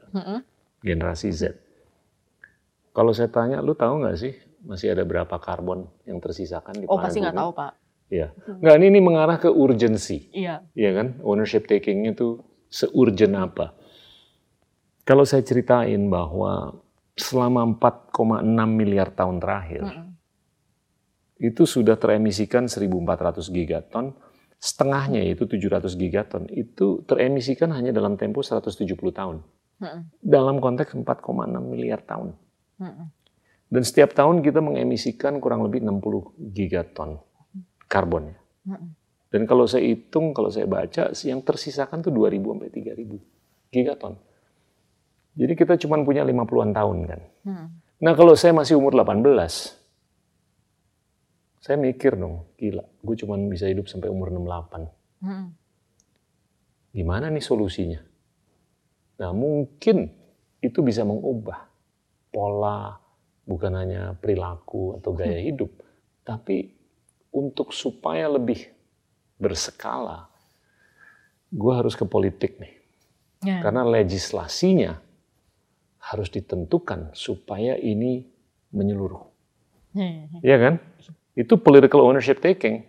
generasi 0.84 1.30
Z. 1.32 1.54
Kalau 2.92 3.14
saya 3.14 3.30
tanya, 3.30 3.62
lu 3.64 3.78
tahu 3.78 4.02
nggak 4.04 4.18
sih 4.20 4.34
masih 4.66 4.92
ada 4.92 5.08
berapa 5.08 5.32
karbon 5.40 5.88
yang 6.04 6.20
tersisakan 6.20 6.76
di 6.76 6.86
Oh 6.90 7.00
planet 7.00 7.04
pasti 7.08 7.20
nggak 7.24 7.38
tahu 7.40 7.52
pak. 7.56 7.72
Iya. 8.10 8.28
Nggak, 8.60 8.76
ini, 8.82 8.86
ini 8.90 9.00
mengarah 9.00 9.38
ke 9.38 9.48
urgensi. 9.48 10.28
Iya. 10.34 10.66
Iya 10.74 10.92
kan? 10.98 11.08
Ownership 11.24 11.70
takingnya 11.70 12.18
tuh 12.18 12.42
seurgent 12.68 13.38
apa? 13.38 13.72
Kalau 15.10 15.26
saya 15.26 15.42
ceritain 15.42 16.06
bahwa 16.06 16.78
selama 17.18 17.66
4,6 17.82 18.46
miliar 18.70 19.10
tahun 19.10 19.42
terakhir, 19.42 19.82
Mm-mm. 19.90 20.14
itu 21.42 21.66
sudah 21.66 21.98
teremisikan 21.98 22.70
1.400 22.70 23.42
gigaton, 23.50 24.14
setengahnya 24.62 25.26
itu 25.26 25.50
700 25.50 25.98
gigaton, 25.98 26.46
itu 26.54 27.02
teremisikan 27.10 27.74
hanya 27.74 27.90
dalam 27.90 28.22
tempo 28.22 28.46
170 28.46 28.86
tahun. 29.10 29.42
Mm-mm. 29.82 30.02
Dalam 30.22 30.62
konteks 30.62 30.94
4,6 30.94 31.02
miliar 31.58 32.06
tahun. 32.06 32.38
Mm-mm. 32.78 33.08
Dan 33.66 33.82
setiap 33.82 34.14
tahun 34.14 34.46
kita 34.46 34.62
mengemisikan 34.62 35.42
kurang 35.42 35.66
lebih 35.66 35.90
60 35.90 36.54
gigaton 36.54 37.18
karbon. 37.90 38.38
Dan 39.34 39.50
kalau 39.50 39.66
saya 39.66 39.90
hitung, 39.90 40.38
kalau 40.38 40.54
saya 40.54 40.70
baca, 40.70 41.18
yang 41.26 41.42
tersisakan 41.42 42.06
tuh 42.06 42.14
2.000 42.14 42.46
sampai 42.46 42.70
3.000 42.70 43.74
gigaton. 43.74 44.29
Jadi 45.38 45.54
kita 45.54 45.78
cuma 45.78 46.02
punya 46.02 46.26
50-an 46.26 46.72
tahun 46.74 46.98
kan. 47.06 47.22
Mm-mm. 47.46 47.68
Nah 48.00 48.14
kalau 48.16 48.34
saya 48.34 48.56
masih 48.56 48.80
umur 48.80 48.96
18, 48.96 49.26
saya 51.60 51.76
mikir 51.76 52.16
dong, 52.16 52.48
gila, 52.56 52.84
gue 53.04 53.16
cuma 53.20 53.36
bisa 53.52 53.68
hidup 53.68 53.92
sampai 53.92 54.10
umur 54.10 54.32
68. 54.32 54.88
Mm-mm. 55.22 55.48
Gimana 56.90 57.30
nih 57.30 57.44
solusinya? 57.44 58.02
Nah, 59.20 59.36
mungkin 59.36 60.10
itu 60.64 60.80
bisa 60.80 61.04
mengubah 61.04 61.68
pola 62.32 62.96
bukan 63.44 63.74
hanya 63.76 64.16
perilaku 64.16 64.98
atau 64.98 65.12
gaya 65.12 65.38
Hmm. 65.38 65.48
hidup, 65.54 65.72
tapi 66.24 66.72
untuk 67.30 67.76
supaya 67.76 68.32
lebih 68.32 68.70
berskala, 69.38 70.30
gue 71.52 71.74
harus 71.74 71.94
ke 71.94 72.06
politik 72.06 72.58
nih. 72.58 72.74
Ya. 73.44 73.60
Karena 73.64 73.86
legislasinya 73.88 75.00
harus 76.00 76.32
ditentukan 76.32 77.12
supaya 77.12 77.76
ini 77.76 78.24
menyeluruh. 78.72 79.24
Ya. 79.94 80.28
Iya 80.42 80.58
kan? 80.58 80.74
Itu 81.36 81.60
political 81.60 82.04
ownership 82.08 82.40
taking. 82.40 82.88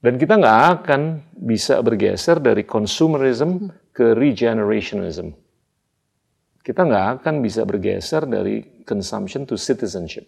Dan 0.00 0.16
kita 0.16 0.40
nggak 0.40 0.60
akan 0.80 1.00
bisa 1.36 1.76
bergeser 1.84 2.40
dari 2.40 2.64
consumerism 2.64 3.68
ke 3.92 4.16
regenerationism. 4.16 5.36
Kita 6.64 6.88
nggak 6.88 7.20
akan 7.20 7.34
bisa 7.44 7.68
bergeser 7.68 8.24
dari 8.24 8.84
consumption 8.88 9.44
to 9.44 9.60
citizenship. 9.60 10.24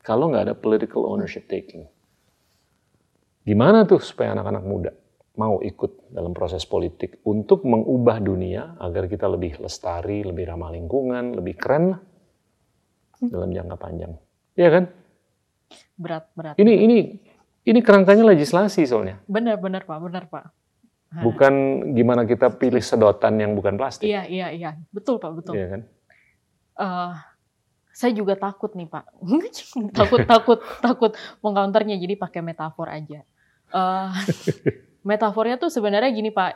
Kalau 0.00 0.32
nggak 0.32 0.44
ada 0.48 0.54
political 0.56 1.04
ownership 1.04 1.44
taking. 1.52 1.84
Gimana 3.44 3.84
tuh 3.84 4.00
supaya 4.00 4.32
anak-anak 4.32 4.64
muda 4.64 4.92
mau 5.38 5.62
ikut 5.62 6.10
dalam 6.10 6.34
proses 6.34 6.66
politik 6.66 7.22
untuk 7.22 7.62
mengubah 7.62 8.18
dunia 8.18 8.74
agar 8.82 9.06
kita 9.06 9.30
lebih 9.30 9.62
lestari, 9.62 10.26
lebih 10.26 10.50
ramah 10.50 10.74
lingkungan, 10.74 11.38
lebih 11.38 11.54
keren 11.54 11.94
lah 11.94 12.00
dalam 13.22 13.54
jangka 13.54 13.76
panjang. 13.78 14.12
Iya 14.58 14.68
kan? 14.74 14.84
Berat, 15.94 16.24
berat. 16.34 16.54
Ini 16.58 16.72
ini 16.82 16.98
ini 17.70 17.80
kerangkanya 17.80 18.26
legislasi 18.34 18.82
soalnya. 18.82 19.22
Benar, 19.30 19.62
benar 19.62 19.86
Pak, 19.86 19.98
benar 20.02 20.24
Pak. 20.26 20.44
Bukan 21.08 21.54
gimana 21.96 22.28
kita 22.28 22.52
pilih 22.52 22.84
sedotan 22.84 23.40
yang 23.40 23.56
bukan 23.56 23.80
plastik. 23.80 24.10
Iya, 24.10 24.28
iya, 24.28 24.46
iya. 24.52 24.70
Betul 24.92 25.16
Pak, 25.22 25.32
betul. 25.40 25.56
Iya 25.56 25.66
kan? 25.72 25.80
Eh, 26.78 27.12
saya 27.94 28.12
juga 28.12 28.36
takut 28.36 28.74
nih 28.76 28.90
Pak. 28.90 29.04
takut, 29.98 30.20
takut, 30.28 30.58
takut 30.82 31.12
mengcounternya 31.40 31.96
jadi 31.96 32.18
pakai 32.18 32.42
metafor 32.44 32.90
aja. 32.92 33.24
Eh, 33.72 34.10
metafornya 35.02 35.60
tuh 35.60 35.70
sebenarnya 35.70 36.10
gini 36.10 36.30
Pak. 36.32 36.52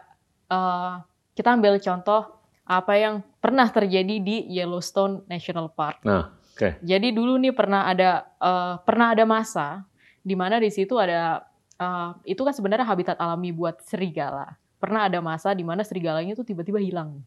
Eh, 0.51 0.93
kita 1.33 1.57
ambil 1.57 1.81
contoh 1.81 2.43
apa 2.63 2.93
yang 2.95 3.15
pernah 3.43 3.67
terjadi 3.69 4.17
di 4.23 4.47
Yellowstone 4.49 5.27
National 5.27 5.73
Park. 5.73 6.07
Nah, 6.07 6.31
oke. 6.55 6.79
Jadi 6.81 7.11
dulu 7.11 7.37
nih 7.41 7.53
pernah 7.53 7.89
ada 7.89 8.27
eh, 8.39 8.75
pernah 8.83 9.13
ada 9.13 9.25
masa 9.27 9.83
di 10.23 10.39
mana 10.39 10.63
di 10.63 10.71
situ 10.71 10.95
ada 10.97 11.43
eh, 11.77 12.11
itu 12.33 12.41
kan 12.43 12.55
sebenarnya 12.55 12.87
habitat 12.87 13.19
alami 13.19 13.51
buat 13.51 13.83
serigala. 13.85 14.57
Pernah 14.79 15.07
ada 15.07 15.23
masa 15.23 15.55
di 15.55 15.63
mana 15.63 15.87
serigalanya 15.87 16.35
tuh 16.35 16.47
tiba-tiba 16.47 16.83
hilang. 16.83 17.23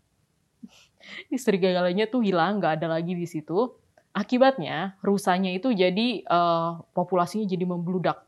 Serigalanya 1.46 2.10
tuh 2.10 2.26
hilang, 2.26 2.60
nggak 2.60 2.82
ada 2.82 3.00
lagi 3.00 3.16
di 3.16 3.24
situ. 3.24 3.72
Akibatnya 4.16 4.96
rusanya 5.04 5.52
itu 5.52 5.72
jadi 5.72 6.24
eh, 6.24 6.72
populasinya 6.96 7.46
jadi 7.48 7.64
membludak. 7.68 8.25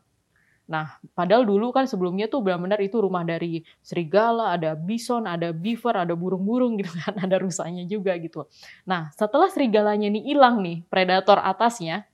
Nah, 0.68 1.00
padahal 1.16 1.48
dulu 1.48 1.72
kan 1.72 1.88
sebelumnya 1.88 2.28
tuh 2.28 2.44
benar-benar 2.44 2.76
itu 2.84 3.00
rumah 3.00 3.24
dari 3.24 3.64
serigala, 3.80 4.52
ada 4.52 4.76
bison, 4.76 5.24
ada 5.24 5.48
beaver, 5.48 5.96
ada 6.04 6.12
burung-burung 6.12 6.76
gitu 6.76 6.92
kan, 6.92 7.16
ada 7.24 7.40
rusanya 7.40 7.88
juga 7.88 8.12
gitu. 8.20 8.44
Nah, 8.84 9.08
setelah 9.16 9.48
serigalanya 9.48 10.12
ini 10.12 10.28
hilang 10.28 10.60
nih, 10.60 10.84
predator 10.92 11.40
atasnya, 11.40 12.04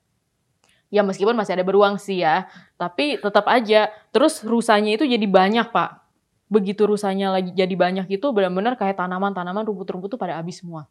ya 0.86 1.02
meskipun 1.02 1.34
masih 1.34 1.58
ada 1.58 1.66
beruang 1.66 1.98
sih 1.98 2.22
ya, 2.22 2.46
tapi 2.78 3.18
tetap 3.18 3.50
aja, 3.50 3.90
terus 4.14 4.46
rusanya 4.46 4.94
itu 4.94 5.02
jadi 5.02 5.26
banyak 5.26 5.74
pak. 5.74 6.06
Begitu 6.46 6.86
rusanya 6.86 7.34
lagi 7.34 7.50
jadi 7.50 7.74
banyak 7.74 8.06
itu 8.06 8.26
benar-benar 8.30 8.78
kayak 8.78 8.94
tanaman-tanaman, 9.02 9.66
rumput-rumput 9.66 10.14
tuh 10.14 10.20
pada 10.20 10.38
habis 10.38 10.62
semua. 10.62 10.86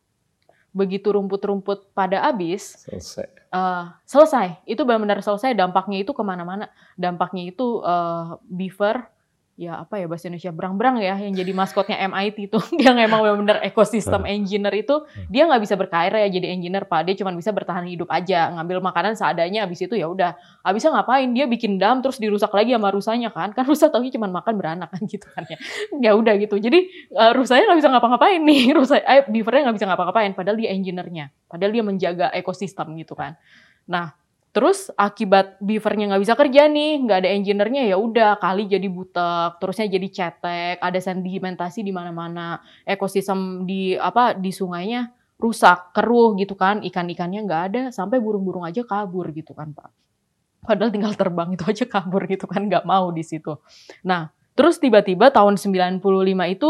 Begitu 0.73 1.13
rumput-rumput 1.13 1.93
pada 1.93 2.25
habis, 2.25 2.73
Selesai. 2.81 3.29
eh, 3.53 3.83
selesai. 4.09 4.57
Itu 4.65 4.83
benar-benar 4.89 5.21
selesai. 5.21 5.53
Dampaknya 5.53 6.01
itu 6.01 6.17
ke 6.17 6.23
mana-mana. 6.25 6.65
Dampaknya 6.97 7.53
itu 7.53 7.79
eh, 7.85 8.25
beaver, 8.49 9.05
ya 9.53 9.85
apa 9.85 10.01
ya 10.01 10.09
bahasa 10.09 10.25
Indonesia 10.25 10.49
berang-berang 10.49 10.97
ya, 10.97 11.13
yang 11.13 11.37
jadi 11.37 11.53
maskotnya 11.53 12.01
MIT 12.09 12.49
itu, 12.49 12.59
yang 12.85 12.97
emang 12.97 13.21
benar-benar 13.21 13.61
ekosistem 13.61 14.25
engineer 14.25 14.73
itu, 14.73 15.05
dia 15.29 15.45
nggak 15.45 15.61
bisa 15.61 15.77
berkarir 15.77 16.25
ya 16.25 16.29
jadi 16.41 16.57
engineer 16.57 16.89
pak. 16.89 17.05
Dia 17.05 17.15
cuma 17.21 17.29
bisa 17.37 17.53
bertahan 17.53 17.85
hidup 17.85 18.09
aja, 18.09 18.49
ngambil 18.57 18.81
makanan 18.81 19.13
seadanya. 19.13 19.69
Habis 19.69 19.85
itu 19.85 19.93
ya 19.93 20.09
udah. 20.09 20.33
Habisnya 20.65 20.97
ngapain? 20.97 21.29
Dia 21.37 21.45
bikin 21.45 21.77
dam 21.77 22.01
terus 22.01 22.17
dirusak 22.17 22.49
lagi 22.49 22.73
sama 22.73 22.89
rusanya 22.89 23.29
kan? 23.29 23.53
Kan 23.53 23.69
rusa 23.69 23.93
taunya 23.93 24.09
cuma 24.09 24.25
makan 24.25 24.53
beranak 24.57 24.89
kan 24.89 25.05
gitu 25.13 25.27
kan 25.29 25.45
ya. 25.45 25.57
Ya 26.01 26.11
udah 26.17 26.33
gitu. 26.41 26.57
Jadi 26.57 26.89
eh, 27.13 27.31
rusanya 27.37 27.69
nggak 27.69 27.79
bisa 27.85 27.89
ngapa-ngapain 27.93 28.41
nih. 28.41 28.61
Rusa, 28.77 28.97
eh, 29.05 29.23
beavernya 29.29 29.69
nggak 29.69 29.77
bisa 29.77 29.87
ngapa-ngapain. 29.93 30.31
Padahal 30.33 30.57
dia 30.57 30.73
engineer-nya. 30.73 31.29
Padahal 31.45 31.71
dia 31.71 31.83
menjaga 31.85 32.27
ekosistem 32.33 32.97
gitu 32.97 33.13
kan. 33.13 33.37
Nah, 33.85 34.15
terus 34.53 34.93
akibat 34.93 35.57
beavernya 35.57 36.13
nggak 36.13 36.23
bisa 36.23 36.37
kerja 36.37 36.69
nih, 36.69 37.01
nggak 37.01 37.17
ada 37.25 37.29
engineer-nya 37.33 37.89
ya 37.89 37.97
udah 37.97 38.37
kali 38.37 38.69
jadi 38.69 38.85
butek, 38.85 39.57
terusnya 39.57 39.89
jadi 39.89 40.07
cetek, 40.13 40.77
ada 40.77 40.99
sedimentasi 41.01 41.81
di 41.81 41.89
mana-mana, 41.89 42.61
ekosistem 42.85 43.65
di 43.65 43.97
apa 43.97 44.37
di 44.37 44.53
sungainya 44.53 45.09
rusak, 45.41 45.97
keruh 45.97 46.37
gitu 46.37 46.53
kan, 46.53 46.85
ikan-ikannya 46.85 47.49
nggak 47.49 47.61
ada, 47.73 47.81
sampai 47.89 48.21
burung-burung 48.21 48.61
aja 48.61 48.85
kabur 48.85 49.33
gitu 49.33 49.57
kan 49.57 49.73
pak. 49.73 49.89
Padahal 50.63 50.93
tinggal 50.93 51.17
terbang 51.17 51.49
itu 51.57 51.65
aja 51.65 51.85
kabur 51.89 52.23
gitu 52.29 52.45
kan, 52.45 52.61
nggak 52.69 52.85
mau 52.85 53.09
di 53.09 53.25
situ. 53.25 53.57
Nah, 54.05 54.29
terus 54.53 54.77
tiba-tiba 54.77 55.33
tahun 55.33 55.57
95 55.57 55.97
itu 56.53 56.69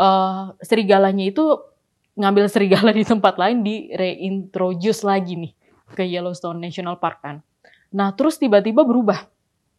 eh, 0.00 0.44
serigalanya 0.64 1.28
itu 1.28 1.44
ngambil 2.18 2.48
serigala 2.48 2.90
di 2.90 3.04
tempat 3.04 3.36
lain 3.36 3.60
di 3.60 3.92
reintroduce 3.92 5.04
lagi 5.04 5.36
nih 5.36 5.57
ke 5.92 6.04
Yellowstone 6.04 6.60
National 6.60 6.96
Park 7.00 7.24
kan. 7.24 7.36
Nah 7.92 8.12
terus 8.12 8.36
tiba-tiba 8.36 8.84
berubah. 8.84 9.28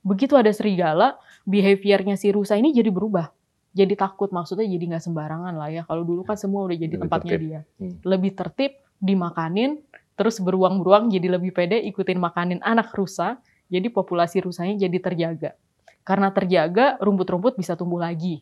Begitu 0.01 0.33
ada 0.39 0.49
serigala, 0.49 1.19
behaviornya 1.43 2.15
si 2.15 2.31
rusa 2.31 2.55
ini 2.55 2.71
jadi 2.71 2.87
berubah. 2.89 3.29
Jadi 3.69 3.93
takut, 3.93 4.33
maksudnya 4.33 4.65
jadi 4.65 4.95
nggak 4.95 5.03
sembarangan 5.03 5.53
lah 5.53 5.69
ya. 5.69 5.81
Kalau 5.85 6.01
dulu 6.01 6.25
kan 6.25 6.33
semua 6.39 6.65
udah 6.65 6.73
jadi 6.73 6.95
Lebih 6.97 7.03
tempatnya 7.05 7.31
tertib. 7.37 7.45
dia. 7.45 7.59
Hmm. 7.77 7.93
Lebih 8.01 8.31
tertib, 8.33 8.71
dimakanin, 8.97 9.71
terus 10.17 10.41
beruang-beruang 10.41 11.13
jadi 11.13 11.37
lebih 11.37 11.53
pede 11.53 11.77
ikutin 11.85 12.17
makanin 12.17 12.59
anak 12.65 12.89
rusa. 12.97 13.37
Jadi 13.69 13.93
populasi 13.93 14.41
rusanya 14.41 14.89
jadi 14.89 14.97
terjaga. 14.97 15.53
Karena 16.01 16.33
terjaga, 16.33 16.97
rumput-rumput 16.97 17.53
bisa 17.53 17.77
tumbuh 17.77 18.01
lagi. 18.01 18.41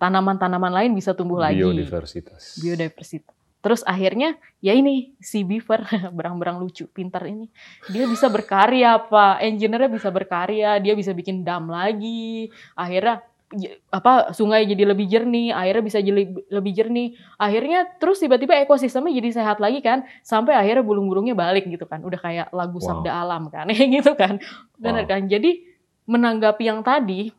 Tanaman-tanaman 0.00 0.72
lain 0.72 0.90
bisa 0.96 1.12
tumbuh 1.12 1.36
lagi 1.36 1.60
Biodiversitas. 1.60 2.56
biodiversitas. 2.58 3.36
Terus 3.62 3.86
akhirnya 3.86 4.34
ya 4.58 4.74
ini 4.74 5.14
si 5.22 5.46
beaver 5.46 5.86
berang-berang 6.18 6.58
lucu, 6.58 6.90
pintar 6.90 7.22
ini. 7.24 7.46
Dia 7.86 8.04
bisa 8.04 8.26
berkarya 8.26 8.98
pak, 8.98 9.38
engineer 9.40 9.86
bisa 9.86 10.10
berkarya, 10.10 10.82
dia 10.82 10.92
bisa 10.92 11.14
bikin 11.14 11.46
dam 11.46 11.70
lagi. 11.70 12.50
Akhirnya 12.74 13.22
j- 13.54 13.78
apa 13.88 14.32
sungai 14.32 14.66
jadi 14.66 14.82
lebih 14.82 15.06
jernih, 15.06 15.54
airnya 15.54 15.78
bisa 15.80 16.02
jadi 16.02 16.26
lebih 16.50 16.72
jernih. 16.74 17.14
Akhirnya 17.38 17.86
terus 17.96 18.18
tiba-tiba 18.18 18.58
ekosistemnya 18.58 19.14
jadi 19.14 19.30
sehat 19.30 19.62
lagi 19.62 19.78
kan, 19.78 20.02
sampai 20.20 20.58
akhirnya 20.58 20.82
burung-burungnya 20.82 21.38
balik 21.38 21.70
gitu 21.70 21.86
kan. 21.86 22.02
Udah 22.02 22.18
kayak 22.18 22.50
lagu 22.50 22.82
Wow. 22.82 22.86
sabda 22.98 23.10
alam 23.14 23.46
kan, 23.46 23.70
gitu 23.94 24.18
kan. 24.18 24.42
Benar 24.74 25.06
Wow. 25.06 25.10
kan? 25.14 25.22
Jadi 25.30 25.70
menanggapi 26.02 26.66
yang 26.66 26.82
tadi 26.82 27.30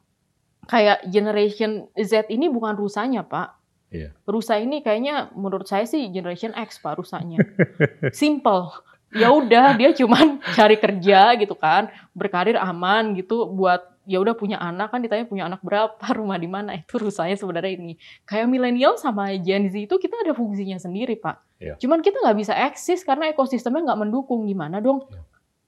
kayak 0.63 1.03
generation 1.11 1.91
Z 1.99 2.31
ini 2.31 2.47
bukan 2.47 2.79
rusanya, 2.79 3.27
Pak. 3.27 3.59
Iya. 3.93 4.09
Rusa 4.25 4.57
ini 4.57 4.81
kayaknya 4.81 5.29
menurut 5.37 5.69
saya 5.69 5.85
sih 5.85 6.09
generation 6.09 6.49
X 6.57 6.81
Pak 6.81 6.97
rusanya. 6.97 7.37
Simple. 8.09 8.73
Ya 9.13 9.29
udah 9.29 9.77
dia 9.77 9.93
cuman 9.93 10.41
cari 10.57 10.81
kerja 10.81 11.37
gitu 11.37 11.53
kan, 11.53 11.93
berkarir 12.17 12.57
aman 12.57 13.13
gitu 13.13 13.45
buat 13.45 13.93
ya 14.03 14.19
udah 14.19 14.35
punya 14.35 14.59
anak 14.59 14.91
kan 14.91 14.99
ditanya 14.99 15.29
punya 15.29 15.45
anak 15.45 15.61
berapa, 15.61 16.01
rumah 16.19 16.41
di 16.41 16.49
mana 16.49 16.73
itu 16.73 16.97
rusanya 16.97 17.37
sebenarnya 17.37 17.77
ini. 17.77 17.93
Kayak 18.25 18.49
milenial 18.49 18.97
sama 18.97 19.29
Gen 19.37 19.69
Z 19.69 19.85
itu 19.85 19.95
kita 20.01 20.25
ada 20.25 20.33
fungsinya 20.33 20.81
sendiri 20.81 21.13
Pak. 21.21 21.61
Iya. 21.61 21.77
Cuman 21.77 22.01
kita 22.01 22.17
nggak 22.17 22.37
bisa 22.41 22.57
eksis 22.57 23.05
karena 23.05 23.29
ekosistemnya 23.29 23.93
nggak 23.93 23.99
mendukung 24.09 24.49
gimana 24.49 24.81
dong? 24.81 25.05
Iya. 25.05 25.21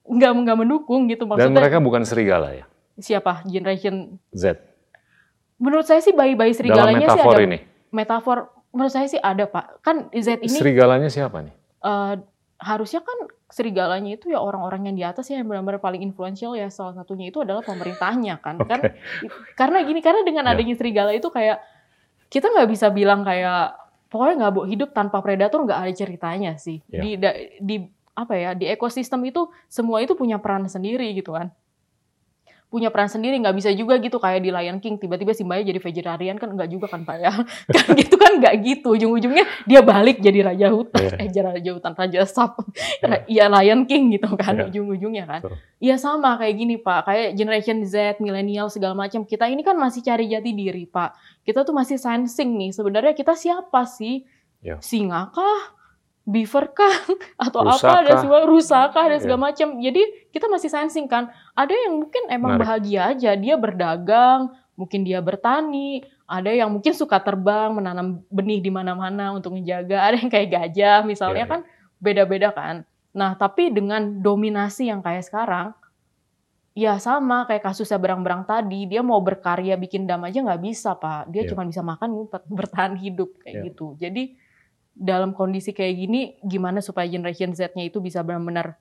Nggak 0.05 0.31
nggak 0.41 0.57
mendukung 0.57 1.01
gitu 1.05 1.29
Dan 1.29 1.29
maksudnya. 1.29 1.57
mereka 1.61 1.77
bukan 1.81 2.01
serigala 2.05 2.53
ya, 2.53 2.65
Siapa 2.97 3.45
generation? 3.45 4.17
Z. 4.33 4.57
Menurut 5.61 5.85
saya 5.87 6.01
sih 6.03 6.11
bayi-bayi 6.11 6.51
Dalam 6.51 6.59
serigalanya 6.59 7.07
sih 7.13 7.21
ada 7.23 7.41
ini, 7.41 7.57
metafor 7.95 8.37
menurut 8.69 8.91
saya 8.91 9.07
sih 9.07 9.17
ada 9.17 9.47
pak 9.47 9.79
kan 9.79 10.11
Z 10.11 10.35
ini 10.37 10.51
serigalanya 10.51 11.07
siapa 11.07 11.39
nih? 11.39 11.53
eh, 11.81 12.13
harusnya 12.57 12.99
kan 12.99 13.17
serigalanya 13.47 14.11
itu 14.13 14.27
ya 14.27 14.37
orang-orang 14.37 14.87
yang 14.87 14.95
di 14.95 15.03
atas 15.03 15.27
ya 15.27 15.37
yang 15.37 15.47
benar-benar 15.47 15.79
paling 15.79 16.01
influential 16.01 16.51
ya 16.53 16.67
salah 16.67 16.91
satunya 16.93 17.29
itu 17.29 17.39
adalah 17.39 17.61
pemerintahnya 17.61 18.39
kan 18.39 18.55
Oke. 18.57 18.67
kan 18.67 18.79
karena 19.55 19.79
gini 19.81 19.99
karena 19.99 20.21
dengan 20.21 20.43
Ya. 20.43 20.51
adanya 20.51 20.73
serigala 20.73 21.11
itu 21.11 21.27
kayak 21.29 21.63
kita 22.27 22.47
nggak 22.47 22.67
bisa 22.67 22.89
bilang 22.89 23.21
kayak 23.21 23.75
pokoknya 24.07 24.35
nggak 24.41 24.53
bu- 24.53 24.67
hidup 24.67 24.89
tanpa 24.91 25.19
predator 25.19 25.61
nggak 25.61 25.79
ada 25.79 25.93
ceritanya 25.93 26.51
sih 26.55 26.83
Ya. 26.87 26.99
di 26.99 27.09
di 27.61 27.75
apa 28.11 28.33
ya 28.33 28.51
di 28.51 28.65
ekosistem 28.65 29.19
itu 29.23 29.45
semua 29.67 29.99
itu 29.99 30.15
punya 30.15 30.35
peran 30.35 30.65
sendiri 30.65 31.11
gitu 31.11 31.31
kan 31.31 31.51
punya 32.75 32.89
peran 32.89 33.07
sendiri 33.07 33.39
nggak 33.39 33.55
bisa 33.55 33.71
juga 33.71 33.95
gitu 33.97 34.19
kayak 34.19 34.39
di 34.39 34.51
Lion 34.51 34.77
King 34.77 34.99
tiba-tiba 34.99 35.31
Simba 35.31 35.55
jadi 35.57 35.79
vegetarian 35.79 36.35
kan 36.35 36.51
nggak 36.51 36.67
juga 36.67 36.85
kan 36.85 37.01
pak 37.01 37.17
ya 37.17 37.31
kan 37.73 37.85
gitu 37.95 38.15
kan 38.15 38.35
nggak 38.35 38.55
gitu 38.59 38.87
ujung-ujungnya 38.91 39.47
dia 39.63 39.79
balik 39.79 40.19
jadi 40.19 40.43
raja 40.43 40.67
hutan 40.69 40.99
Iya. 40.99 41.15
eh 41.23 41.27
jadi 41.29 41.47
raja 41.49 41.71
hutan 41.71 41.93
raja 41.93 42.19
sap 42.25 42.59
Iya. 42.99 43.23
ya 43.39 43.45
Lion 43.47 43.87
King 43.87 44.11
gitu 44.11 44.27
kan 44.35 44.53
Iya. 44.53 44.67
ujung-ujungnya 44.67 45.23
kan. 45.23 45.41
Iya 45.77 45.95
sama 45.95 46.35
kayak 46.35 46.55
gini 46.55 46.75
pak 46.75 47.05
kayak 47.05 47.27
generation 47.33 47.79
Z 47.81 48.19
milenial 48.19 48.67
segala 48.67 48.91
macam 48.91 49.23
kita 49.23 49.47
ini 49.47 49.61
kan 49.61 49.75
masih 49.75 50.01
cari 50.01 50.27
jati 50.27 50.51
diri 50.51 50.83
pak 50.83 51.15
kita 51.41 51.63
tuh 51.63 51.71
masih 51.71 51.95
sensing 51.95 52.51
nih 52.53 52.69
sebenarnya 52.69 53.13
kita 53.13 53.31
siapa 53.31 53.87
sih 53.87 54.27
Iya. 54.59 54.81
singa 54.81 55.29
kah 55.29 55.71
beaver 56.25 56.73
kah 56.73 56.95
atau 57.37 57.61
Rusa 57.61 57.85
apa 57.85 58.01
dan 58.01 58.15
kah? 58.17 58.21
segala 58.25 58.43
rusa 58.43 58.79
kah 58.89 59.05
dan 59.05 59.13
Iya. 59.13 59.21
segala 59.21 59.39
macam 59.45 59.67
jadi 59.77 60.01
kita 60.33 60.49
masih 60.49 60.69
sensing 60.73 61.05
kan 61.05 61.29
ada 61.55 61.71
yang 61.73 62.03
mungkin 62.03 62.23
emang 62.27 62.59
Menarik. 62.59 62.63
bahagia 62.67 63.01
aja 63.09 63.31
dia 63.33 63.55
berdagang 63.55 64.51
mungkin 64.75 65.01
dia 65.01 65.23
bertani. 65.23 66.03
Ada 66.27 66.51
yang 66.51 66.73
mungkin 66.73 66.91
suka 66.91 67.21
terbang 67.21 67.71
menanam 67.71 68.25
benih 68.27 68.59
di 68.59 68.67
mana-mana 68.69 69.31
untuk 69.31 69.55
menjaga 69.55 70.03
ada 70.03 70.17
yang 70.19 70.27
kayak 70.27 70.49
gajah 70.51 70.99
misalnya 71.05 71.45
Iya, 71.45 71.51
kan 71.51 71.61
beda-beda 71.97 72.49
kan. 72.51 72.83
Nah 73.13 73.33
tapi 73.33 73.71
dengan 73.71 74.19
dominasi 74.19 74.91
yang 74.91 74.99
kayak 74.99 75.23
sekarang 75.23 75.71
ya 76.75 76.99
sama 76.99 77.47
kayak 77.47 77.63
kasusnya 77.63 77.95
berang-berang 77.95 78.43
tadi. 78.43 78.83
Dia 78.85 78.99
mau 78.99 79.23
berkarya 79.23 79.79
bikin 79.79 80.03
dam 80.03 80.27
aja 80.27 80.43
nggak 80.43 80.59
bisa 80.59 80.97
pak. 80.99 81.31
Dia 81.31 81.47
Iya. 81.47 81.55
cuma 81.55 81.63
bisa 81.63 81.79
makan 81.79 82.27
bertahan 82.59 82.99
hidup 82.99 83.31
kayak 83.39 83.55
Iya. 83.55 83.65
gitu. 83.71 83.95
Jadi 83.95 84.23
dalam 84.91 85.31
kondisi 85.31 85.71
kayak 85.71 85.95
gini 85.95 86.19
gimana 86.41 86.79
supaya 86.79 87.03
generation 87.05 87.51
Z-nya 87.51 87.83
itu 87.83 87.99
bisa 87.99 88.23
benar-benar 88.23 88.79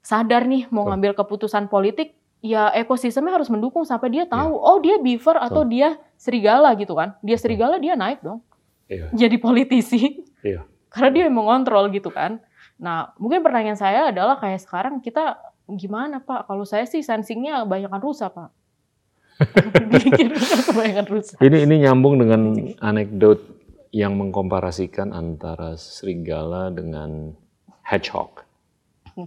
sadar 0.00 0.48
nih 0.48 0.68
mau 0.72 0.88
ngambil 0.88 1.12
keputusan 1.16 1.68
politik 1.68 2.16
ya 2.40 2.72
ekosistemnya 2.72 3.36
harus 3.36 3.52
mendukung 3.52 3.84
sampai 3.84 4.08
dia 4.08 4.24
tahu 4.24 4.56
oh 4.56 4.80
dia 4.80 4.96
beaver 4.96 5.36
atau 5.36 5.62
dia 5.64 6.00
serigala 6.16 6.72
gitu 6.76 6.96
kan. 6.96 7.16
Dia 7.20 7.36
serigala 7.36 7.76
dia 7.76 7.96
naik 7.96 8.24
dong. 8.24 8.40
Iya. 8.90 9.06
jadi 9.14 9.36
politisi. 9.38 10.26
Iya. 10.42 10.66
karena 10.92 11.08
dia 11.14 11.22
yang 11.30 11.36
mengontrol 11.38 11.86
gitu 11.94 12.10
kan. 12.10 12.42
Nah 12.80 13.14
mungkin 13.20 13.44
pertanyaan 13.44 13.78
saya 13.78 14.10
adalah 14.10 14.40
kayak 14.40 14.60
sekarang 14.64 14.98
kita 14.98 15.38
gimana 15.70 16.18
pak? 16.18 16.50
Kalau 16.50 16.66
saya 16.66 16.88
sih 16.88 17.04
sensingnya 17.04 17.62
kebanyakan 17.62 18.00
rusa 18.02 18.26
pak. 18.32 18.50
Kebanyakan 20.68 21.06
rusa 21.08 21.40
Ini 21.40 21.64
ini 21.64 21.88
nyambung 21.88 22.20
dengan 22.20 22.52
anekdot 22.76 23.40
yang 23.90 24.14
mengkomparasikan 24.20 25.16
antara 25.16 25.80
serigala 25.80 26.68
dengan 26.70 27.32
hedgehog. 27.88 28.49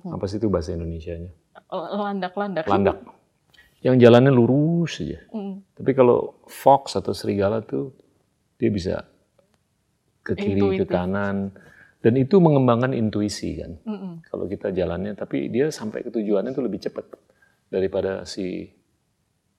Apa 0.01 0.25
sih 0.25 0.41
itu 0.41 0.47
bahasa 0.49 0.73
Indonesianya? 0.73 1.31
landak-landak 1.73 2.65
Landak. 2.69 2.97
Yang 3.85 3.95
jalannya 4.07 4.31
lurus 4.31 5.03
saja. 5.03 5.19
Mm. 5.35 5.59
Tapi 5.75 5.91
kalau 5.91 6.39
fox 6.47 6.95
atau 6.95 7.11
serigala 7.11 7.59
tuh 7.59 7.91
dia 8.55 8.71
bisa 8.71 9.03
ke 10.23 10.39
kiri, 10.39 10.55
ke 10.55 10.79
Intuitif. 10.79 10.87
kanan 10.87 11.51
dan 11.99 12.13
itu 12.15 12.39
mengembangkan 12.39 12.95
intuisi 12.95 13.59
kan. 13.59 13.75
Mm-mm. 13.83 14.23
Kalau 14.23 14.47
kita 14.47 14.71
jalannya 14.71 15.19
tapi 15.19 15.51
dia 15.51 15.67
sampai 15.67 15.99
ke 15.99 16.15
tujuannya 16.15 16.55
itu 16.55 16.63
lebih 16.63 16.79
cepat 16.79 17.11
daripada 17.67 18.23
si 18.23 18.71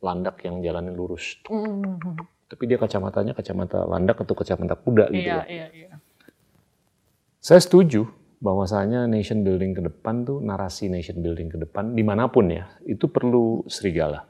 landak 0.01 0.41
yang 0.49 0.65
jalannya 0.65 0.97
lurus. 0.97 1.45
Mm. 1.45 2.17
Tapi 2.49 2.63
dia 2.65 2.81
kacamatanya 2.81 3.37
kacamata 3.37 3.85
landak 3.85 4.25
atau 4.25 4.33
kacamata 4.33 4.77
kuda 4.77 5.13
gitu. 5.13 5.21
Iya, 5.21 5.37
loh. 5.37 5.47
iya, 5.53 5.67
iya. 5.69 5.91
Saya 7.45 7.61
setuju 7.61 8.09
bahwasanya 8.45 9.09
nation 9.09 9.41
building 9.41 9.73
ke 9.73 9.81
depan 9.81 10.29
tuh 10.29 10.45
narasi 10.45 10.93
nation 10.93 11.25
building 11.25 11.49
ke 11.49 11.57
depan 11.57 11.97
di 11.97 12.05
mana 12.05 12.29
pun 12.29 12.53
ya 12.53 12.69
itu 12.85 13.09
perlu 13.09 13.65
serigala. 13.65 14.29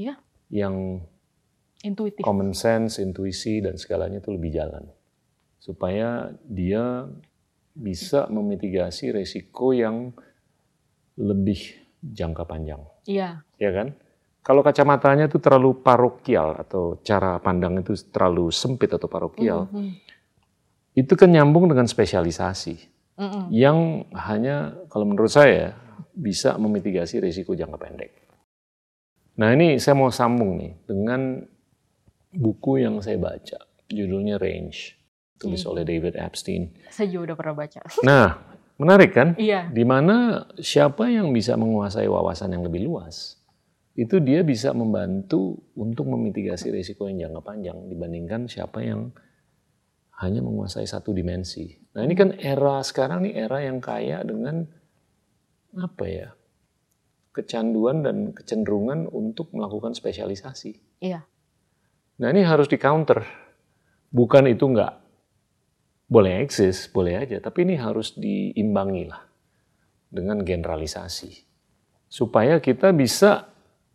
Iya. 0.00 0.16
Yang 0.48 1.04
Intuitif. 1.84 2.24
common 2.24 2.56
sense, 2.56 2.96
intuisi 3.04 3.60
dan 3.60 3.76
segalanya 3.76 4.24
itu 4.24 4.32
lebih 4.32 4.48
jalan. 4.56 4.88
Supaya 5.60 6.32
dia 6.40 7.04
bisa 7.76 8.32
memitigasi 8.32 9.12
resiko 9.12 9.76
yang 9.76 10.16
lebih 11.20 11.60
jangka 12.00 12.48
panjang, 12.48 12.80
Iya. 13.04 13.44
ya 13.60 13.70
kan? 13.76 13.92
Kalau 14.40 14.64
kacamatanya 14.64 15.28
itu 15.28 15.36
terlalu 15.36 15.84
parokial 15.84 16.56
atau 16.56 16.96
cara 17.04 17.36
pandang 17.44 17.76
itu 17.76 17.92
terlalu 18.08 18.48
sempit 18.48 18.88
atau 18.88 19.04
parokial, 19.04 19.68
Mhm. 19.68 19.92
itu 20.96 21.12
kan 21.12 21.28
nyambung 21.28 21.68
dengan 21.68 21.84
spesialisasi 21.84 22.88
Mm-mm. 23.20 23.52
yang 23.52 24.08
hanya 24.16 24.72
kalau 24.88 25.04
menurut 25.04 25.28
saya 25.28 25.76
bisa 26.10 26.56
memitigasi 26.56 27.20
risiko 27.20 27.52
jangka 27.52 27.76
pendek. 27.76 28.12
Nah 29.36 29.52
ini 29.52 29.76
saya 29.76 29.96
mau 29.96 30.08
sambung 30.08 30.56
nih 30.56 30.72
dengan 30.84 31.40
buku 32.30 32.80
yang 32.80 33.00
saya 33.00 33.16
baca, 33.16 33.56
judulnya 33.88 34.36
Range, 34.36 34.76
tulis 35.36 35.62
Hmm. 35.64 35.70
oleh 35.72 35.82
David 35.84 36.16
Epstein. 36.16 36.72
Saya 36.88 37.08
juga 37.08 37.32
udah 37.32 37.36
pernah 37.36 37.54
baca. 37.56 37.80
Nah 38.08 38.28
menarik 38.76 39.12
kan? 39.12 39.28
Iya. 39.36 39.68
Di 39.68 39.84
mana 39.84 40.48
siapa 40.56 41.08
yang 41.08 41.32
bisa 41.32 41.56
menguasai 41.56 42.08
wawasan 42.08 42.52
yang 42.52 42.64
lebih 42.64 42.84
luas, 42.84 43.40
itu 43.96 44.20
dia 44.20 44.44
bisa 44.44 44.72
membantu 44.72 45.60
untuk 45.72 46.08
memitigasi 46.08 46.72
risiko 46.72 47.08
yang 47.08 47.28
jangka 47.28 47.40
panjang 47.44 47.76
dibandingkan 47.88 48.48
siapa 48.48 48.80
yang 48.84 49.12
hanya 50.20 50.44
menguasai 50.44 50.84
satu 50.84 51.16
dimensi. 51.16 51.79
Nah 51.90 52.02
ini 52.06 52.14
kan 52.14 52.30
era 52.38 52.78
sekarang 52.86 53.26
nih 53.26 53.34
era 53.34 53.58
yang 53.66 53.82
kaya 53.82 54.22
dengan 54.22 54.62
apa 55.74 56.04
ya 56.06 56.28
kecanduan 57.30 58.02
dan 58.02 58.34
kecenderungan 58.34 59.10
untuk 59.10 59.50
melakukan 59.54 59.94
spesialisasi. 59.94 61.02
Iya. 61.02 61.22
Nah 62.20 62.28
ini 62.30 62.42
harus 62.42 62.66
di 62.66 62.78
counter. 62.78 63.22
Bukan 64.10 64.50
itu 64.50 64.66
nggak 64.66 64.94
boleh 66.10 66.42
eksis, 66.42 66.90
boleh 66.90 67.22
aja. 67.22 67.38
Tapi 67.38 67.62
ini 67.62 67.78
harus 67.78 68.18
diimbangi 68.18 69.04
lah 69.06 69.22
dengan 70.10 70.42
generalisasi. 70.42 71.46
Supaya 72.10 72.58
kita 72.58 72.90
bisa 72.90 73.46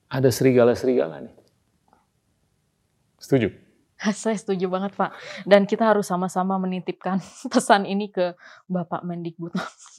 ada 0.07 0.31
serigala-serigala 0.31 1.19
nih. 1.19 1.35
Setuju? 3.19 3.64
Saya 4.21 4.35
setuju 4.35 4.67
banget 4.67 4.95
Pak. 4.95 5.15
Dan 5.47 5.63
kita 5.63 5.87
harus 5.87 6.07
sama-sama 6.07 6.59
menitipkan 6.59 7.19
pesan 7.53 7.87
ini 7.87 8.11
ke 8.11 8.35
Bapak 8.67 9.03
Mendikbud. 9.07 9.55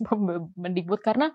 Mendikbud 0.62 1.00
karena 1.00 1.32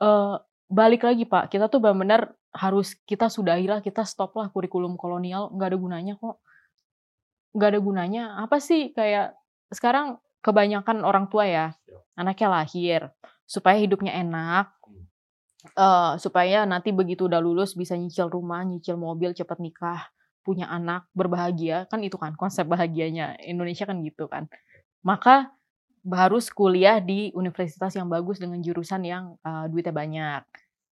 eh, 0.00 0.36
balik 0.66 1.06
lagi 1.06 1.24
Pak, 1.24 1.48
kita 1.52 1.72
tuh 1.72 1.80
benar-benar 1.80 2.34
harus 2.56 2.96
kita 3.04 3.28
sudahilah, 3.28 3.84
kita 3.84 4.04
stop 4.04 4.32
lah 4.36 4.48
kurikulum 4.48 4.96
kolonial, 4.96 5.52
nggak 5.52 5.68
ada 5.72 5.78
gunanya 5.78 6.14
kok. 6.16 6.40
Nggak 7.56 7.68
ada 7.72 7.80
gunanya. 7.80 8.22
Apa 8.44 8.60
sih 8.60 8.92
kayak 8.92 9.36
sekarang 9.72 10.20
kebanyakan 10.44 11.02
orang 11.02 11.26
tua 11.32 11.48
ya, 11.48 11.66
anaknya 12.14 12.48
lahir 12.52 13.00
supaya 13.46 13.78
hidupnya 13.78 14.10
enak, 14.20 14.74
eh, 15.74 16.12
supaya 16.20 16.68
nanti 16.68 16.90
begitu 16.92 17.30
udah 17.30 17.40
lulus 17.40 17.72
bisa 17.78 17.94
nyicil 17.94 18.28
rumah, 18.28 18.66
nyicil 18.66 18.98
mobil, 18.98 19.32
cepat 19.32 19.62
nikah, 19.62 20.10
punya 20.46 20.70
anak, 20.70 21.10
berbahagia, 21.10 21.90
kan 21.90 21.98
itu 22.06 22.14
kan 22.14 22.38
konsep 22.38 22.62
bahagianya 22.70 23.34
Indonesia 23.42 23.82
kan 23.84 23.98
gitu 24.06 24.30
kan. 24.30 24.46
Maka 25.02 25.50
harus 26.06 26.46
kuliah 26.54 27.02
di 27.02 27.34
universitas 27.34 27.90
yang 27.98 28.06
bagus 28.06 28.38
dengan 28.38 28.62
jurusan 28.62 29.02
yang 29.02 29.24
eh, 29.42 29.66
duitnya 29.66 29.90
banyak. 29.90 30.42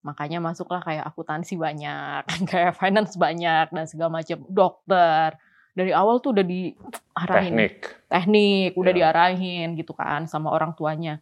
Makanya 0.04 0.42
masuklah 0.42 0.82
kayak 0.82 1.06
akuntansi 1.06 1.54
banyak, 1.56 2.22
kayak 2.50 2.74
finance 2.76 3.14
banyak 3.16 3.70
dan 3.70 3.84
segala 3.86 4.20
macam, 4.20 4.42
dokter. 4.50 5.38
Dari 5.74 5.90
awal 5.90 6.18
tuh 6.18 6.34
udah 6.34 6.46
diarahin 6.46 7.54
Teknik. 7.58 7.74
teknik 8.06 8.70
udah 8.78 8.92
Ya. 8.94 8.98
diarahin 9.10 9.74
gitu 9.74 9.90
kan 9.94 10.26
sama 10.30 10.50
orang 10.50 10.74
tuanya. 10.74 11.18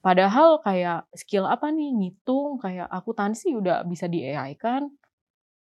Padahal 0.00 0.64
kayak 0.64 1.04
skill 1.12 1.44
apa 1.44 1.68
nih 1.68 1.92
ngitung 1.92 2.56
kayak 2.56 2.88
akuntansi 2.88 3.52
udah 3.52 3.84
bisa 3.84 4.08
di 4.08 4.24
AI 4.24 4.56
kan. 4.56 4.88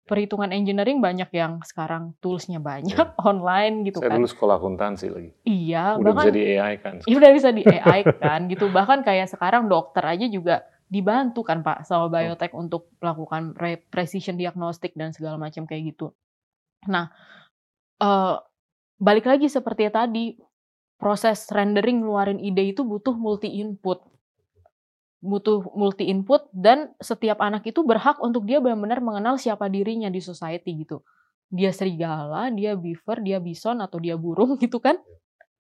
Perhitungan 0.10 0.50
engineering 0.50 0.98
banyak 0.98 1.30
yang 1.30 1.62
sekarang 1.62 2.18
toolsnya 2.18 2.58
banyak 2.58 2.98
online 3.30 3.86
gitu 3.86 4.02
Saya 4.02 4.10
kan. 4.10 4.18
dulu 4.18 4.30
sekolah 4.34 4.56
akuntansi 4.58 5.06
lagi. 5.14 5.32
Iya, 5.46 6.02
Udah 6.02 6.18
bahkan 6.18 6.26
bisa 6.26 6.32
di 6.34 6.44
AI 6.58 6.74
kan. 6.82 6.94
ya 7.06 7.16
udah 7.22 7.30
bisa 7.30 7.50
di 7.54 7.62
AI 7.62 8.00
kan 8.18 8.40
gitu. 8.50 8.66
Bahkan 8.78 9.06
kayak 9.06 9.30
sekarang 9.30 9.70
dokter 9.70 10.02
aja 10.02 10.26
juga 10.26 10.66
dibantu 10.90 11.46
kan 11.46 11.62
Pak 11.62 11.86
sama 11.86 12.10
biotech 12.10 12.58
untuk 12.58 12.90
melakukan 12.98 13.54
re- 13.54 13.86
precision 13.94 14.34
diagnostic 14.34 14.98
dan 14.98 15.14
segala 15.14 15.38
macam 15.38 15.70
kayak 15.70 15.94
gitu. 15.94 16.18
Nah, 16.90 17.14
eh, 18.02 18.36
balik 18.98 19.30
lagi 19.30 19.46
seperti 19.46 19.94
tadi 19.94 20.34
proses 20.98 21.46
rendering 21.54 22.02
ngeluarin 22.04 22.42
ide 22.42 22.74
itu 22.74 22.82
butuh 22.82 23.14
multi 23.14 23.62
input. 23.62 24.02
Butuh 25.20 25.68
multi 25.76 26.08
input 26.08 26.48
dan 26.56 26.96
setiap 27.04 27.44
anak 27.44 27.68
itu 27.68 27.84
berhak 27.84 28.18
untuk 28.24 28.48
dia 28.48 28.64
benar-benar 28.64 29.04
mengenal 29.04 29.36
siapa 29.36 29.68
dirinya 29.68 30.08
di 30.08 30.24
society 30.24 30.88
gitu. 30.88 31.04
Dia 31.52 31.76
serigala, 31.76 32.48
dia 32.56 32.80
beaver, 32.80 33.20
dia 33.20 33.38
bison 33.44 33.84
atau 33.84 34.00
dia 34.00 34.16
burung 34.16 34.56
gitu 34.64 34.80
kan 34.80 34.96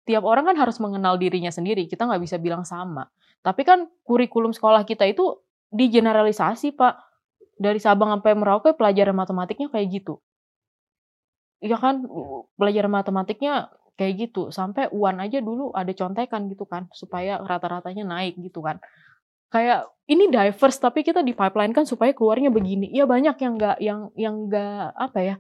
tiap 0.08 0.24
orang 0.24 0.48
kan 0.48 0.56
harus 0.56 0.80
mengenal 0.80 1.20
dirinya 1.20 1.52
sendiri. 1.52 1.84
Kita 1.92 2.08
nggak 2.08 2.24
bisa 2.24 2.40
bilang 2.40 2.64
sama. 2.64 3.12
Tapi 3.44 3.68
kan 3.68 3.92
kurikulum 4.08 4.56
sekolah 4.56 4.88
kita 4.88 5.04
itu 5.04 5.44
digeneralisasi, 5.70 6.74
Pak. 6.80 6.96
dari 7.58 7.82
Sabang 7.82 8.14
sampai 8.14 8.38
Merauke 8.38 8.78
pelajaran 8.78 9.18
matematiknya 9.18 9.74
kayak 9.74 9.90
gitu. 9.90 10.22
Iya 11.58 11.82
kan, 11.82 12.06
pelajaran 12.54 12.94
matematiknya 12.94 13.74
kayak 13.98 14.30
gitu. 14.30 14.54
Sampai 14.54 14.94
UAN 14.94 15.18
aja 15.18 15.42
dulu 15.42 15.74
ada 15.74 15.90
contekan 15.90 16.46
gitu 16.54 16.70
kan, 16.70 16.86
supaya 16.94 17.42
rata-ratanya 17.42 18.06
naik 18.06 18.38
gitu 18.38 18.62
kan. 18.62 18.78
Kayak 19.48 19.88
ini 20.08 20.32
diverse 20.32 20.80
tapi 20.80 21.04
kita 21.04 21.24
di 21.24 21.32
pipeline 21.36 21.72
kan 21.76 21.84
supaya 21.88 22.12
keluarnya 22.12 22.52
begini. 22.52 22.92
Ya 22.92 23.08
banyak 23.08 23.36
yang 23.40 23.54
nggak 23.56 23.78
yang 23.80 24.00
yang 24.16 24.36
nggak 24.48 24.96
apa 24.96 25.20
ya 25.20 25.36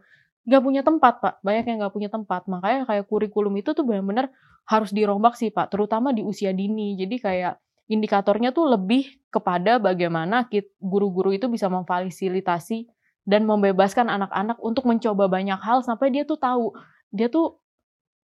nggak 0.48 0.64
punya 0.64 0.82
tempat 0.84 1.14
pak. 1.20 1.34
Banyak 1.44 1.66
yang 1.68 1.78
nggak 1.84 1.94
punya 1.96 2.10
tempat. 2.12 2.48
Makanya 2.48 2.88
kayak 2.88 3.06
kurikulum 3.08 3.54
itu 3.60 3.76
tuh 3.76 3.84
benar-benar 3.84 4.32
harus 4.68 4.92
dirombak 4.92 5.36
sih 5.40 5.52
pak 5.52 5.72
terutama 5.72 6.16
di 6.16 6.24
usia 6.24 6.52
dini. 6.56 6.96
Jadi 6.96 7.16
kayak 7.20 7.60
indikatornya 7.88 8.52
tuh 8.52 8.68
lebih 8.68 9.16
kepada 9.32 9.80
bagaimana 9.80 10.48
guru-guru 10.80 11.32
itu 11.32 11.48
bisa 11.48 11.72
memfasilitasi 11.72 12.88
dan 13.28 13.44
membebaskan 13.44 14.08
anak-anak 14.08 14.60
untuk 14.64 14.88
mencoba 14.88 15.28
banyak 15.28 15.60
hal 15.60 15.84
sampai 15.84 16.12
dia 16.12 16.24
tuh 16.24 16.40
tahu 16.40 16.72
dia 17.12 17.28
tuh 17.28 17.60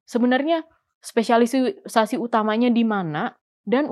sebenarnya 0.05 0.65
spesialisasi 1.01 2.21
utamanya 2.21 2.69
di 2.69 2.85
mana 2.85 3.33
dan 3.65 3.89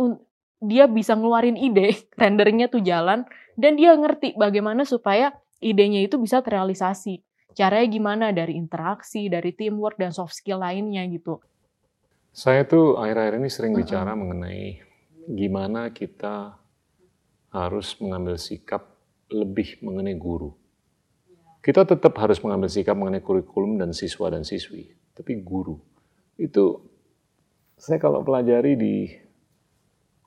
dia 0.60 0.86
bisa 0.86 1.16
ngeluarin 1.16 1.56
ide 1.56 1.96
renderingnya 2.22 2.68
tuh 2.72 2.84
jalan 2.84 3.26
dan 3.60 3.76
dia 3.76 3.96
ngerti 3.96 4.36
bagaimana 4.36 4.84
supaya 4.84 5.36
idenya 5.60 6.04
itu 6.04 6.16
bisa 6.20 6.40
terrealisasi 6.40 7.24
caranya 7.56 7.88
gimana 7.90 8.26
dari 8.32 8.56
interaksi 8.56 9.28
dari 9.28 9.52
teamwork 9.52 10.00
dan 10.00 10.16
soft 10.16 10.36
skill 10.36 10.64
lainnya 10.64 11.04
gitu 11.10 11.40
saya 12.30 12.64
tuh 12.64 12.96
akhir-akhir 13.02 13.42
ini 13.42 13.50
sering 13.50 13.74
uh 13.74 13.76
-uh. 13.76 13.82
bicara 13.84 14.12
mengenai 14.16 14.80
gimana 15.30 15.90
kita 15.92 16.56
harus 17.50 17.98
mengambil 17.98 18.38
sikap 18.38 18.86
lebih 19.34 19.82
mengenai 19.82 20.16
guru 20.16 20.54
kita 21.60 21.84
tetap 21.84 22.16
harus 22.16 22.40
mengambil 22.40 22.72
sikap 22.72 22.96
mengenai 22.96 23.20
kurikulum 23.20 23.76
dan 23.76 23.92
siswa 23.92 24.32
dan 24.32 24.48
siswi. 24.48 24.96
Tapi 25.12 25.44
guru, 25.44 25.76
itu 26.40 26.80
saya 27.76 28.00
kalau 28.00 28.24
pelajari 28.24 28.80
di 28.80 29.12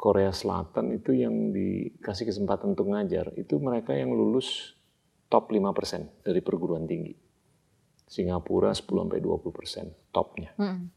Korea 0.02 0.34
Selatan 0.34 0.98
itu 0.98 1.14
yang 1.14 1.54
dikasih 1.54 2.26
kesempatan 2.26 2.74
untuk 2.74 2.90
ngajar, 2.90 3.30
itu 3.38 3.62
mereka 3.62 3.94
yang 3.94 4.10
lulus 4.10 4.74
top 5.30 5.54
5% 5.54 6.26
dari 6.26 6.42
perguruan 6.42 6.90
tinggi. 6.90 7.14
Singapura 8.10 8.74
10-20% 8.74 10.10
topnya. 10.10 10.50
Hmm. 10.58 10.90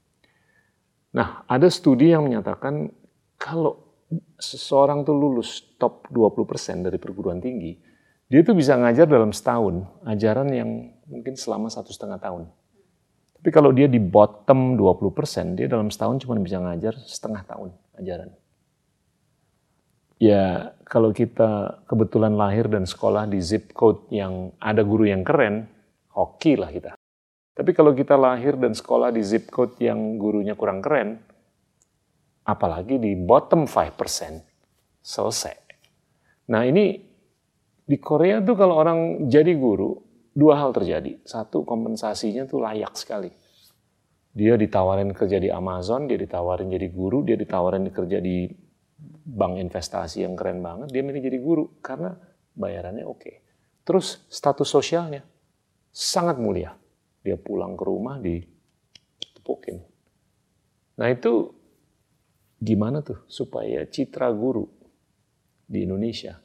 Nah, 1.14 1.46
ada 1.46 1.70
studi 1.70 2.10
yang 2.10 2.26
menyatakan 2.26 2.90
kalau 3.38 4.02
seseorang 4.42 5.06
tuh 5.06 5.14
lulus 5.14 5.62
top 5.78 6.10
20% 6.10 6.82
dari 6.90 6.98
perguruan 6.98 7.38
tinggi, 7.38 7.78
dia 8.26 8.42
tuh 8.42 8.58
bisa 8.58 8.74
ngajar 8.74 9.06
dalam 9.06 9.30
setahun, 9.30 9.86
ajaran 10.02 10.50
yang 10.50 10.70
mungkin 11.06 11.38
selama 11.38 11.70
satu 11.70 11.94
setengah 11.94 12.18
tahun. 12.18 12.50
Tapi 13.38 13.50
kalau 13.54 13.70
dia 13.70 13.86
di 13.86 14.02
bottom 14.02 14.74
20%, 14.74 15.62
dia 15.62 15.70
dalam 15.70 15.94
setahun 15.94 16.26
cuma 16.26 16.34
bisa 16.42 16.58
ngajar 16.58 16.98
setengah 17.06 17.46
tahun 17.46 17.70
ajaran. 18.02 18.34
Ya, 20.16 20.72
kalau 20.88 21.12
kita 21.12 21.84
kebetulan 21.92 22.40
lahir 22.40 22.72
dan 22.72 22.88
sekolah 22.88 23.28
di 23.28 23.44
zip 23.44 23.76
code 23.76 24.08
yang 24.16 24.56
ada 24.64 24.80
guru 24.86 25.04
yang 25.04 25.28
keren, 25.28 25.68
hoki 26.16 26.56
lah 26.56 26.72
kita. 26.72 26.96
Tapi 27.56 27.72
kalau 27.72 27.92
kita 27.92 28.16
lahir 28.16 28.56
dan 28.56 28.72
sekolah 28.72 29.12
di 29.12 29.24
zip 29.24 29.52
code 29.52 29.76
yang 29.80 30.16
gurunya 30.16 30.56
kurang 30.56 30.80
keren, 30.80 31.20
apalagi 32.48 32.96
di 32.96 33.16
bottom 33.16 33.68
5%, 33.68 34.44
selesai. 35.04 35.56
Nah 36.52 36.64
ini 36.64 36.96
di 37.86 37.98
Korea 38.00 38.42
tuh 38.42 38.56
kalau 38.56 38.76
orang 38.80 39.30
jadi 39.30 39.52
guru, 39.56 40.00
dua 40.36 40.60
hal 40.60 40.76
terjadi. 40.76 41.22
Satu, 41.24 41.64
kompensasinya 41.64 42.44
tuh 42.44 42.60
layak 42.64 42.98
sekali. 42.98 43.32
Dia 44.36 44.60
ditawarin 44.60 45.16
kerja 45.16 45.40
di 45.40 45.48
Amazon, 45.48 46.12
dia 46.12 46.20
ditawarin 46.20 46.68
jadi 46.68 46.92
guru, 46.92 47.24
dia 47.24 47.40
ditawarin 47.40 47.88
kerja 47.88 48.20
di 48.20 48.52
bank 49.26 49.62
investasi 49.62 50.26
yang 50.26 50.34
keren 50.34 50.62
banget, 50.62 50.92
dia 50.92 51.02
milih 51.06 51.22
jadi 51.22 51.40
guru 51.40 51.66
karena 51.80 52.14
bayarannya 52.56 53.06
oke. 53.06 53.20
Okay. 53.22 53.36
Terus 53.86 54.26
status 54.28 54.66
sosialnya 54.66 55.22
sangat 55.94 56.42
mulia. 56.42 56.74
Dia 57.22 57.38
pulang 57.38 57.78
ke 57.78 57.84
rumah 57.86 58.18
di 58.18 58.42
tepukin. 59.38 59.78
Nah 60.98 61.08
itu 61.10 61.54
gimana 62.60 63.06
tuh 63.06 63.26
supaya 63.30 63.86
citra 63.86 64.30
guru 64.34 64.66
di 65.66 65.86
Indonesia 65.86 66.38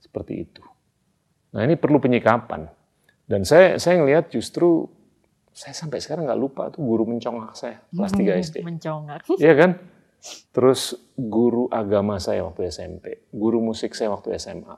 seperti 0.00 0.34
itu? 0.40 0.62
Nah 1.56 1.64
ini 1.64 1.76
perlu 1.76 2.00
penyikapan. 2.00 2.68
Dan 3.26 3.42
saya 3.42 3.76
saya 3.80 3.98
ngelihat 3.98 4.30
justru 4.30 4.86
saya 5.56 5.72
sampai 5.72 6.04
sekarang 6.04 6.28
nggak 6.28 6.40
lupa 6.40 6.68
tuh 6.68 6.84
guru 6.84 7.08
mencongak 7.08 7.56
saya 7.56 7.80
kelas 7.88 8.12
3 8.12 8.20
hmm, 8.20 8.44
SD. 8.44 8.56
Mencongak. 8.60 9.20
Iya 9.40 9.54
kan? 9.56 9.70
Terus 10.50 10.96
guru 11.14 11.70
agama 11.70 12.18
saya 12.18 12.42
waktu 12.42 12.68
SMP, 12.72 13.28
guru 13.30 13.62
musik 13.62 13.94
saya 13.94 14.10
waktu 14.10 14.34
SMA. 14.40 14.76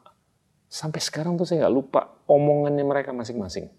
Sampai 0.68 1.00
sekarang 1.00 1.40
tuh 1.40 1.48
saya 1.48 1.64
nggak 1.64 1.74
lupa 1.74 2.00
omongannya 2.28 2.84
mereka 2.84 3.16
masing-masing. 3.16 3.72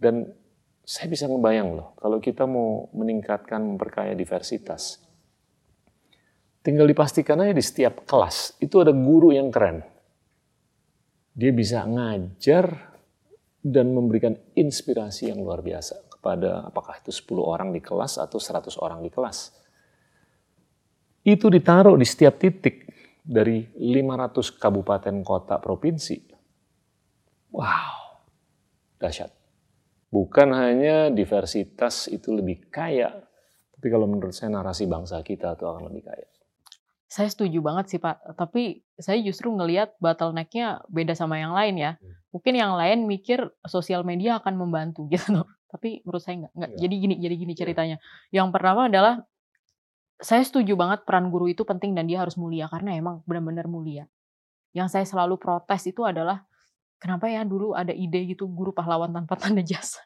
Dan 0.00 0.32
saya 0.80 1.12
bisa 1.12 1.28
ngebayang 1.28 1.76
loh, 1.76 1.92
kalau 2.00 2.16
kita 2.18 2.48
mau 2.48 2.88
meningkatkan, 2.96 3.60
memperkaya 3.60 4.16
diversitas, 4.16 4.96
tinggal 6.64 6.88
dipastikan 6.88 7.40
aja 7.44 7.52
di 7.52 7.60
setiap 7.60 8.08
kelas 8.08 8.56
itu 8.64 8.80
ada 8.80 8.92
guru 8.92 9.32
yang 9.32 9.52
keren 9.52 9.84
dia 11.40 11.52
bisa 11.54 11.86
ngajar 11.86 12.92
dan 13.60 13.92
memberikan 13.96 14.36
inspirasi 14.56 15.32
yang 15.32 15.40
luar 15.40 15.64
biasa 15.64 16.10
kepada 16.12 16.68
apakah 16.68 17.00
itu 17.00 17.12
10 17.12 17.40
orang 17.40 17.68
di 17.72 17.80
kelas 17.80 18.20
atau 18.20 18.36
100 18.36 18.76
orang 18.80 19.00
di 19.00 19.08
kelas. 19.08 19.56
Itu 21.20 21.52
ditaruh 21.52 22.00
di 22.00 22.06
setiap 22.08 22.40
titik 22.40 22.88
dari 23.20 23.68
500 23.76 24.56
kabupaten 24.56 25.16
kota 25.20 25.60
provinsi. 25.60 26.16
Wow, 27.52 28.24
dahsyat. 28.96 29.30
Bukan 30.10 30.50
hanya 30.50 31.12
diversitas 31.12 32.10
itu 32.10 32.34
lebih 32.34 32.66
kaya, 32.72 33.14
tapi 33.76 33.86
kalau 33.86 34.10
menurut 34.10 34.34
saya 34.34 34.50
narasi 34.50 34.90
bangsa 34.90 35.22
kita 35.22 35.54
itu 35.54 35.64
akan 35.66 35.86
lebih 35.86 36.10
kaya. 36.10 36.26
Saya 37.10 37.26
setuju 37.26 37.58
banget 37.58 37.90
sih 37.90 37.98
Pak, 37.98 38.38
tapi 38.38 38.86
saya 38.94 39.18
justru 39.18 39.50
ngelihat 39.50 39.98
bottleneck-nya 39.98 40.86
beda 40.86 41.14
sama 41.18 41.42
yang 41.42 41.50
lain 41.54 41.74
ya. 41.74 41.92
Hmm. 41.98 42.14
Mungkin 42.30 42.54
yang 42.54 42.78
lain 42.78 43.10
mikir 43.10 43.50
sosial 43.66 44.06
media 44.06 44.38
akan 44.38 44.54
membantu 44.54 45.10
gitu 45.10 45.42
Tapi 45.70 46.02
menurut 46.02 46.22
saya 46.22 46.34
nggak. 46.46 46.52
nggak. 46.54 46.70
Ya. 46.74 46.78
Jadi 46.82 46.94
gini, 46.98 47.14
jadi 47.18 47.34
gini 47.38 47.52
iya. 47.54 47.60
ceritanya. 47.62 47.96
Yang 48.34 48.48
pertama 48.50 48.90
adalah 48.90 49.22
saya 50.20 50.44
setuju 50.44 50.76
banget 50.76 51.08
peran 51.08 51.32
guru 51.32 51.48
itu 51.48 51.64
penting 51.64 51.96
dan 51.96 52.04
dia 52.04 52.20
harus 52.20 52.36
mulia 52.36 52.68
karena 52.68 52.96
emang 52.96 53.24
benar-benar 53.24 53.66
mulia. 53.66 54.04
Yang 54.76 54.94
saya 54.94 55.04
selalu 55.08 55.40
protes 55.40 55.88
itu 55.88 56.04
adalah 56.06 56.44
kenapa 57.00 57.26
ya 57.26 57.42
dulu 57.42 57.72
ada 57.72 57.90
ide 57.90 58.36
gitu 58.36 58.46
guru 58.46 58.70
pahlawan 58.70 59.10
tanpa 59.10 59.34
tanda 59.40 59.64
jasa. 59.64 60.00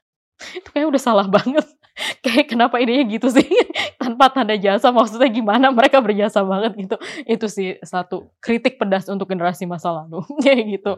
itu 0.54 0.66
kayak 0.74 0.90
udah 0.90 1.02
salah 1.02 1.26
banget. 1.30 1.66
kayak 2.24 2.50
kenapa 2.50 2.82
idenya 2.82 3.06
gitu 3.06 3.30
sih? 3.30 3.46
tanpa 4.04 4.28
tanda 4.28 4.52
jasa 4.60 4.92
maksudnya 4.92 5.32
gimana 5.32 5.72
mereka 5.72 5.96
berjasa 6.04 6.44
banget 6.44 6.76
gitu 6.76 6.96
itu 7.24 7.46
sih 7.48 7.68
satu 7.80 8.28
kritik 8.36 8.76
pedas 8.76 9.08
untuk 9.08 9.24
generasi 9.32 9.64
masa 9.64 10.04
lalu 10.04 10.20
kayak 10.44 10.76
gitu 10.76 10.92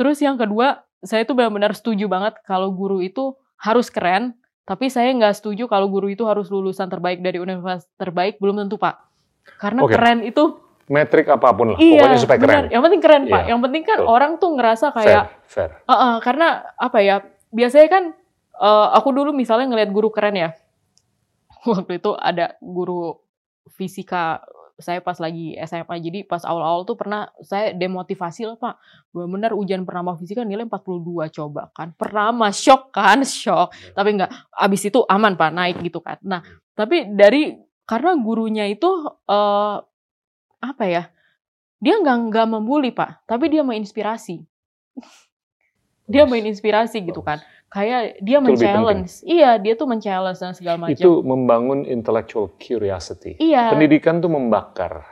terus 0.00 0.16
yang 0.24 0.40
kedua 0.40 0.80
saya 1.04 1.28
tuh 1.28 1.36
benar-benar 1.36 1.76
setuju 1.76 2.08
banget 2.08 2.40
kalau 2.48 2.72
guru 2.72 3.04
itu 3.04 3.36
harus 3.60 3.92
keren 3.92 4.32
tapi 4.62 4.86
saya 4.88 5.10
nggak 5.10 5.34
setuju 5.34 5.66
kalau 5.66 5.90
guru 5.90 6.06
itu 6.10 6.22
harus 6.22 6.46
lulusan 6.46 6.86
terbaik 6.86 7.18
dari 7.18 7.42
universitas 7.42 7.90
terbaik 7.98 8.38
belum 8.38 8.62
tentu 8.62 8.78
pak 8.78 9.02
karena 9.58 9.80
okay. 9.82 9.94
keren 9.98 10.18
itu 10.22 10.62
metrik 10.86 11.26
apa 11.30 11.48
pun 11.54 11.74
lah 11.74 11.78
iya, 11.78 12.04
pokoknya 12.04 12.18
supaya 12.20 12.38
keren 12.38 12.54
benar. 12.66 12.72
yang 12.74 12.82
penting 12.82 13.00
keren 13.02 13.22
pak 13.26 13.42
iya, 13.42 13.50
yang 13.54 13.60
penting 13.62 13.82
kan 13.82 13.98
betul. 14.02 14.12
orang 14.12 14.32
tuh 14.38 14.50
ngerasa 14.54 14.86
kayak 14.94 15.24
fair, 15.46 15.70
fair. 15.70 15.70
Uh, 15.86 15.94
uh, 15.94 16.14
karena 16.22 16.48
apa 16.78 16.98
ya 17.02 17.16
biasanya 17.50 17.88
kan 17.90 18.04
uh, 18.58 18.88
aku 18.94 19.08
dulu 19.10 19.30
misalnya 19.34 19.66
ngelihat 19.72 19.90
guru 19.90 20.14
keren 20.14 20.36
ya 20.38 20.50
waktu 21.70 21.98
itu 21.98 22.14
ada 22.14 22.54
guru 22.62 23.18
fisika 23.74 24.42
saya 24.78 25.00
pas 25.04 25.16
lagi 25.20 25.56
SMA 25.66 25.96
jadi 26.00 26.18
pas 26.24 26.44
awal-awal 26.44 26.86
tuh 26.88 26.96
pernah 26.96 27.28
saya 27.44 27.72
demotivasi 27.76 28.48
lah 28.48 28.56
pak. 28.56 28.78
Benar 29.12 29.52
ujian 29.52 29.84
pernama 29.84 30.16
fisika 30.16 30.44
nilai 30.44 30.64
42 30.68 31.28
coba 31.32 31.68
kan. 31.74 31.92
Pernama 31.96 32.48
shock 32.52 32.92
kan? 32.94 33.24
Shock 33.42 33.72
iya. 33.74 33.92
tapi 33.96 34.08
enggak 34.14 34.30
abis 34.54 34.82
itu 34.88 35.00
aman 35.08 35.34
pak 35.34 35.50
naik 35.52 35.76
gitu 35.82 35.98
kan. 36.00 36.16
Nah 36.22 36.40
tapi 36.72 37.08
dari 37.08 37.56
karena 37.84 38.16
gurunya 38.16 38.64
itu 38.70 38.88
uh, 39.08 39.76
apa 40.62 40.84
ya 40.86 41.10
dia 41.82 41.98
nggak 41.98 42.16
nggak 42.30 42.46
membuli 42.48 42.94
pak. 42.94 43.26
Tapi 43.26 43.50
dia 43.50 43.66
menginspirasi. 43.66 44.40
Dia 46.02 46.26
main 46.26 46.44
inspirasi 46.44 46.98
gitu 46.98 47.22
kan 47.22 47.40
kayak 47.72 48.20
dia 48.20 48.38
men-challenge. 48.38 49.24
Iya, 49.24 49.56
dia 49.56 49.74
tuh 49.74 49.88
men-challenge 49.88 50.38
dan 50.38 50.52
segala 50.52 50.76
macam. 50.86 50.92
Itu 50.92 51.24
membangun 51.24 51.88
intellectual 51.88 52.52
curiosity. 52.60 53.40
Iya. 53.40 53.72
Pendidikan 53.72 54.20
tuh 54.20 54.28
membakar 54.28 55.08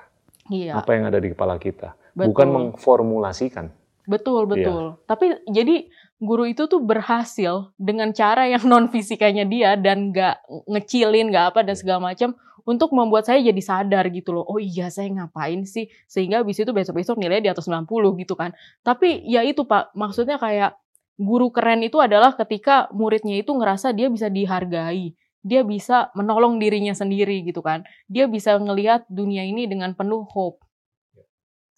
iya. 0.52 0.76
apa 0.76 0.92
yang 0.92 1.08
ada 1.08 1.16
di 1.16 1.32
kepala 1.32 1.56
kita, 1.56 1.96
Betul. 2.12 2.26
bukan 2.30 2.48
mengformulasikan. 2.52 3.72
Betul, 4.04 4.44
betul. 4.44 4.96
Yeah. 4.96 5.06
Tapi 5.08 5.26
jadi 5.48 5.88
guru 6.20 6.44
itu 6.44 6.68
tuh 6.68 6.84
berhasil 6.84 7.72
dengan 7.80 8.12
cara 8.12 8.44
yang 8.44 8.60
non 8.68 8.92
fisikanya 8.92 9.48
dia 9.48 9.78
dan 9.80 10.12
gak 10.12 10.44
ngecilin, 10.68 11.32
gak 11.32 11.56
apa 11.56 11.60
dan 11.64 11.74
iya. 11.74 11.80
segala 11.80 12.12
macam 12.12 12.36
untuk 12.68 12.92
membuat 12.92 13.24
saya 13.24 13.40
jadi 13.40 13.62
sadar 13.64 14.04
gitu 14.12 14.36
loh. 14.36 14.44
Oh 14.44 14.60
iya 14.60 14.92
saya 14.92 15.08
ngapain 15.08 15.64
sih? 15.64 15.88
Sehingga 16.04 16.44
habis 16.44 16.60
itu 16.60 16.68
besok-besok 16.70 17.16
nilai 17.16 17.40
di 17.40 17.48
atas 17.48 17.64
90 17.64 17.88
gitu 18.20 18.36
kan. 18.36 18.52
Tapi 18.84 19.24
ya 19.24 19.40
itu 19.46 19.64
Pak, 19.64 19.96
maksudnya 19.96 20.36
kayak 20.36 20.76
guru 21.20 21.52
keren 21.52 21.84
itu 21.84 22.00
adalah 22.00 22.32
ketika 22.32 22.88
muridnya 22.96 23.36
itu 23.44 23.52
ngerasa 23.52 23.92
dia 23.92 24.08
bisa 24.08 24.32
dihargai. 24.32 25.12
Dia 25.44 25.64
bisa 25.64 26.08
menolong 26.16 26.56
dirinya 26.56 26.96
sendiri 26.96 27.44
gitu 27.44 27.60
kan. 27.60 27.84
Dia 28.08 28.24
bisa 28.24 28.56
ngelihat 28.56 29.04
dunia 29.12 29.44
ini 29.44 29.68
dengan 29.68 29.92
penuh 29.92 30.24
hope. 30.32 30.64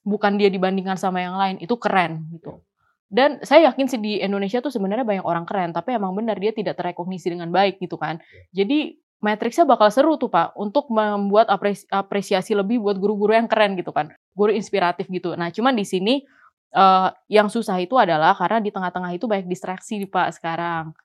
Bukan 0.06 0.38
dia 0.38 0.50
dibandingkan 0.50 0.98
sama 0.98 1.22
yang 1.22 1.38
lain, 1.38 1.62
itu 1.62 1.74
keren 1.78 2.26
gitu. 2.34 2.62
Dan 3.06 3.38
saya 3.46 3.70
yakin 3.70 3.86
sih 3.86 4.00
di 4.02 4.18
Indonesia 4.18 4.58
tuh 4.58 4.72
sebenarnya 4.74 5.06
banyak 5.06 5.26
orang 5.26 5.46
keren, 5.46 5.70
tapi 5.70 5.94
emang 5.94 6.10
benar 6.16 6.38
dia 6.42 6.50
tidak 6.50 6.74
terrekognisi 6.80 7.30
dengan 7.30 7.54
baik 7.54 7.78
gitu 7.78 7.98
kan. 7.98 8.18
Jadi 8.50 8.98
Matrixnya 9.22 9.62
bakal 9.62 9.94
seru 9.94 10.18
tuh 10.18 10.26
Pak 10.26 10.58
untuk 10.58 10.90
membuat 10.90 11.46
apresiasi 11.94 12.58
lebih 12.58 12.82
buat 12.82 12.98
guru-guru 12.98 13.38
yang 13.38 13.46
keren 13.46 13.78
gitu 13.78 13.94
kan, 13.94 14.10
guru 14.34 14.50
inspiratif 14.50 15.06
gitu. 15.06 15.38
Nah 15.38 15.54
cuman 15.54 15.78
di 15.78 15.86
sini 15.86 16.26
uh, 16.72 17.12
yang 17.28 17.48
susah 17.52 17.78
itu 17.80 17.94
adalah 17.96 18.34
karena 18.36 18.58
di 18.60 18.70
tengah-tengah 18.72 19.12
itu 19.16 19.24
banyak 19.28 19.46
distraksi 19.48 20.02
Pak 20.08 20.40
sekarang. 20.40 20.96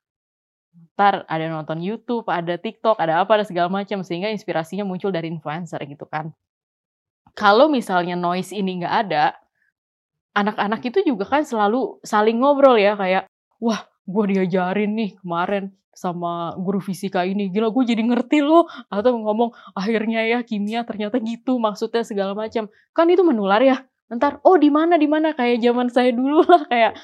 Ntar 0.98 1.26
ada 1.26 1.46
nonton 1.50 1.82
YouTube, 1.82 2.26
ada 2.30 2.58
TikTok, 2.58 2.98
ada 2.98 3.22
apa, 3.22 3.42
ada 3.42 3.46
segala 3.46 3.70
macam 3.70 4.02
sehingga 4.02 4.32
inspirasinya 4.34 4.86
muncul 4.88 5.14
dari 5.14 5.30
influencer 5.30 5.82
gitu 5.86 6.06
kan. 6.10 6.34
Kalau 7.38 7.70
misalnya 7.70 8.18
noise 8.18 8.50
ini 8.54 8.82
nggak 8.82 8.96
ada, 9.08 9.38
anak-anak 10.34 10.82
itu 10.90 11.00
juga 11.06 11.26
kan 11.30 11.46
selalu 11.46 12.02
saling 12.02 12.42
ngobrol 12.42 12.78
ya 12.78 12.98
kayak, 12.98 13.30
wah 13.62 13.86
gue 14.08 14.24
diajarin 14.34 14.94
nih 14.96 15.12
kemarin 15.22 15.74
sama 15.98 16.54
guru 16.62 16.78
fisika 16.78 17.26
ini 17.26 17.50
gila 17.50 17.74
gue 17.74 17.84
jadi 17.90 18.06
ngerti 18.06 18.46
loh 18.46 18.70
atau 18.86 19.18
ngomong 19.18 19.50
akhirnya 19.74 20.22
ya 20.30 20.40
kimia 20.46 20.86
ternyata 20.86 21.18
gitu 21.18 21.58
maksudnya 21.58 22.06
segala 22.06 22.38
macam 22.38 22.70
kan 22.94 23.10
itu 23.10 23.26
menular 23.26 23.58
ya 23.66 23.82
ntar 24.08 24.40
oh 24.48 24.56
di 24.56 24.72
mana 24.72 24.96
di 24.96 25.08
mana 25.10 25.36
kayak 25.36 25.60
zaman 25.60 25.88
saya 25.92 26.16
dulu 26.16 26.44
lah 26.48 26.64
kayak 26.72 26.96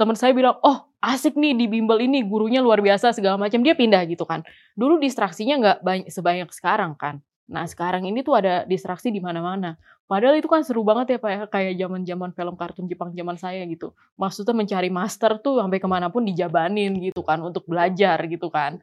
teman 0.00 0.16
saya 0.16 0.32
bilang 0.32 0.56
oh 0.64 0.88
asik 1.00 1.36
nih 1.36 1.56
di 1.56 1.68
bimbel 1.68 2.00
ini 2.00 2.24
gurunya 2.24 2.64
luar 2.64 2.80
biasa 2.80 3.12
segala 3.12 3.36
macam 3.36 3.60
dia 3.60 3.76
pindah 3.76 4.04
gitu 4.08 4.24
kan 4.24 4.44
dulu 4.76 4.96
distraksinya 5.00 5.54
nggak 5.60 5.78
banyak 5.84 6.06
sebanyak 6.08 6.48
sekarang 6.52 6.96
kan 6.96 7.20
Nah 7.50 7.66
sekarang 7.66 8.06
ini 8.06 8.22
tuh 8.22 8.38
ada 8.38 8.62
distraksi 8.62 9.10
di 9.10 9.18
mana-mana. 9.18 9.74
Padahal 10.06 10.38
itu 10.38 10.46
kan 10.46 10.62
seru 10.62 10.86
banget 10.86 11.14
ya 11.14 11.18
Pak 11.18 11.30
ya, 11.30 11.40
kayak 11.50 11.74
zaman-zaman 11.82 12.30
film 12.30 12.54
kartun 12.54 12.86
Jepang 12.86 13.10
zaman 13.10 13.34
saya 13.34 13.66
gitu. 13.66 13.90
Maksudnya 14.14 14.54
mencari 14.54 14.86
master 14.86 15.42
tuh 15.42 15.58
sampai 15.58 15.82
ke 15.82 15.88
mana 15.90 16.14
pun 16.14 16.22
dijabanin 16.22 16.94
gitu 17.02 17.26
kan, 17.26 17.42
untuk 17.42 17.66
belajar 17.66 18.22
gitu 18.30 18.46
kan. 18.54 18.78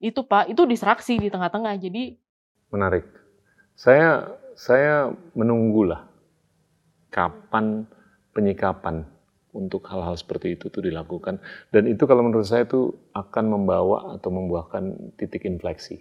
Itu 0.00 0.24
Pak, 0.24 0.48
itu 0.48 0.64
distraksi 0.64 1.20
di 1.20 1.28
tengah-tengah, 1.28 1.76
jadi... 1.76 2.16
Menarik. 2.72 3.04
Saya 3.76 4.40
saya 4.56 5.12
menunggulah 5.36 6.07
kapan 7.08 7.88
penyikapan 8.32 9.04
untuk 9.56 9.88
hal-hal 9.88 10.14
seperti 10.14 10.54
itu 10.54 10.68
tuh 10.68 10.84
dilakukan. 10.84 11.40
Dan 11.72 11.88
itu 11.88 12.04
kalau 12.04 12.22
menurut 12.22 12.46
saya 12.46 12.68
tuh 12.68 12.94
akan 13.16 13.44
membawa 13.58 14.14
atau 14.16 14.30
membuahkan 14.30 15.14
titik 15.18 15.48
infleksi 15.48 15.98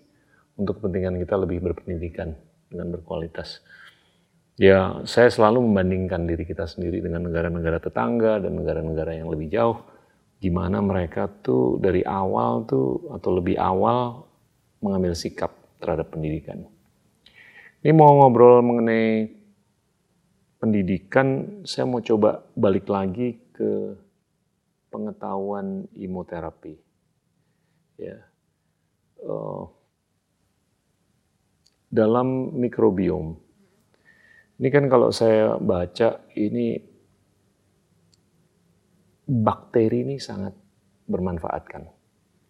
untuk 0.60 0.82
kepentingan 0.82 1.18
kita 1.22 1.36
lebih 1.40 1.64
berpendidikan 1.64 2.36
dengan 2.68 2.94
berkualitas. 2.94 3.64
Ya, 4.58 5.06
saya 5.06 5.30
selalu 5.30 5.70
membandingkan 5.70 6.26
diri 6.26 6.42
kita 6.42 6.66
sendiri 6.66 6.98
dengan 6.98 7.30
negara-negara 7.30 7.78
tetangga 7.78 8.42
dan 8.42 8.58
negara-negara 8.58 9.14
yang 9.14 9.30
lebih 9.30 9.54
jauh, 9.54 9.86
di 10.42 10.50
mana 10.50 10.82
mereka 10.82 11.30
tuh 11.30 11.78
dari 11.78 12.02
awal 12.02 12.66
tuh 12.66 13.06
atau 13.14 13.38
lebih 13.38 13.54
awal 13.62 14.26
mengambil 14.82 15.14
sikap 15.14 15.54
terhadap 15.78 16.10
pendidikan. 16.10 16.66
Ini 17.86 17.94
mau 17.94 18.18
ngobrol 18.18 18.66
mengenai 18.66 19.37
pendidikan, 20.58 21.62
saya 21.64 21.86
mau 21.86 22.02
coba 22.02 22.46
balik 22.58 22.90
lagi 22.90 23.38
ke 23.54 23.94
pengetahuan 24.90 25.86
imoterapi. 25.94 26.76
Ya, 27.98 28.18
uh, 29.26 29.66
dalam 31.90 32.54
mikrobiom. 32.58 33.38
Ini 34.58 34.70
kan 34.74 34.90
kalau 34.90 35.14
saya 35.14 35.58
baca 35.62 36.22
ini 36.34 36.78
bakteri 39.28 40.06
ini 40.06 40.16
sangat 40.18 40.54
bermanfaatkan. 41.06 41.84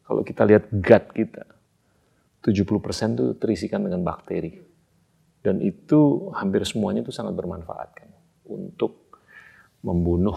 Kalau 0.07 0.21
kita 0.23 0.47
lihat 0.47 0.71
gut 0.71 1.05
kita, 1.11 1.43
70% 2.43 3.15
itu 3.19 3.25
terisikan 3.35 3.83
dengan 3.83 4.07
bakteri. 4.07 4.66
Dan 5.47 5.63
itu 5.63 6.27
hampir 6.35 6.67
semuanya 6.67 7.07
itu 7.07 7.15
sangat 7.15 7.31
bermanfaatkan 7.39 8.11
untuk 8.51 9.15
membunuh 9.79 10.35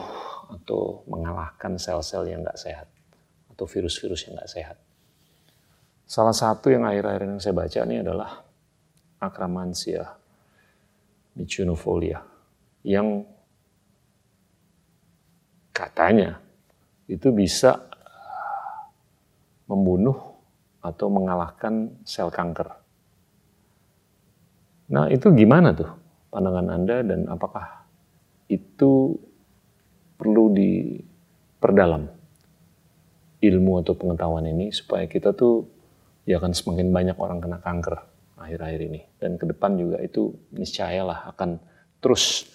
atau 0.54 1.02
mengalahkan 1.10 1.74
sel-sel 1.74 2.30
yang 2.30 2.46
nggak 2.46 2.54
sehat 2.54 2.86
atau 3.50 3.66
virus-virus 3.66 4.30
yang 4.30 4.38
nggak 4.38 4.46
sehat. 4.54 4.78
Salah 6.06 6.30
satu 6.30 6.70
yang 6.70 6.86
akhir-akhir 6.86 7.26
ini 7.26 7.42
saya 7.42 7.54
baca 7.58 7.78
ini 7.90 8.06
adalah 8.06 8.38
Akramansia 9.18 10.06
micunofolia 11.34 12.22
yang 12.86 13.26
katanya 15.74 16.38
itu 17.10 17.34
bisa 17.34 17.82
membunuh 19.66 20.38
atau 20.78 21.06
mengalahkan 21.10 21.98
sel 22.06 22.30
kanker. 22.30 22.79
Nah 24.90 25.06
itu 25.06 25.30
gimana 25.30 25.70
tuh 25.70 25.90
pandangan 26.34 26.66
Anda 26.74 27.06
dan 27.06 27.30
apakah 27.30 27.86
itu 28.50 29.14
perlu 30.18 30.50
diperdalam 30.50 32.10
ilmu 33.40 33.72
atau 33.80 33.94
pengetahuan 33.96 34.44
ini 34.50 34.74
supaya 34.74 35.06
kita 35.06 35.32
tuh 35.32 35.64
ya 36.28 36.36
akan 36.42 36.52
semakin 36.52 36.92
banyak 36.92 37.16
orang 37.16 37.38
kena 37.40 37.62
kanker 37.62 37.96
akhir-akhir 38.36 38.80
ini. 38.90 39.00
Dan 39.16 39.38
ke 39.38 39.48
depan 39.48 39.78
juga 39.78 40.02
itu 40.02 40.34
niscayalah 40.52 41.30
akan 41.32 41.62
terus 42.02 42.50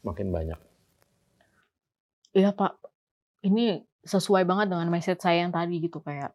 makin 0.00 0.32
banyak. 0.32 0.58
Iya 2.34 2.50
Pak, 2.50 2.82
ini 3.46 3.78
sesuai 4.02 4.42
banget 4.42 4.72
dengan 4.72 4.90
message 4.90 5.22
saya 5.22 5.46
yang 5.46 5.54
tadi 5.54 5.78
gitu 5.78 6.02
kayak 6.02 6.34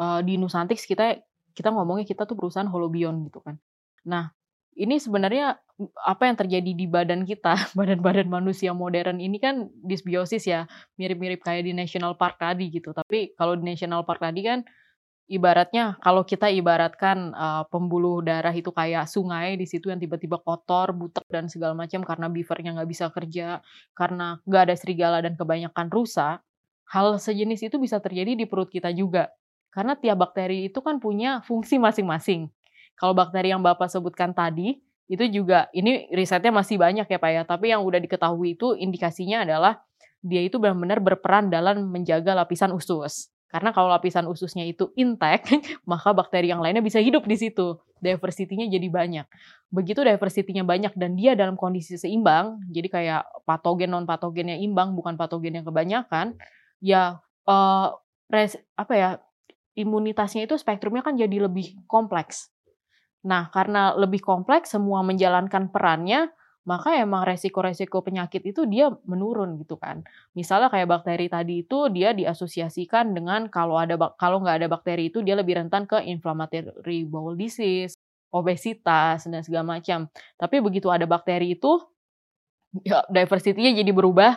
uh, 0.00 0.24
di 0.24 0.40
Nusantix 0.40 0.88
kita 0.88 1.20
kita 1.52 1.68
ngomongnya 1.74 2.06
kita 2.06 2.24
tuh 2.24 2.38
perusahaan 2.38 2.70
holobion 2.70 3.26
gitu 3.28 3.44
kan. 3.44 3.60
Nah 4.08 4.37
ini 4.78 5.02
sebenarnya 5.02 5.58
apa 6.06 6.22
yang 6.30 6.36
terjadi 6.38 6.70
di 6.74 6.86
badan 6.86 7.26
kita, 7.26 7.54
badan-badan 7.78 8.30
manusia 8.30 8.70
modern 8.70 9.18
ini 9.18 9.42
kan 9.42 9.66
disbiosis 9.82 10.46
ya, 10.46 10.70
mirip-mirip 10.94 11.42
kayak 11.42 11.66
di 11.66 11.74
National 11.74 12.14
Park 12.14 12.38
tadi 12.38 12.70
gitu. 12.70 12.94
Tapi 12.94 13.34
kalau 13.34 13.58
di 13.58 13.66
National 13.66 14.06
Park 14.06 14.22
tadi 14.22 14.46
kan 14.46 14.62
ibaratnya 15.28 16.00
kalau 16.00 16.24
kita 16.24 16.48
ibaratkan 16.48 17.36
uh, 17.36 17.62
pembuluh 17.68 18.24
darah 18.24 18.54
itu 18.54 18.72
kayak 18.72 19.04
sungai 19.10 19.60
di 19.60 19.68
situ 19.68 19.90
yang 19.90 20.00
tiba-tiba 20.00 20.40
kotor, 20.40 20.94
butek 20.96 21.26
dan 21.28 21.50
segala 21.50 21.76
macam 21.76 22.00
karena 22.06 22.30
beavernya 22.32 22.70
nggak 22.78 22.90
bisa 22.90 23.06
kerja, 23.10 23.60
karena 23.98 24.38
nggak 24.46 24.62
ada 24.70 24.74
serigala 24.78 25.18
dan 25.20 25.34
kebanyakan 25.34 25.90
rusa, 25.92 26.40
hal 26.88 27.20
sejenis 27.20 27.68
itu 27.68 27.76
bisa 27.76 28.00
terjadi 28.00 28.34
di 28.38 28.46
perut 28.48 28.72
kita 28.72 28.94
juga. 28.94 29.28
Karena 29.68 29.94
tiap 30.00 30.16
bakteri 30.16 30.72
itu 30.72 30.80
kan 30.80 30.96
punya 30.96 31.44
fungsi 31.44 31.76
masing-masing. 31.76 32.48
Kalau 32.98 33.14
bakteri 33.14 33.54
yang 33.54 33.62
Bapak 33.62 33.86
sebutkan 33.86 34.34
tadi, 34.34 34.82
itu 35.08 35.24
juga, 35.30 35.70
ini 35.72 36.10
risetnya 36.12 36.52
masih 36.52 36.76
banyak 36.76 37.06
ya 37.08 37.18
Pak 37.18 37.30
ya, 37.30 37.42
tapi 37.46 37.72
yang 37.72 37.80
udah 37.86 38.02
diketahui 38.02 38.58
itu 38.58 38.76
indikasinya 38.76 39.46
adalah 39.46 39.80
dia 40.20 40.42
itu 40.42 40.58
benar-benar 40.58 40.98
berperan 40.98 41.48
dalam 41.48 41.88
menjaga 41.88 42.34
lapisan 42.34 42.74
usus. 42.74 43.30
Karena 43.48 43.72
kalau 43.72 43.88
lapisan 43.88 44.28
ususnya 44.28 44.68
itu 44.68 44.92
intact, 44.92 45.48
maka 45.90 46.12
bakteri 46.12 46.52
yang 46.52 46.60
lainnya 46.60 46.84
bisa 46.84 47.00
hidup 47.00 47.24
di 47.24 47.40
situ. 47.40 47.80
Diversity-nya 48.04 48.68
jadi 48.68 48.88
banyak. 48.92 49.26
Begitu 49.72 50.04
diversity-nya 50.04 50.68
banyak 50.68 50.92
dan 50.92 51.16
dia 51.16 51.32
dalam 51.32 51.56
kondisi 51.56 51.96
seimbang, 51.96 52.60
jadi 52.68 52.88
kayak 52.92 53.22
patogen 53.48 53.96
non 53.96 54.04
patogennya 54.04 54.60
imbang, 54.60 54.92
bukan 54.92 55.16
patogen 55.16 55.56
yang 55.56 55.64
kebanyakan, 55.64 56.36
ya 56.84 57.24
uh, 57.48 57.96
res, 58.28 58.60
apa 58.76 58.92
ya 58.92 59.10
imunitasnya 59.72 60.44
itu 60.44 60.60
spektrumnya 60.60 61.00
kan 61.00 61.16
jadi 61.16 61.48
lebih 61.48 61.80
kompleks. 61.88 62.52
Nah, 63.26 63.50
karena 63.50 63.94
lebih 63.98 64.22
kompleks, 64.22 64.70
semua 64.78 65.02
menjalankan 65.02 65.70
perannya, 65.74 66.30
maka 66.68 66.94
emang 67.00 67.24
resiko-resiko 67.26 68.04
penyakit 68.04 68.44
itu 68.44 68.68
dia 68.68 68.92
menurun 69.08 69.56
gitu 69.58 69.74
kan. 69.80 70.04
Misalnya 70.36 70.68
kayak 70.70 70.86
bakteri 71.00 71.26
tadi 71.32 71.64
itu 71.64 71.88
dia 71.90 72.12
diasosiasikan 72.12 73.16
dengan 73.16 73.48
kalau 73.48 73.80
ada 73.80 73.96
kalau 74.20 74.38
nggak 74.44 74.56
ada 74.62 74.68
bakteri 74.70 75.08
itu 75.10 75.24
dia 75.24 75.34
lebih 75.34 75.56
rentan 75.64 75.88
ke 75.88 75.96
inflammatory 76.04 77.08
bowel 77.08 77.34
disease, 77.40 77.96
obesitas 78.30 79.24
dan 79.26 79.40
segala 79.42 79.80
macam. 79.80 80.06
Tapi 80.36 80.60
begitu 80.60 80.92
ada 80.92 81.08
bakteri 81.08 81.56
itu 81.56 81.80
ya 82.84 83.00
diversity-nya 83.08 83.72
jadi 83.80 83.92
berubah 83.96 84.36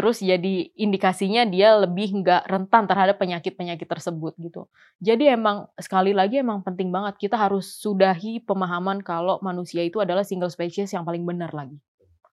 terus 0.00 0.24
jadi 0.24 0.72
indikasinya 0.80 1.44
dia 1.44 1.76
lebih 1.76 2.24
nggak 2.24 2.48
rentan 2.48 2.88
terhadap 2.88 3.20
penyakit-penyakit 3.20 3.84
tersebut 3.84 4.32
gitu. 4.40 4.64
Jadi 4.96 5.28
emang 5.28 5.68
sekali 5.76 6.16
lagi 6.16 6.40
emang 6.40 6.64
penting 6.64 6.88
banget 6.88 7.20
kita 7.20 7.36
harus 7.36 7.68
sudahi 7.76 8.40
pemahaman 8.40 9.04
kalau 9.04 9.36
manusia 9.44 9.84
itu 9.84 10.00
adalah 10.00 10.24
single 10.24 10.48
species 10.48 10.88
yang 10.96 11.04
paling 11.04 11.20
benar 11.28 11.52
lagi. 11.52 11.76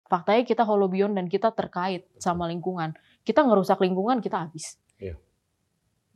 Faktanya 0.08 0.48
kita 0.48 0.64
holobion 0.64 1.12
dan 1.12 1.28
kita 1.28 1.52
terkait 1.52 2.08
sama 2.24 2.48
lingkungan. 2.48 2.96
Kita 3.28 3.44
ngerusak 3.44 3.84
lingkungan 3.84 4.24
kita 4.24 4.48
habis. 4.48 4.80
Iya. 4.96 5.20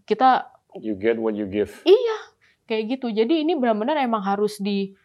Kita 0.07 0.47
You 0.79 0.95
get 0.95 1.19
what 1.19 1.35
you 1.35 1.51
give. 1.51 1.83
Iya, 1.83 2.17
kayak 2.63 2.95
gitu. 2.95 3.11
Jadi 3.11 3.43
ini 3.43 3.59
benar-benar 3.59 3.99
emang 3.99 4.23
harus 4.23 4.55
di 4.55 4.95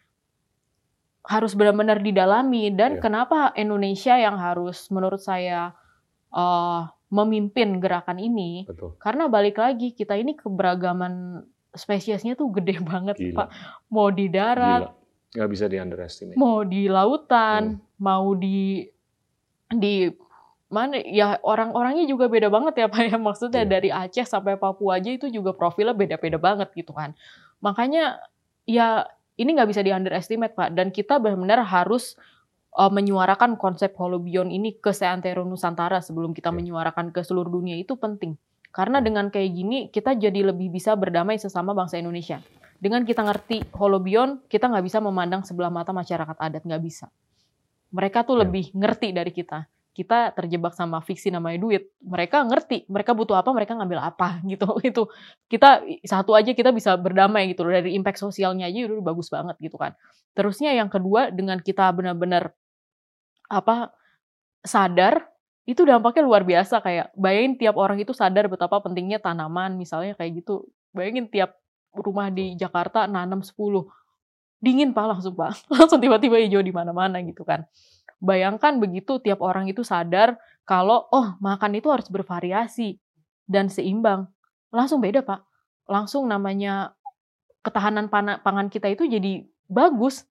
harus 1.26 1.58
benar-benar 1.58 1.98
didalami 1.98 2.70
dan 2.70 2.94
Iya. 2.94 3.02
kenapa 3.02 3.50
Indonesia 3.58 4.14
yang 4.14 4.38
harus 4.38 4.86
menurut 4.94 5.18
saya 5.18 5.74
eh, 6.28 6.80
memimpin 7.06 7.78
gerakan 7.78 8.18
ini 8.18 8.66
Betul. 8.66 8.98
karena 8.98 9.26
balik 9.26 9.56
lagi 9.56 9.90
kita 9.90 10.14
ini 10.14 10.34
keberagaman 10.34 11.44
spesiesnya 11.70 12.34
tuh 12.34 12.50
gede 12.50 12.82
banget 12.90 13.14
Gila. 13.16 13.36
pak 13.36 13.48
mau 13.88 14.08
di 14.08 14.26
darat 14.26 14.90
Gila. 14.90 15.04
Nggak 15.26 15.50
bisa 15.50 15.64
di 15.66 15.76
underestimate. 15.76 16.36
mau 16.36 16.62
di 16.62 16.82
lautan 16.86 17.62
mau 17.98 18.32
di 18.32 18.88
di 19.68 20.08
mana 20.66 20.98
ya 20.98 21.38
orang-orangnya 21.40 22.06
juga 22.06 22.26
beda 22.26 22.48
banget 22.48 22.74
ya 22.76 22.86
pak 22.92 23.02
ya 23.04 23.16
maksudnya 23.16 23.62
Iya. 23.62 23.70
dari 23.70 23.88
Aceh 23.88 24.24
sampai 24.24 24.56
Papua 24.56 24.96
aja 24.96 25.10
itu 25.10 25.28
juga 25.28 25.52
profilnya 25.52 25.92
beda-beda 25.92 26.38
banget 26.38 26.72
gitu 26.72 26.90
kan 26.90 27.14
makanya 27.58 28.18
ya 28.64 29.06
ini 29.36 29.52
nggak 29.52 29.68
bisa 29.68 29.80
di 29.80 29.92
underestimate 29.92 30.52
pak 30.52 30.72
dan 30.72 30.88
kita 30.88 31.20
benar-benar 31.20 31.62
harus 31.62 32.16
uh, 32.76 32.92
menyuarakan 32.92 33.56
konsep 33.56 33.96
holobion 33.96 34.52
ini 34.52 34.76
ke 34.76 34.92
seantero 34.92 35.42
Nusantara 35.48 36.04
sebelum 36.04 36.36
kita 36.36 36.52
Oke. 36.52 36.60
menyuarakan 36.60 37.10
ke 37.10 37.24
seluruh 37.24 37.48
dunia 37.48 37.74
itu 37.80 37.96
penting 37.96 38.36
karena 38.70 39.00
Hmm. 39.00 39.06
dengan 39.08 39.26
kayak 39.32 39.50
gini 39.56 39.78
kita 39.88 40.12
jadi 40.14 40.52
lebih 40.52 40.68
bisa 40.68 40.92
berdamai 40.92 41.40
sesama 41.40 41.72
bangsa 41.72 41.96
Indonesia 41.96 42.44
dengan 42.76 43.08
kita 43.08 43.24
ngerti 43.24 43.72
holobion 43.72 44.44
kita 44.52 44.68
nggak 44.68 44.84
bisa 44.84 45.00
memandang 45.00 45.40
sebelah 45.48 45.72
mata 45.72 45.96
masyarakat 45.96 46.36
adat 46.36 46.62
nggak 46.62 46.82
bisa 46.84 47.08
mereka 47.88 48.20
tuh 48.28 48.36
Ya. 48.36 48.44
lebih 48.44 48.68
ngerti 48.76 49.16
dari 49.16 49.32
kita 49.32 49.64
kita 49.96 50.36
terjebak 50.36 50.76
sama 50.76 51.00
fiksi 51.00 51.32
namanya 51.32 51.56
duit 51.56 51.88
mereka 52.04 52.44
ngerti 52.44 52.84
mereka 52.92 53.16
butuh 53.16 53.40
apa 53.40 53.48
mereka 53.56 53.72
ngambil 53.72 53.96
apa 54.04 54.28
gitu 54.52 54.68
itu 54.84 55.08
kita 55.48 55.80
satu 56.04 56.36
aja 56.36 56.52
kita 56.52 56.68
bisa 56.68 56.92
berdamai 57.00 57.48
gitu 57.56 57.64
loh. 57.64 57.72
dari 57.72 57.96
impact 57.96 58.20
sosialnya 58.20 58.68
aja 58.68 58.92
udah 58.92 59.00
bagus 59.00 59.32
banget 59.32 59.56
gitu 59.56 59.80
kan 59.80 59.96
terusnya 60.36 60.76
yang 60.76 60.92
kedua 60.92 61.32
dengan 61.32 61.64
kita 61.64 61.88
benar-benar 61.96 62.52
apa 63.46 63.94
sadar 64.66 65.30
itu 65.66 65.82
dampaknya 65.82 66.22
luar 66.22 66.46
biasa 66.46 66.78
kayak 66.78 67.10
bayangin 67.18 67.58
tiap 67.58 67.74
orang 67.74 67.98
itu 67.98 68.14
sadar 68.14 68.46
betapa 68.46 68.78
pentingnya 68.78 69.18
tanaman 69.18 69.74
misalnya 69.74 70.14
kayak 70.14 70.42
gitu. 70.42 70.70
Bayangin 70.94 71.26
tiap 71.26 71.58
rumah 71.90 72.30
di 72.30 72.54
Jakarta 72.54 73.10
nanam 73.10 73.42
10 73.42 73.56
dingin 74.62 74.94
pak 74.94 75.06
langsung 75.10 75.34
pak. 75.34 75.58
Langsung 75.74 75.98
tiba-tiba 76.00 76.38
hijau 76.40 76.62
di 76.62 76.70
mana-mana 76.70 77.20
gitu 77.22 77.42
kan. 77.42 77.66
Bayangkan 78.22 78.80
begitu 78.80 79.20
tiap 79.20 79.44
orang 79.44 79.68
itu 79.68 79.84
sadar 79.84 80.38
kalau 80.64 81.06
oh 81.12 81.36
makan 81.42 81.76
itu 81.76 81.90
harus 81.92 82.08
bervariasi 82.08 82.96
dan 83.44 83.68
seimbang. 83.68 84.30
Langsung 84.72 85.02
beda 85.02 85.26
pak. 85.26 85.44
Langsung 85.86 86.26
namanya 86.26 86.96
ketahanan 87.66 88.06
pangan 88.10 88.70
kita 88.70 88.86
itu 88.86 89.10
jadi 89.10 89.42
bagus 89.66 90.22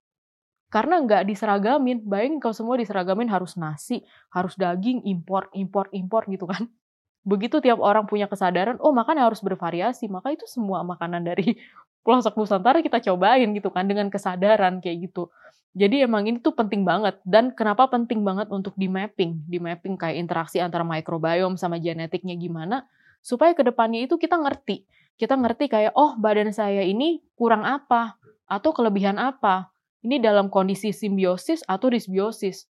karena 0.74 1.02
nggak 1.02 1.24
diseragamin. 1.30 2.04
Bayangin 2.06 2.40
kalau 2.42 2.56
semua 2.56 2.76
diseragamin 2.80 3.30
harus 3.30 3.56
nasi 3.56 4.02
harus 4.34 4.58
daging 4.58 5.06
impor 5.06 5.50
impor 5.54 5.90
impor 5.94 6.26
gitu 6.30 6.50
kan. 6.50 6.68
Begitu 7.30 7.58
tiap 7.62 7.82
orang 7.82 8.06
punya 8.06 8.30
kesadaran 8.30 8.78
oh 8.82 8.94
makan 8.94 9.18
harus 9.22 9.42
bervariasi. 9.42 10.10
Maka 10.10 10.34
itu 10.34 10.46
semua 10.50 10.82
makanan 10.86 11.26
dari 11.26 11.58
pelosok 12.06 12.38
Nusantara 12.38 12.82
kita 12.86 13.02
cobain 13.02 13.50
gitu 13.54 13.70
kan 13.74 13.86
dengan 13.90 14.10
kesadaran 14.10 14.82
kayak 14.82 15.10
gitu. 15.10 15.30
Jadi 15.76 16.08
emang 16.08 16.24
ini 16.24 16.40
tuh 16.40 16.56
penting 16.56 16.88
banget. 16.88 17.20
Dan 17.28 17.52
kenapa 17.52 17.92
penting 17.92 18.24
banget 18.24 18.48
untuk 18.48 18.72
di 18.80 18.88
mapping 18.88 19.44
di 19.44 19.60
mapping 19.60 20.00
kayak 20.00 20.16
interaksi 20.16 20.64
antara 20.64 20.88
microbiome 20.88 21.60
sama 21.60 21.76
genetiknya 21.82 22.38
gimana? 22.40 22.88
Supaya 23.20 23.52
ke 23.58 23.66
depannya 23.66 24.06
itu 24.06 24.16
kita 24.16 24.40
ngerti. 24.40 24.88
Kita 25.16 25.36
ngerti 25.36 25.72
kayak 25.72 25.94
oh 25.96 26.16
badan 26.16 26.56
saya 26.56 26.84
ini 26.84 27.20
kurang 27.36 27.68
apa? 27.68 28.16
Atau 28.48 28.72
kelebihan 28.72 29.18
apa 29.20 29.75
ini 30.06 30.22
dalam 30.22 30.54
kondisi 30.54 30.94
simbiosis 30.94 31.66
atau 31.66 31.90
disbiosis 31.90 32.70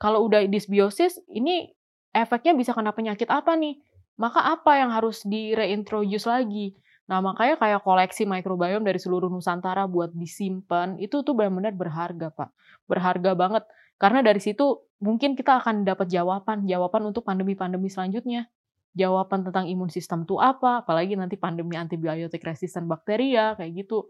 kalau 0.00 0.24
udah 0.24 0.48
disbiosis 0.48 1.20
ini 1.28 1.68
efeknya 2.16 2.56
bisa 2.56 2.72
kena 2.72 2.96
penyakit 2.96 3.28
apa 3.28 3.52
nih 3.54 3.76
maka 4.16 4.40
apa 4.56 4.80
yang 4.80 4.90
harus 4.90 5.20
direintroduce 5.28 6.24
lagi 6.24 6.74
Nah, 7.10 7.18
makanya 7.18 7.58
kayak 7.58 7.82
koleksi 7.82 8.22
microbiome 8.22 8.86
dari 8.86 9.02
seluruh 9.02 9.26
Nusantara 9.26 9.90
buat 9.90 10.14
disimpan, 10.14 10.94
itu 11.02 11.26
tuh 11.26 11.34
benar-benar 11.34 11.74
berharga, 11.74 12.30
Pak. 12.30 12.54
Berharga 12.86 13.34
banget. 13.34 13.66
Karena 13.98 14.22
dari 14.22 14.38
situ 14.38 14.86
mungkin 15.02 15.34
kita 15.34 15.58
akan 15.58 15.82
dapat 15.82 16.06
jawaban, 16.06 16.70
jawaban 16.70 17.10
untuk 17.10 17.26
pandemi-pandemi 17.26 17.90
selanjutnya. 17.90 18.46
Jawaban 18.94 19.42
tentang 19.42 19.66
imun 19.66 19.90
sistem 19.90 20.22
tuh 20.22 20.38
apa, 20.38 20.86
apalagi 20.86 21.18
nanti 21.18 21.34
pandemi 21.34 21.74
antibiotik 21.74 22.46
resisten 22.46 22.86
bakteria, 22.86 23.58
kayak 23.58 23.82
gitu. 23.82 24.06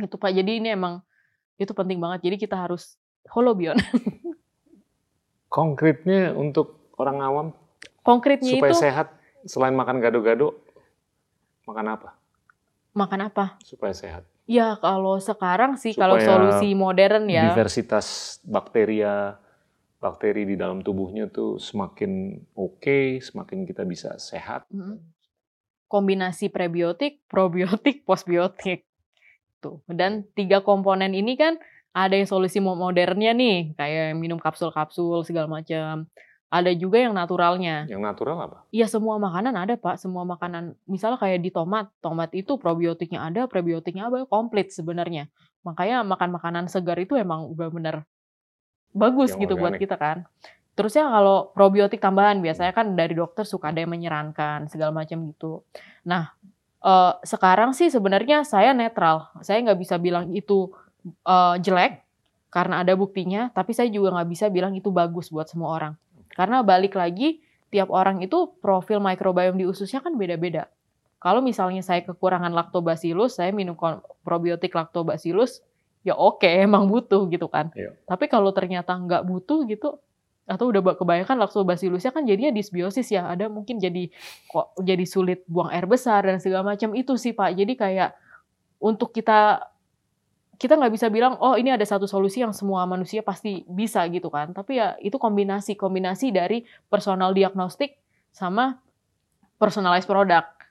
Gitu, 0.00 0.16
Pak. 0.16 0.32
Jadi 0.32 0.64
ini 0.64 0.72
emang 0.72 1.04
itu 1.62 1.72
penting 1.72 2.02
banget. 2.02 2.26
Jadi 2.26 2.36
kita 2.42 2.58
harus 2.58 2.98
holobion. 3.30 3.78
Konkretnya 5.52 6.32
untuk 6.32 6.90
orang 6.96 7.18
awam 7.20 7.46
Konkretnya 8.02 8.56
supaya 8.58 8.72
itu 8.72 8.82
sehat 8.82 9.06
selain 9.46 9.76
makan 9.76 10.00
gado-gado 10.00 10.58
makan 11.68 11.92
apa 11.92 12.22
makan 12.92 13.32
apa? 13.32 13.56
supaya 13.64 13.92
sehat? 13.96 14.24
Ya, 14.44 14.76
kalau 14.82 15.16
sekarang 15.16 15.80
sih, 15.80 15.96
kalau 15.96 16.18
Supaya 16.20 16.28
solusi 16.28 16.76
modern 16.76 17.30
ya. 17.30 17.52
Diversitas 17.52 18.36
bakteria 18.44 19.38
bakteri 20.02 20.42
di 20.44 20.58
dalam 20.58 20.82
tubuhnya 20.82 21.30
tuh 21.30 21.62
semakin 21.62 22.42
oke, 22.58 23.22
semakin 23.22 23.64
kita 23.64 23.86
bisa 23.86 24.18
sehat. 24.18 24.66
Kombinasi 25.86 26.50
prebiotik, 26.50 27.22
probiotik, 27.30 28.02
postbiotik. 28.08 28.84
Tuh. 29.62 29.78
Dan 29.86 30.26
tiga 30.34 30.58
komponen 30.60 31.14
ini 31.14 31.38
kan 31.38 31.56
ada 31.94 32.18
yang 32.18 32.26
solusi 32.26 32.58
mo- 32.58 32.74
modernnya 32.74 33.30
nih, 33.30 33.78
kayak 33.78 34.18
minum 34.18 34.42
kapsul-kapsul 34.42 35.22
segala 35.22 35.46
macam. 35.46 36.10
Ada 36.52 36.76
juga 36.76 37.00
yang 37.00 37.16
naturalnya. 37.16 37.88
Yang 37.88 38.02
natural 38.04 38.36
apa? 38.36 38.58
Iya 38.68 38.84
semua 38.84 39.16
makanan 39.16 39.56
ada 39.56 39.72
pak, 39.80 39.96
semua 39.96 40.28
makanan. 40.28 40.76
Misalnya 40.84 41.16
kayak 41.16 41.40
di 41.40 41.48
tomat, 41.48 41.88
tomat 42.04 42.28
itu 42.36 42.60
probiotiknya 42.60 43.24
ada, 43.24 43.48
prebiotiknya 43.48 44.12
ada, 44.12 44.28
komplit 44.28 44.68
sebenarnya. 44.68 45.32
Makanya 45.64 46.04
makan 46.04 46.28
makanan 46.36 46.64
segar 46.68 47.00
itu 47.00 47.16
emang 47.16 47.48
udah 47.48 47.68
bener 47.72 47.96
bagus 48.92 49.32
Yang 49.32 49.48
gitu 49.48 49.54
buat 49.56 49.72
organik. 49.72 49.88
kita 49.88 49.96
kan. 49.96 50.18
Terusnya 50.76 51.08
kalau 51.08 51.52
probiotik 51.52 52.00
tambahan 52.00 52.40
biasanya 52.40 52.72
kan 52.76 52.96
dari 52.96 53.16
dokter 53.16 53.44
suka 53.44 53.72
ada 53.72 53.80
yang 53.84 53.92
menyarankan 53.92 54.68
segala 54.68 54.92
macam 54.92 55.24
gitu. 55.32 55.64
Nah 56.04 56.36
eh, 56.82 57.12
sekarang 57.22 57.72
sih 57.72 57.88
sebenarnya 57.88 58.42
saya 58.46 58.74
netral. 58.76 59.30
Saya 59.40 59.62
nggak 59.62 59.80
bisa 59.80 59.96
bilang 59.96 60.30
itu 60.34 60.70
eh, 61.06 61.56
jelek 61.62 62.02
karena 62.52 62.84
ada 62.84 62.92
buktinya, 62.92 63.48
tapi 63.56 63.72
saya 63.72 63.88
juga 63.88 64.12
nggak 64.12 64.28
bisa 64.28 64.46
bilang 64.52 64.76
itu 64.76 64.92
bagus 64.92 65.32
buat 65.32 65.48
semua 65.48 65.72
orang. 65.72 65.94
Karena 66.36 66.60
balik 66.60 66.98
lagi 66.98 67.40
tiap 67.72 67.88
orang 67.88 68.20
itu 68.20 68.52
profil 68.60 69.00
microbiome 69.00 69.56
di 69.56 69.64
ususnya 69.64 70.04
kan 70.04 70.12
beda-beda. 70.20 70.68
Kalau 71.16 71.40
misalnya 71.40 71.80
saya 71.80 72.04
kekurangan 72.04 72.52
lactobacillus, 72.52 73.40
saya 73.40 73.54
minum 73.54 73.78
probiotik 74.26 74.74
lactobacillus, 74.74 75.64
ya 76.04 76.12
oke 76.12 76.44
emang 76.66 76.90
butuh 76.92 77.24
gitu 77.32 77.48
kan. 77.48 77.72
Iya. 77.72 77.96
Tapi 78.04 78.28
kalau 78.28 78.52
ternyata 78.52 78.92
nggak 78.92 79.24
butuh 79.24 79.64
gitu, 79.64 79.96
atau 80.46 80.74
udah 80.74 80.82
ba- 80.82 80.98
kebanyakan 80.98 81.38
lactobacillusnya 81.38 82.10
kan 82.10 82.26
jadinya 82.26 82.50
disbiosis 82.50 83.08
ya, 83.14 83.30
ada 83.30 83.46
mungkin 83.46 83.78
jadi 83.78 84.10
kok 84.50 84.74
jadi 84.82 85.04
sulit 85.06 85.46
buang 85.46 85.70
air 85.70 85.86
besar 85.86 86.26
dan 86.26 86.42
segala 86.42 86.74
macam 86.74 86.92
itu 86.98 87.14
sih 87.14 87.30
pak. 87.32 87.54
Jadi 87.54 87.78
kayak 87.78 88.10
untuk 88.82 89.14
kita 89.14 89.70
kita 90.58 90.78
nggak 90.78 90.94
bisa 90.94 91.10
bilang 91.10 91.34
oh 91.42 91.58
ini 91.58 91.74
ada 91.74 91.82
satu 91.82 92.06
solusi 92.06 92.38
yang 92.38 92.54
semua 92.54 92.86
manusia 92.86 93.22
pasti 93.22 93.66
bisa 93.66 94.02
gitu 94.10 94.30
kan. 94.30 94.54
Tapi 94.54 94.78
ya 94.78 94.94
itu 95.02 95.18
kombinasi 95.18 95.74
kombinasi 95.78 96.30
dari 96.34 96.66
personal 96.86 97.34
diagnostik 97.34 97.98
sama 98.34 98.78
personalized 99.58 100.06
product. 100.06 100.61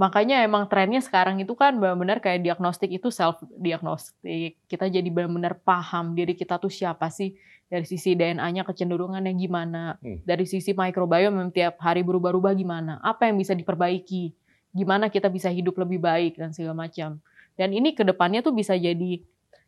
Makanya 0.00 0.40
emang 0.40 0.64
trennya 0.64 1.04
sekarang 1.04 1.44
itu 1.44 1.52
kan 1.52 1.76
benar-benar 1.76 2.24
kayak 2.24 2.40
diagnostik 2.40 2.88
itu 2.88 3.12
self 3.12 3.44
diagnostik. 3.60 4.56
Kita 4.64 4.88
jadi 4.88 5.04
benar-benar 5.12 5.60
paham 5.60 6.16
diri 6.16 6.32
kita 6.32 6.56
tuh 6.56 6.72
siapa 6.72 7.12
sih 7.12 7.36
dari 7.68 7.84
sisi 7.84 8.16
DNA-nya 8.16 8.64
kecenderungannya 8.64 9.36
gimana, 9.36 10.00
Hmm. 10.00 10.24
dari 10.24 10.48
sisi 10.48 10.72
microbiome 10.72 11.36
yang 11.36 11.50
tiap 11.52 11.76
hari 11.84 12.00
berubah-ubah 12.00 12.56
gimana, 12.56 12.96
apa 13.04 13.28
yang 13.28 13.36
bisa 13.36 13.52
diperbaiki, 13.52 14.32
gimana 14.72 15.12
kita 15.12 15.28
bisa 15.28 15.52
hidup 15.52 15.76
lebih 15.76 16.00
baik 16.00 16.40
dan 16.40 16.56
segala 16.56 16.88
macam. 16.88 17.20
Dan 17.60 17.76
ini 17.76 17.92
ke 17.92 18.00
depannya 18.00 18.40
tuh 18.40 18.56
bisa 18.56 18.72
jadi 18.80 19.20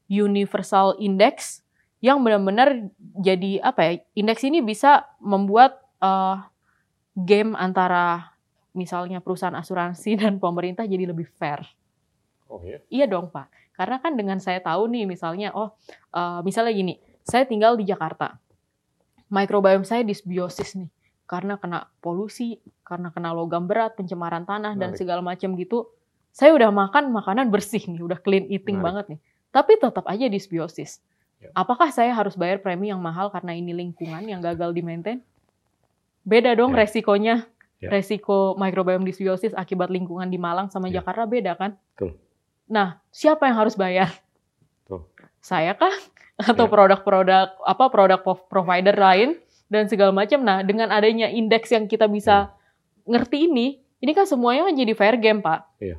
universal 0.09 0.97
index 0.97 1.61
yang 2.01 2.25
benar-benar 2.25 2.89
jadi 3.21 3.61
apa 3.61 3.81
ya? 3.85 3.93
Indeks 4.17 4.43
ini 4.49 4.65
bisa 4.65 5.05
membuat 5.21 5.77
eh, 6.01 6.37
game 7.15 7.53
antara 7.55 8.32
misalnya 8.73 9.21
perusahaan 9.21 9.55
asuransi 9.55 10.17
dan 10.21 10.37
pemerintah 10.37 10.85
jadi 10.85 11.09
lebih 11.09 11.29
fair. 11.37 11.63
Oh 12.49 12.61
iya. 12.61 12.81
Iya 12.93 13.07
dong 13.09 13.33
Pak, 13.33 13.49
karena 13.73 13.97
kan 13.97 14.13
dengan 14.13 14.37
saya 14.37 14.61
tahu 14.61 14.85
nih 14.89 15.09
misalnya, 15.09 15.57
oh 15.57 15.73
uh, 16.13 16.45
misalnya 16.45 16.73
gini, 16.73 16.95
saya 17.25 17.49
tinggal 17.49 17.81
di 17.81 17.89
Jakarta, 17.89 18.37
microbiome 19.33 19.89
saya 19.89 20.05
disbiosis 20.05 20.77
nih, 20.77 20.91
karena 21.25 21.57
kena 21.57 21.89
polusi, 22.05 22.61
karena 22.85 23.09
kena 23.09 23.33
logam 23.33 23.65
berat, 23.65 23.97
pencemaran 23.97 24.45
tanah 24.45 24.77
dan 24.77 24.93
Menarik. 24.93 25.01
segala 25.01 25.25
macam 25.25 25.57
gitu. 25.57 25.89
Saya 26.33 26.53
udah 26.53 26.69
makan 26.69 27.13
makanan 27.13 27.49
bersih 27.49 27.85
nih, 27.89 28.01
udah 28.05 28.21
clean 28.21 28.49
eating 28.49 28.81
Menarik. 28.81 28.85
banget 28.85 29.05
nih, 29.17 29.21
tapi 29.49 29.73
tetap 29.81 30.05
aja 30.05 30.27
disbiosis. 30.29 31.01
Ya. 31.41 31.49
Apakah 31.57 31.89
saya 31.89 32.13
harus 32.13 32.37
bayar 32.37 32.61
premi 32.61 32.93
yang 32.93 33.01
mahal 33.01 33.33
karena 33.33 33.57
ini 33.57 33.73
lingkungan 33.73 34.23
yang 34.25 34.39
gagal 34.39 34.71
di 34.71 34.85
maintain? 34.85 35.19
Beda 36.23 36.55
dong 36.55 36.71
Ya. 36.73 36.85
resikonya. 36.85 37.49
Ya. 37.83 37.91
Resiko 37.91 38.55
microbiome 38.55 39.03
dysbiosis 39.03 39.51
akibat 39.53 39.91
lingkungan 39.91 40.31
di 40.31 40.39
Malang 40.39 40.71
sama 40.71 40.87
Ya. 40.87 41.03
Jakarta 41.03 41.27
beda 41.27 41.59
kan? 41.59 41.75
Betul. 41.93 42.15
Nah, 42.71 43.03
siapa 43.11 43.51
yang 43.51 43.59
harus 43.59 43.75
bayar? 43.75 44.15
Betul. 44.81 45.11
Saya 45.43 45.75
kah? 45.75 45.91
Atau 46.39 46.67
Ya. 46.67 46.71
produk-produk 46.71 47.59
apa 47.59 47.85
produk 47.91 48.21
provider 48.47 48.95
lain 48.95 49.35
dan 49.67 49.91
segala 49.91 50.15
macam. 50.15 50.41
Nah, 50.41 50.63
dengan 50.63 50.89
adanya 50.89 51.27
indeks 51.27 51.69
yang 51.69 51.85
kita 51.85 52.07
bisa 52.07 52.55
ngerti 53.03 53.51
ini, 53.51 53.83
ini 53.99 54.13
kan 54.15 54.25
semuanya 54.25 54.71
kan 54.71 54.75
jadi 54.79 54.93
fair 54.95 55.19
game, 55.19 55.43
Pak. 55.43 55.61
Iya. 55.83 55.99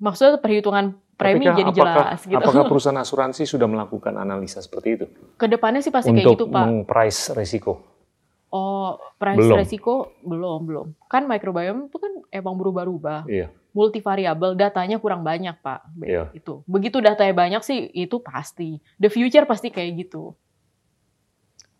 Maksudnya 0.00 0.40
perhitungan 0.40 0.96
premi 1.14 1.44
Tapi 1.44 1.60
jadi 1.60 1.70
apakah, 1.70 1.76
jelas 2.08 2.20
gitu. 2.24 2.40
apakah 2.40 2.62
perusahaan 2.72 2.98
asuransi 2.98 3.44
sudah 3.44 3.68
melakukan 3.68 4.16
analisa 4.16 4.58
seperti 4.58 4.88
itu 4.96 5.06
Ke 5.36 5.46
depannya 5.46 5.78
sih 5.78 5.92
pasti 5.92 6.10
kayak 6.10 6.24
untuk 6.24 6.48
gitu, 6.48 6.56
Pak. 6.56 6.64
meng-price 6.66 7.36
resiko? 7.36 7.91
Oh, 8.52 9.00
price 9.16 9.40
Belum. 9.40 9.56
resiko 9.56 9.94
belum 10.20 10.60
belum. 10.68 10.86
Kan 11.08 11.24
microbiome 11.24 11.88
itu 11.88 11.96
kan 11.96 12.12
emang 12.28 12.60
berubah-ubah. 12.60 13.24
Iya. 13.24 13.48
Multivariabel, 13.72 14.52
datanya 14.52 15.00
kurang 15.00 15.24
banyak 15.24 15.56
pak. 15.58 15.80
Iya. 15.98 16.28
Itu. 16.36 16.60
Begitu 16.68 17.00
datanya 17.00 17.32
banyak 17.32 17.64
sih 17.64 17.88
itu 17.88 18.20
pasti. 18.20 18.76
The 19.00 19.08
future 19.08 19.48
pasti 19.48 19.72
kayak 19.72 20.04
gitu. 20.04 20.36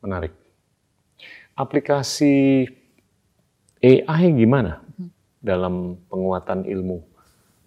Menarik. 0.01 0.33
Aplikasi 1.53 2.65
AI 3.79 4.25
gimana 4.33 4.81
Hmm. 4.97 5.13
dalam 5.39 5.75
penguatan 6.09 6.65
ilmu 6.65 7.05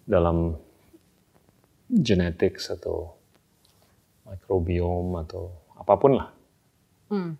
dalam 0.02 0.58
genetics 1.86 2.74
atau 2.74 3.14
microbiome 4.26 5.22
atau 5.22 5.54
apa 5.78 5.94
pun 5.94 6.18
lah. 6.18 6.28
Hmm. 7.06 7.38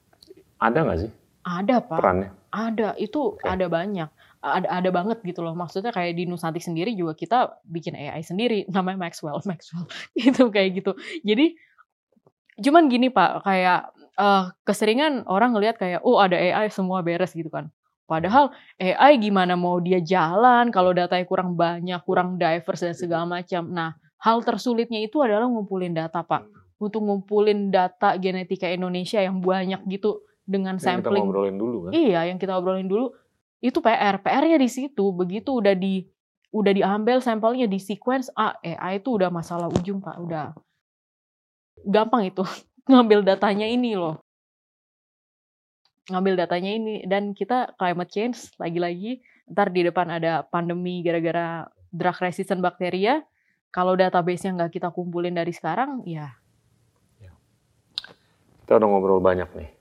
Ada 0.57 0.87
nggak 0.87 0.99
sih 1.03 1.13
Ada 1.47 1.79
pak. 1.79 2.03
perannya? 2.03 2.31
Ada. 2.51 2.99
Itu 2.99 3.39
Oke. 3.39 3.47
ada 3.47 3.71
banyak. 3.71 4.11
Ada 4.43 4.67
ada 4.67 4.91
banget 4.91 5.23
gitu 5.23 5.47
loh. 5.47 5.55
Maksudnya 5.55 5.95
kayak 5.95 6.19
di 6.19 6.27
Nusantik 6.27 6.63
sendiri 6.63 6.91
juga 6.99 7.15
kita 7.15 7.63
bikin 7.63 7.95
AI 7.95 8.27
sendiri. 8.27 8.67
Namanya 8.75 8.99
Maxwell. 9.07 9.39
Maxwell. 9.47 9.87
gitu 10.19 10.51
kayak 10.51 10.83
gitu. 10.83 10.99
Jadi 11.23 11.55
cuman 12.67 12.91
gini 12.91 13.15
pak. 13.15 13.47
Kayak 13.47 13.95
eh, 14.19 14.45
keseringan 14.67 15.23
orang 15.31 15.55
ngelihat 15.55 15.79
kayak 15.79 16.03
oh 16.03 16.19
ada 16.19 16.35
AI 16.35 16.67
semua 16.75 17.07
beres 17.07 17.31
gitu 17.31 17.49
kan. 17.49 17.71
Padahal 18.07 18.55
AI 18.79 19.19
gimana 19.19 19.59
mau 19.59 19.83
dia 19.83 19.99
jalan 19.99 20.71
kalau 20.71 20.95
datanya 20.95 21.27
kurang 21.27 21.59
banyak, 21.59 21.99
kurang 22.07 22.39
diverse 22.39 22.87
dan 22.87 22.95
segala 22.95 23.27
macam. 23.27 23.67
Nah, 23.67 23.99
hal 24.23 24.47
tersulitnya 24.47 25.03
itu 25.03 25.19
adalah 25.19 25.51
ngumpulin 25.51 25.91
data, 25.91 26.23
Pak. 26.23 26.47
Untuk 26.79 27.03
ngumpulin 27.03 27.75
data 27.75 28.15
genetika 28.15 28.71
Indonesia 28.71 29.19
yang 29.19 29.43
banyak 29.43 29.83
gitu 29.91 30.23
dengan 30.47 30.79
Yang 30.79 31.03
kita 31.03 31.11
sampling. 31.11 31.23
ngobrolin 31.27 31.57
dulu 31.59 31.77
kan? 31.87 31.91
Iya, 31.93 32.21
yang 32.31 32.39
kita 32.39 32.55
obrolin 32.55 32.87
dulu 32.87 33.13
itu 33.59 33.79
PR. 33.83 34.23
PR-nya 34.23 34.57
di 34.63 34.71
situ. 34.71 35.05
Begitu 35.11 35.59
udah 35.59 35.75
di 35.75 36.07
udah 36.55 36.73
diambil 36.73 37.21
sampelnya 37.21 37.67
di 37.69 37.77
sequence, 37.77 38.33
ah 38.33 38.57
AI 38.63 39.03
itu 39.03 39.19
udah 39.19 39.29
masalah 39.29 39.69
ujung, 39.69 40.01
Pak. 40.01 40.17
Udah 40.23 40.55
gampang 41.85 42.31
itu 42.31 42.47
ngambil 42.91 43.27
datanya 43.27 43.67
ini 43.67 43.99
loh. 43.99 44.23
Ngambil 46.07 46.39
datanya 46.39 46.71
ini 46.71 47.03
dan 47.03 47.35
kita 47.35 47.75
climate 47.75 48.09
change 48.15 48.55
lagi-lagi 48.63 49.21
ntar 49.51 49.75
di 49.75 49.83
depan 49.87 50.07
ada 50.11 50.47
pandemi 50.47 51.03
gara-gara 51.03 51.67
drug 51.91 52.19
resistant 52.23 52.63
bakteria. 52.63 53.27
Kalau 53.75 53.99
database-nya 53.99 54.57
nggak 54.57 54.79
kita 54.79 54.89
kumpulin 54.95 55.37
dari 55.37 55.53
sekarang, 55.53 56.01
ya 56.07 56.33
Kita 58.65 58.83
udah 58.83 58.89
ngobrol 58.89 59.23
banyak 59.23 59.47
nih. 59.53 59.76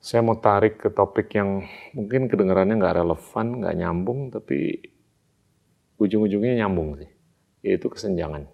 Saya 0.00 0.24
mau 0.24 0.40
tarik 0.40 0.80
ke 0.80 0.88
topik 0.88 1.36
yang 1.36 1.68
mungkin 1.92 2.24
kedengarannya 2.24 2.80
nggak 2.80 3.04
relevan, 3.04 3.60
nggak 3.60 3.76
nyambung, 3.76 4.32
tapi 4.32 4.80
ujung-ujungnya 6.00 6.64
nyambung 6.64 6.96
sih, 6.96 7.10
yaitu 7.60 7.92
kesenjangan. 7.92 8.48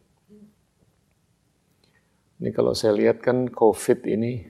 Ini 2.42 2.50
kalau 2.50 2.74
saya 2.74 2.98
lihat 2.98 3.22
kan 3.22 3.46
COVID 3.46 4.10
ini 4.10 4.42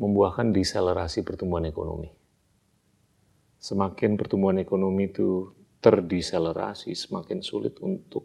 membuahkan 0.00 0.56
deselerasi 0.56 1.20
pertumbuhan 1.20 1.68
ekonomi. 1.68 2.08
Semakin 3.60 4.16
pertumbuhan 4.16 4.56
ekonomi 4.56 5.12
itu 5.12 5.52
terdeselerasi, 5.84 6.96
semakin 6.96 7.44
sulit 7.44 7.76
untuk 7.84 8.24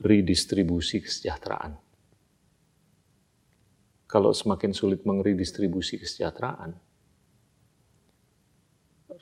meredistribusi 0.00 1.04
kesejahteraan 1.04 1.91
kalau 4.12 4.36
semakin 4.36 4.76
sulit 4.76 5.08
mengedistribusi 5.08 5.96
kesejahteraan, 5.96 6.76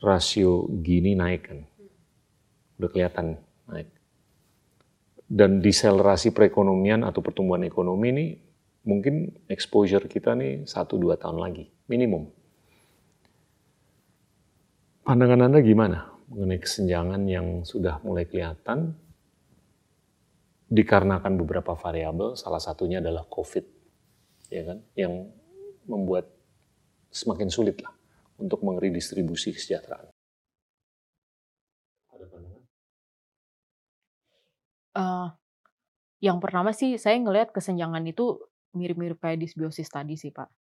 rasio 0.03 0.67
gini 0.83 1.15
naik 1.15 1.47
kan. 1.47 1.63
Udah 2.75 2.91
kelihatan 2.91 3.39
naik. 3.71 3.87
Dan 5.31 5.63
deselerasi 5.63 6.35
perekonomian 6.35 7.07
atau 7.07 7.23
pertumbuhan 7.23 7.63
ekonomi 7.63 8.11
ini 8.11 8.27
mungkin 8.83 9.31
exposure 9.47 10.11
kita 10.11 10.35
nih 10.35 10.67
1-2 10.67 11.15
tahun 11.15 11.39
lagi, 11.39 11.71
minimum. 11.87 12.27
Pandangan 15.07 15.47
Anda 15.47 15.63
gimana 15.63 16.11
mengenai 16.35 16.59
kesenjangan 16.59 17.23
yang 17.31 17.63
sudah 17.63 18.03
mulai 18.03 18.27
kelihatan 18.27 18.99
dikarenakan 20.67 21.39
beberapa 21.39 21.79
variabel, 21.79 22.35
salah 22.35 22.59
satunya 22.59 22.99
adalah 22.99 23.23
COVID 23.31 23.80
ya 24.51 24.63
kan, 24.67 24.79
yang 24.99 25.31
membuat 25.87 26.29
semakin 27.11 27.49
sulit 27.49 27.79
lah 27.81 27.95
untuk 28.37 28.61
mengedistribusi 28.67 29.55
kesejahteraan. 29.55 30.11
Ada 32.11 32.27
pandangan? 32.27 32.63
eh, 34.99 35.29
yang 36.21 36.39
pertama 36.43 36.75
sih 36.77 37.01
saya 37.01 37.17
ngelihat 37.17 37.55
kesenjangan 37.55 38.05
itu 38.05 38.43
mirip-mirip 38.77 39.19
kayak 39.19 39.41
disbiosis 39.43 39.89
tadi 39.91 40.15
sih 40.15 40.31
Pak. 40.31 40.60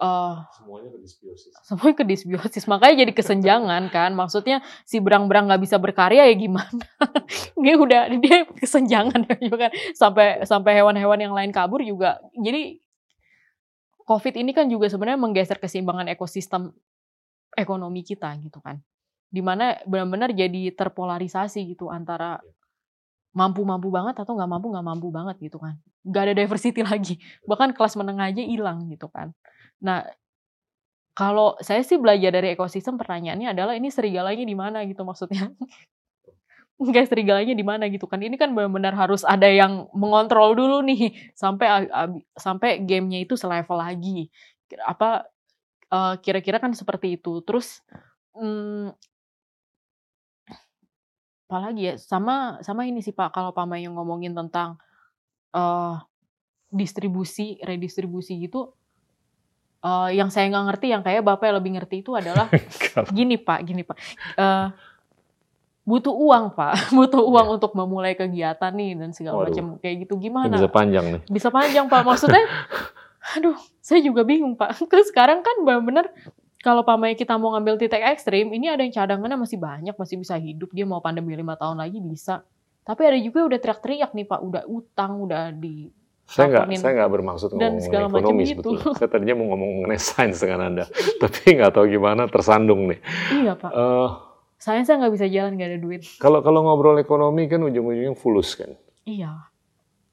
Eh, 0.00 0.34
Semuanya 0.56 0.88
ke 0.96 0.98
disbiosis. 1.04 1.52
semuanya 1.60 1.96
ke 2.00 2.04
disbiosis. 2.08 2.64
Makanya 2.64 3.04
jadi 3.04 3.12
kesenjangan 3.12 3.82
kan. 3.92 4.16
Maksudnya 4.16 4.64
si 4.88 4.96
berang-berang 4.96 5.44
nggak 5.44 5.60
bisa 5.60 5.76
berkarya 5.76 6.24
ya 6.24 6.34
gimana? 6.40 6.72
Dia 7.60 7.76
udah 7.76 8.08
dia 8.16 8.48
kesenjangan 8.48 9.28
ya 9.28 9.36
juga 9.44 9.68
kan. 9.68 9.72
Sampai 9.92 10.40
sampai 10.48 10.72
hewan-hewan 10.80 11.20
yang 11.20 11.36
lain 11.36 11.52
kabur 11.52 11.84
juga. 11.84 12.16
Jadi 12.32 12.80
covid 14.08 14.40
ini 14.40 14.56
kan 14.56 14.72
juga 14.72 14.88
sebenarnya 14.88 15.20
menggeser 15.20 15.60
keseimbangan 15.60 16.08
ekosistem 16.16 16.72
ekonomi 17.52 18.00
kita 18.00 18.32
gitu 18.40 18.56
kan. 18.64 18.80
Di 19.28 19.44
mana 19.44 19.76
benar-benar 19.84 20.32
jadi 20.32 20.72
terpolarisasi 20.80 21.76
gitu 21.76 21.92
antara 21.92 22.40
mampu-mampu 23.36 23.92
banget 23.92 24.16
atau 24.16 24.32
nggak 24.32 24.48
mampu 24.48 24.66
nggak 24.72 24.86
mampu 24.96 25.08
banget 25.12 25.36
gitu 25.44 25.60
kan. 25.60 25.76
Nggak 26.08 26.22
ada 26.24 26.34
diversity 26.40 26.80
lagi. 26.88 27.20
Bahkan 27.44 27.76
kelas 27.76 28.00
menengah 28.00 28.32
aja 28.32 28.40
hilang 28.40 28.88
gitu 28.88 29.12
kan 29.12 29.36
nah 29.80 30.04
kalau 31.20 31.58
saya 31.60 31.84
sih 31.84 32.00
belajar 32.00 32.32
dari 32.32 32.56
ekosistem 32.56 32.96
pertanyaannya 32.96 33.52
adalah 33.52 33.74
ini 33.76 33.92
serigalanya 33.92 34.40
di 34.46 34.56
mana 34.56 34.88
gitu 34.88 35.04
maksudnya. 35.04 35.52
Enggak 36.80 37.12
serigalanya 37.12 37.52
di 37.52 37.60
mana 37.60 37.84
gitu 37.92 38.08
kan. 38.08 38.24
Ini 38.24 38.40
kan 38.40 38.56
benar-benar 38.56 38.96
harus 38.96 39.20
ada 39.28 39.44
yang 39.44 39.84
mengontrol 39.92 40.56
dulu 40.56 40.80
nih 40.80 41.12
sampai 41.36 41.92
sampai 42.32 42.80
gamenya 42.88 43.20
itu 43.28 43.36
selevel 43.36 43.76
lagi. 43.76 44.32
Apa 44.88 45.28
eh, 45.92 46.14
kira-kira 46.24 46.56
kan 46.56 46.72
seperti 46.72 47.20
itu. 47.20 47.44
Terus 47.44 47.84
hmm, 48.32 48.96
apalagi 51.50 51.82
ya 51.90 51.94
sama 51.98 52.62
sama 52.62 52.86
ini 52.86 53.02
sih 53.02 53.10
pak 53.10 53.34
kalau 53.34 53.50
Pak 53.50 53.66
Mayung 53.66 53.98
ngomongin 53.98 54.32
tentang 54.32 54.78
eh 55.52 55.96
distribusi 56.70 57.58
redistribusi 57.66 58.38
gitu 58.46 58.79
eh 59.80 60.08
yang 60.12 60.28
saya 60.28 60.48
nggak 60.52 60.64
ngerti 60.68 60.86
yang 60.92 61.02
kayak 61.02 61.24
bapak 61.24 61.48
yang 61.48 61.56
lebih 61.56 61.72
ngerti 61.80 61.96
itu 62.04 62.12
adalah 62.12 62.46
gini 63.16 63.40
pak 63.40 63.64
gini 63.64 63.82
pak 63.82 63.96
Eh 64.36 64.66
butuh 65.80 66.12
uang 66.14 66.52
pak 66.54 66.74
butuh 66.96 67.24
uang 67.24 67.46
Iya. 67.50 67.54
untuk 67.56 67.72
memulai 67.74 68.12
kegiatan 68.14 68.70
nih 68.70 68.94
dan 68.94 69.10
segala 69.10 69.42
Waduh. 69.42 69.48
macam 69.50 69.66
kayak 69.80 70.06
gitu 70.06 70.14
Ini 70.16 70.22
gimana 70.28 70.54
bisa 70.54 70.70
panjang 70.70 71.04
nih. 71.08 71.20
bisa 71.26 71.48
panjang 71.48 71.86
pak 71.88 72.02
maksudnya 72.04 72.44
aduh 73.36 73.56
saya 73.80 74.00
juga 74.04 74.22
bingung 74.22 74.54
pak 74.54 74.76
terus 74.86 75.08
sekarang 75.10 75.40
kan 75.40 75.56
benar-benar 75.64 76.12
kalau 76.60 76.84
pamai 76.84 77.16
kita 77.16 77.40
mau 77.40 77.56
ngambil 77.56 77.80
titik 77.80 78.04
ekstrim, 78.04 78.52
ini 78.52 78.68
ada 78.68 78.84
yang 78.84 78.92
cadangannya 78.92 79.40
masih 79.40 79.56
banyak, 79.56 79.96
masih 79.96 80.20
bisa 80.20 80.36
hidup. 80.36 80.68
Dia 80.76 80.84
mau 80.84 81.00
pandemi 81.00 81.32
lima 81.32 81.56
tahun 81.56 81.80
lagi 81.80 82.04
bisa. 82.04 82.44
Tapi 82.84 83.00
ada 83.08 83.16
juga 83.16 83.48
udah 83.48 83.56
teriak-teriak 83.56 84.12
nih 84.12 84.28
Pak, 84.28 84.40
udah 84.44 84.62
utang, 84.68 85.24
udah 85.24 85.56
di 85.56 85.88
saya 86.30 86.46
nggak 86.46 86.66
saya 86.78 86.92
nggak 86.94 87.10
bermaksud 87.10 87.48
ngomong 87.50 87.74
mengenai 87.82 88.06
ekonomi 88.06 88.42
gitu. 88.46 88.50
sebetulnya. 88.54 88.84
Saya 88.94 89.08
tadinya 89.10 89.34
mau 89.34 89.46
ngomong 89.50 89.70
mengenai 89.82 89.98
sains 89.98 90.38
dengan 90.38 90.60
anda, 90.62 90.84
tapi 91.22 91.38
nggak 91.58 91.72
tahu 91.74 91.84
gimana 91.90 92.30
tersandung 92.30 92.86
nih. 92.86 93.00
Iya 93.34 93.52
Pak. 93.58 93.70
Eh, 93.74 94.08
Saya 94.60 94.84
saya 94.86 95.02
nggak 95.02 95.14
bisa 95.16 95.26
jalan 95.26 95.56
nggak 95.58 95.70
ada 95.74 95.80
duit. 95.80 96.02
kalau 96.22 96.38
kalau 96.44 96.60
ngobrol 96.62 97.00
ekonomi 97.00 97.50
kan 97.50 97.58
ujung-ujungnya 97.64 98.14
fulus 98.14 98.54
kan. 98.54 98.70
Iya. 99.02 99.50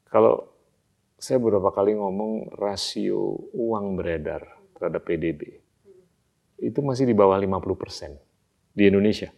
Kalau 0.08 0.50
saya 1.20 1.38
beberapa 1.38 1.70
kali 1.70 1.94
ngomong 1.94 2.56
rasio 2.56 3.50
uang 3.54 3.98
beredar 4.00 4.42
terhadap 4.78 5.02
PDB 5.04 5.42
itu 6.58 6.80
masih 6.82 7.06
di 7.06 7.14
bawah 7.14 7.38
50% 7.38 8.18
di 8.74 8.90
Indonesia. 8.90 9.30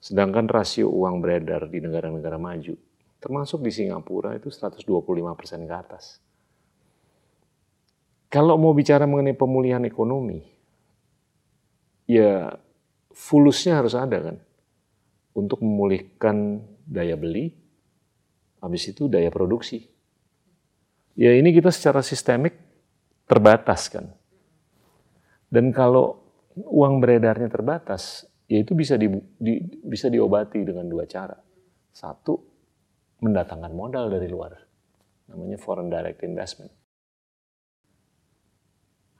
Sedangkan 0.00 0.48
rasio 0.48 0.88
uang 0.88 1.20
beredar 1.20 1.68
di 1.68 1.78
negara-negara 1.78 2.40
maju, 2.40 2.74
termasuk 3.20 3.60
di 3.60 3.70
Singapura 3.70 4.34
itu 4.34 4.48
125% 4.48 5.68
ke 5.68 5.74
atas. 5.76 6.18
Kalau 8.30 8.56
mau 8.56 8.72
bicara 8.72 9.04
mengenai 9.04 9.36
pemulihan 9.36 9.82
ekonomi, 9.84 10.40
ya 12.08 12.56
fulusnya 13.12 13.78
harus 13.78 13.92
ada 13.94 14.18
kan. 14.18 14.36
Untuk 15.30 15.62
memulihkan 15.62 16.58
daya 16.88 17.14
beli, 17.14 17.54
habis 18.58 18.82
itu 18.90 19.06
daya 19.06 19.30
produksi. 19.30 19.86
Ya 21.14 21.34
ini 21.36 21.54
kita 21.54 21.70
secara 21.70 22.02
sistemik 22.02 22.54
terbatas 23.26 23.90
kan. 23.90 24.10
Dan 25.50 25.74
kalau 25.74 26.22
uang 26.54 27.02
beredarnya 27.02 27.50
terbatas, 27.50 28.26
ya 28.46 28.62
itu 28.62 28.74
bisa 28.74 28.94
di, 28.94 29.10
di- 29.38 29.62
bisa 29.82 30.06
diobati 30.06 30.62
dengan 30.62 30.86
dua 30.86 31.06
cara. 31.06 31.34
Satu, 31.90 32.49
mendatangkan 33.20 33.72
modal 33.76 34.08
dari 34.08 34.26
luar, 34.26 34.56
namanya 35.28 35.60
foreign 35.60 35.92
direct 35.92 36.24
investment. 36.24 36.72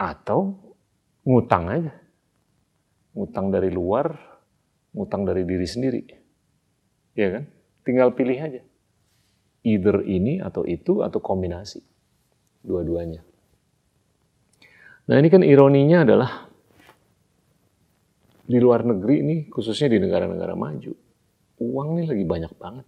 Atau 0.01 0.57
ngutang 1.29 1.69
aja, 1.69 1.93
ngutang 3.13 3.53
dari 3.53 3.69
luar, 3.69 4.09
ngutang 4.97 5.29
dari 5.29 5.45
diri 5.45 5.69
sendiri, 5.69 6.01
ya 7.13 7.29
kan? 7.39 7.45
Tinggal 7.85 8.17
pilih 8.17 8.39
aja, 8.41 8.63
either 9.65 10.01
ini 10.09 10.41
atau 10.41 10.65
itu 10.65 11.05
atau 11.05 11.21
kombinasi, 11.21 11.85
dua-duanya. 12.65 13.21
Nah 15.11 15.17
ini 15.21 15.29
kan 15.29 15.45
ironinya 15.45 16.07
adalah 16.07 16.49
di 18.51 18.59
luar 18.59 18.83
negeri 18.83 19.23
ini, 19.23 19.37
khususnya 19.53 19.93
di 19.93 19.99
negara-negara 20.01 20.57
maju, 20.57 20.93
uang 21.61 21.89
ini 22.01 22.05
lagi 22.09 22.25
banyak 22.25 22.53
banget. 22.57 22.87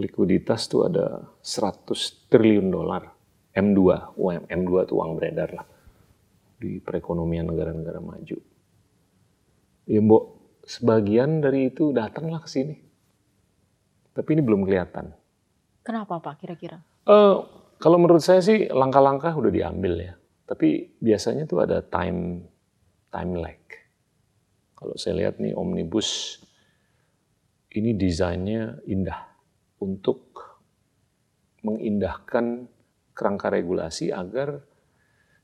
Likuiditas 0.00 0.64
tuh 0.72 0.88
ada 0.88 1.28
100 1.44 2.32
triliun 2.32 2.72
dolar. 2.72 3.04
M2, 3.50 3.80
UM, 4.16 4.42
M2 4.48 4.72
tuh 4.88 4.96
uang 5.02 5.18
beredar 5.18 5.50
lah 5.52 5.66
di 6.60 6.80
perekonomian 6.80 7.50
negara-negara 7.50 8.00
maju. 8.00 8.38
Ya 9.90 10.00
mbok, 10.00 10.24
sebagian 10.64 11.44
dari 11.44 11.72
itu 11.72 11.90
datanglah 11.90 12.40
ke 12.40 12.48
sini. 12.48 12.76
Tapi 14.14 14.28
ini 14.36 14.42
belum 14.44 14.64
kelihatan. 14.64 15.12
Kenapa 15.80 16.20
Pak 16.20 16.44
kira-kira? 16.44 16.78
Eh, 17.08 17.36
kalau 17.80 17.96
menurut 17.96 18.20
saya 18.20 18.44
sih 18.44 18.68
langkah-langkah 18.68 19.32
udah 19.32 19.50
diambil 19.50 19.94
ya. 19.98 20.14
Tapi 20.44 21.00
biasanya 21.00 21.48
tuh 21.48 21.64
ada 21.64 21.80
time 21.80 22.44
time 23.08 23.32
lag. 23.40 23.60
Kalau 24.76 24.94
saya 25.00 25.16
lihat 25.16 25.40
nih 25.40 25.56
omnibus 25.56 26.40
ini 27.72 27.96
desainnya 27.96 28.78
indah 28.84 29.29
untuk 29.80 30.20
mengindahkan 31.64 32.68
kerangka 33.12 33.52
regulasi 33.52 34.12
agar 34.12 34.64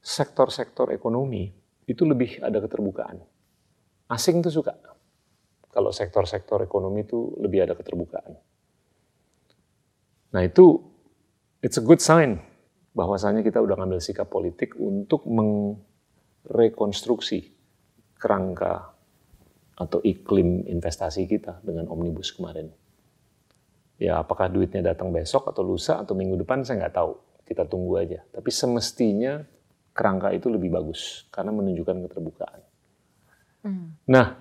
sektor-sektor 0.00 0.94
ekonomi 0.94 1.50
itu 1.84 2.02
lebih 2.06 2.40
ada 2.40 2.62
keterbukaan. 2.62 3.20
Asing 4.06 4.40
tuh 4.40 4.54
suka 4.54 4.96
kalau 5.76 5.92
sektor-sektor 5.92 6.64
ekonomi 6.64 7.04
itu 7.04 7.36
lebih 7.36 7.68
ada 7.68 7.76
keterbukaan. 7.76 8.32
Nah 10.32 10.40
itu 10.40 10.80
it's 11.60 11.76
a 11.76 11.84
good 11.84 12.00
sign 12.00 12.40
bahwasanya 12.96 13.44
kita 13.44 13.60
udah 13.60 13.76
ngambil 13.76 14.00
sikap 14.00 14.32
politik 14.32 14.72
untuk 14.80 15.28
merekonstruksi 15.28 17.52
kerangka 18.16 18.96
atau 19.76 20.00
iklim 20.00 20.64
investasi 20.64 21.28
kita 21.28 21.60
dengan 21.60 21.92
omnibus 21.92 22.32
kemarin. 22.32 22.72
Ya 23.96 24.20
apakah 24.20 24.52
duitnya 24.52 24.92
datang 24.92 25.08
besok 25.08 25.48
atau 25.48 25.64
lusa 25.64 26.04
atau 26.04 26.12
minggu 26.12 26.36
depan 26.44 26.60
saya 26.64 26.84
nggak 26.84 26.96
tahu. 26.96 27.12
Kita 27.46 27.64
tunggu 27.64 27.96
aja. 27.96 28.20
Tapi 28.28 28.50
semestinya 28.52 29.40
kerangka 29.96 30.34
itu 30.36 30.52
lebih 30.52 30.68
bagus 30.68 31.24
karena 31.32 31.54
menunjukkan 31.56 31.96
keterbukaan. 32.04 32.60
Hmm. 33.64 33.96
Nah, 34.04 34.36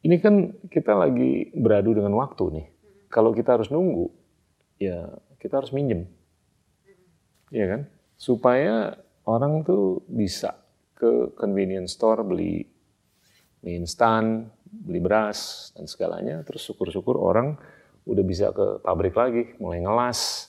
ini 0.00 0.16
kan 0.22 0.56
kita 0.72 0.96
lagi 0.96 1.52
beradu 1.52 1.92
dengan 1.92 2.16
waktu 2.16 2.44
nih. 2.48 2.66
Kalau 3.12 3.36
kita 3.36 3.60
harus 3.60 3.68
nunggu, 3.68 4.08
ya 4.80 5.04
kita 5.36 5.60
harus 5.60 5.74
minjem. 5.76 6.08
Iya 7.52 7.66
kan? 7.68 7.80
Supaya 8.16 8.96
orang 9.28 9.64
tuh 9.68 10.00
bisa 10.08 10.56
ke 10.96 11.36
convenience 11.36 11.94
store 11.94 12.24
beli 12.24 12.64
mie 13.62 13.74
instan, 13.82 14.48
beli 14.70 15.00
beras, 15.00 15.70
dan 15.74 15.88
segalanya. 15.88 16.44
Terus 16.44 16.64
syukur-syukur 16.68 17.16
orang 17.16 17.56
udah 18.08 18.24
bisa 18.24 18.52
ke 18.52 18.80
pabrik 18.80 19.12
lagi, 19.12 19.52
mulai 19.60 19.84
ngelas, 19.84 20.48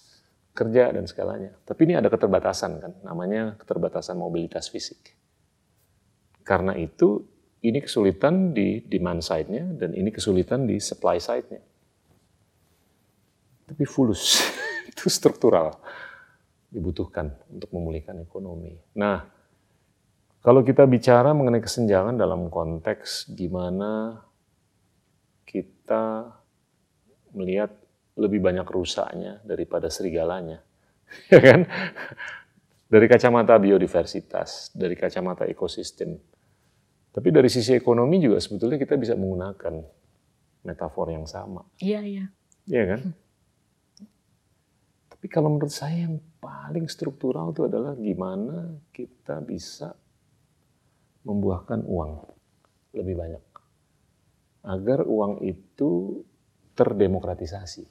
kerja, 0.56 0.92
dan 0.92 1.08
segalanya. 1.08 1.56
Tapi 1.64 1.88
ini 1.88 2.00
ada 2.00 2.08
keterbatasan 2.08 2.72
kan, 2.80 2.92
namanya 3.04 3.56
keterbatasan 3.60 4.16
mobilitas 4.16 4.72
fisik. 4.72 5.16
Karena 6.44 6.76
itu, 6.80 7.24
ini 7.64 7.84
kesulitan 7.84 8.56
di 8.56 8.84
demand 8.88 9.20
side-nya, 9.20 9.76
dan 9.76 9.92
ini 9.92 10.12
kesulitan 10.12 10.64
di 10.64 10.80
supply 10.80 11.20
side-nya. 11.20 11.62
Tapi 13.70 13.84
fulus, 13.86 14.40
itu 14.92 15.12
struktural, 15.12 15.78
dibutuhkan 16.72 17.32
untuk 17.52 17.70
memulihkan 17.76 18.18
ekonomi. 18.24 18.74
Nah, 18.98 19.39
kalau 20.40 20.64
kita 20.64 20.88
bicara 20.88 21.36
mengenai 21.36 21.60
kesenjangan 21.60 22.16
dalam 22.16 22.48
konteks 22.48 23.28
gimana 23.36 24.24
kita 25.44 26.32
melihat 27.36 27.76
lebih 28.16 28.40
banyak 28.44 28.68
rusaknya 28.68 29.44
daripada 29.44 29.92
serigalanya, 29.92 30.64
ya 31.34 31.40
kan? 31.44 31.68
Dari 32.90 33.06
kacamata 33.06 33.54
biodiversitas, 33.62 34.74
dari 34.74 34.98
kacamata 34.98 35.46
ekosistem. 35.46 36.18
Tapi 37.10 37.30
dari 37.30 37.50
sisi 37.52 37.74
ekonomi 37.74 38.18
juga 38.22 38.42
sebetulnya 38.42 38.78
kita 38.82 38.98
bisa 38.98 39.14
menggunakan 39.14 39.76
metafor 40.66 41.10
yang 41.12 41.26
sama, 41.26 41.66
Iya 41.80 42.02
iya. 42.06 42.26
ya 42.68 42.84
kan? 42.96 43.02
Tapi 45.10 45.26
kalau 45.28 45.52
menurut 45.52 45.74
saya 45.74 46.08
yang 46.08 46.16
paling 46.40 46.88
struktural 46.88 47.52
itu 47.52 47.68
adalah 47.68 47.92
gimana 48.00 48.80
kita 48.96 49.44
bisa 49.44 49.92
membuahkan 51.24 51.84
uang 51.86 52.12
lebih 52.96 53.16
banyak. 53.20 53.44
Agar 54.64 55.08
uang 55.08 55.44
itu 55.44 56.22
terdemokratisasi. 56.76 57.84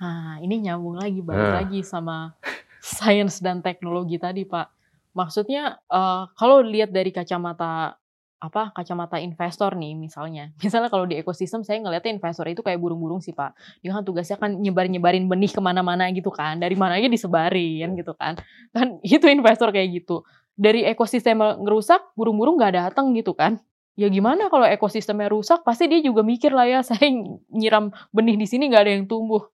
Nah, 0.00 0.40
ini 0.42 0.64
nyambung 0.64 0.98
lagi 1.00 1.20
balik 1.24 1.48
Nah. 1.48 1.56
lagi 1.64 1.80
sama 1.84 2.34
sains 2.80 3.40
dan 3.40 3.60
teknologi 3.64 4.20
tadi, 4.20 4.44
Pak. 4.44 4.68
Maksudnya 5.14 5.78
eh, 5.78 6.22
kalau 6.34 6.60
lihat 6.64 6.90
dari 6.90 7.14
kacamata 7.14 7.96
apa 8.44 8.76
kacamata 8.76 9.16
investor 9.16 9.72
nih 9.72 9.96
misalnya. 9.96 10.52
Misalnya 10.60 10.92
kalau 10.92 11.08
di 11.08 11.16
ekosistem 11.16 11.64
saya 11.64 11.80
ngeliatnya 11.80 12.12
investor 12.12 12.44
itu 12.44 12.60
kayak 12.60 12.76
burung-burung 12.76 13.24
sih 13.24 13.32
Pak. 13.32 13.56
Dia 13.80 13.96
kan 13.96 14.04
tugasnya 14.04 14.36
kan 14.36 14.60
nyebar-nyebarin 14.60 15.24
benih 15.24 15.48
ke 15.48 15.64
mana-mana 15.64 16.12
gitu 16.12 16.28
kan. 16.28 16.60
Dari 16.60 16.76
mana 16.76 17.00
aja 17.00 17.08
disebarin 17.08 17.96
gitu 17.96 18.12
kan. 18.12 18.36
Kan 18.76 19.00
itu 19.06 19.24
investor 19.32 19.72
kayak 19.72 20.04
gitu. 20.04 20.28
Dari 20.54 20.86
ekosistem 20.86 21.38
ngerusak, 21.42 22.14
burung-burung 22.14 22.56
nggak 22.58 22.74
datang 22.78 23.10
gitu 23.18 23.34
kan. 23.34 23.58
Ya 23.94 24.10
gimana 24.10 24.50
kalau 24.50 24.66
ekosistemnya 24.66 25.30
rusak, 25.30 25.62
pasti 25.66 25.86
dia 25.90 26.02
juga 26.02 26.22
mikir 26.26 26.50
lah 26.54 26.66
ya, 26.66 26.80
saya 26.88 27.10
nyiram 27.50 27.90
benih 28.14 28.34
di 28.38 28.46
sini 28.46 28.70
nggak 28.70 28.82
ada 28.86 28.92
yang 28.94 29.06
tumbuh. 29.10 29.50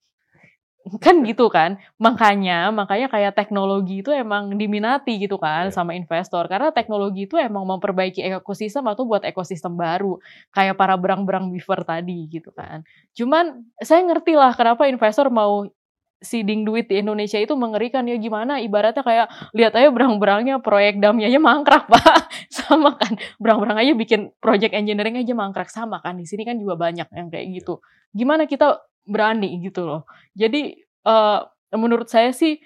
Kan 1.05 1.21
gitu 1.29 1.53
kan. 1.53 1.77
Makanya 2.01 2.73
makanya 2.73 3.13
kayak 3.13 3.37
teknologi 3.37 4.01
itu 4.01 4.11
emang 4.17 4.57
diminati 4.57 5.21
gitu 5.21 5.37
kan 5.37 5.69
Ya. 5.69 5.75
sama 5.77 5.93
investor. 5.93 6.49
Karena 6.49 6.73
teknologi 6.73 7.29
itu 7.29 7.37
emang 7.37 7.69
memperbaiki 7.69 8.25
ekosistem 8.25 8.89
atau 8.89 9.05
buat 9.05 9.21
ekosistem 9.29 9.77
baru. 9.77 10.17
Kayak 10.57 10.81
para 10.81 10.97
berang-berang 10.97 11.53
beaver 11.53 11.85
tadi 11.85 12.25
gitu 12.33 12.49
kan. 12.57 12.81
Cuman 13.13 13.69
saya 13.85 14.01
ngerti 14.09 14.33
lah 14.41 14.57
kenapa 14.57 14.89
investor 14.89 15.29
mau 15.29 15.69
seeding 16.21 16.69
duit 16.69 16.87
di 16.87 17.01
Indonesia 17.01 17.41
itu 17.41 17.57
mengerikan. 17.57 18.05
Ya 18.05 18.21
gimana? 18.21 18.61
Ibaratnya 18.61 19.01
kayak 19.01 19.27
lihat 19.57 19.73
aja 19.75 19.89
berang-berangnya 19.89 20.61
proyek 20.61 21.01
damnya 21.01 21.33
aja 21.33 21.41
mangkrak 21.41 21.89
pak. 21.93 22.29
Sama 22.53 22.95
kan? 23.01 23.17
Berang-berang 23.41 23.81
aja 23.81 23.93
bikin 23.97 24.31
project 24.39 24.77
engineering 24.77 25.17
aja 25.17 25.33
mangkrak. 25.33 25.73
Sama 25.73 25.99
kan? 26.05 26.21
Di 26.21 26.29
sini 26.29 26.45
kan 26.45 26.61
juga 26.61 26.77
banyak 26.77 27.09
yang 27.11 27.29
kayak 27.33 27.47
gitu. 27.57 27.81
Gimana 28.13 28.45
kita 28.45 28.85
berani 29.09 29.59
gitu 29.65 29.89
loh. 29.89 30.05
Jadi 30.37 30.77
uh, 31.09 31.41
menurut 31.75 32.07
saya 32.13 32.31
sih 32.37 32.61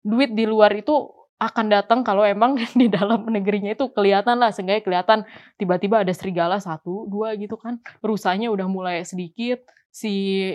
duit 0.00 0.32
di 0.32 0.48
luar 0.48 0.72
itu 0.72 0.94
akan 1.40 1.72
datang 1.72 2.00
kalau 2.04 2.22
emang 2.22 2.54
di 2.80 2.86
dalam 2.86 3.26
negerinya 3.26 3.74
itu 3.74 3.90
kelihatan 3.90 4.38
lah. 4.38 4.54
Seenggaknya 4.54 4.86
kelihatan 4.86 5.18
tiba-tiba 5.58 6.06
ada 6.06 6.12
serigala 6.14 6.62
satu 6.62 7.10
dua 7.10 7.34
gitu 7.34 7.58
kan. 7.58 7.82
Rusanya 8.04 8.52
udah 8.54 8.70
mulai 8.70 9.02
sedikit 9.02 9.66
si 9.90 10.54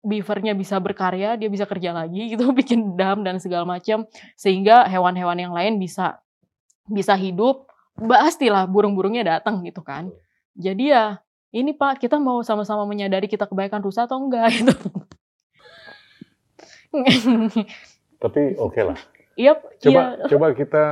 beavernya 0.00 0.56
bisa 0.56 0.80
berkarya, 0.80 1.36
dia 1.36 1.48
bisa 1.52 1.68
kerja 1.68 1.92
lagi 1.92 2.26
gitu, 2.32 2.50
bikin 2.52 2.96
dam 2.96 3.22
dan 3.24 3.38
segala 3.40 3.64
macam 3.68 4.08
sehingga 4.34 4.88
hewan-hewan 4.88 5.38
yang 5.38 5.52
lain 5.52 5.76
bisa 5.80 6.20
bisa 6.88 7.14
hidup. 7.14 7.68
Pastilah 8.00 8.64
burung-burungnya 8.64 9.38
datang 9.38 9.60
gitu 9.66 9.84
kan. 9.84 10.08
Jadi 10.56 10.94
ya 10.94 11.20
ini 11.52 11.76
Pak, 11.76 12.00
kita 12.00 12.16
mau 12.16 12.40
sama-sama 12.40 12.86
menyadari 12.88 13.28
kita 13.28 13.44
kebaikan 13.44 13.82
rusa 13.82 14.08
atau 14.08 14.16
enggak 14.22 14.48
gitu. 14.62 14.74
Tapi 18.20 18.56
oke 18.56 18.72
okay 18.72 18.82
lah. 18.86 18.98
Iya. 19.36 19.52
Coba 19.80 20.00
iya. 20.16 20.26
coba 20.30 20.46
kita 20.56 20.84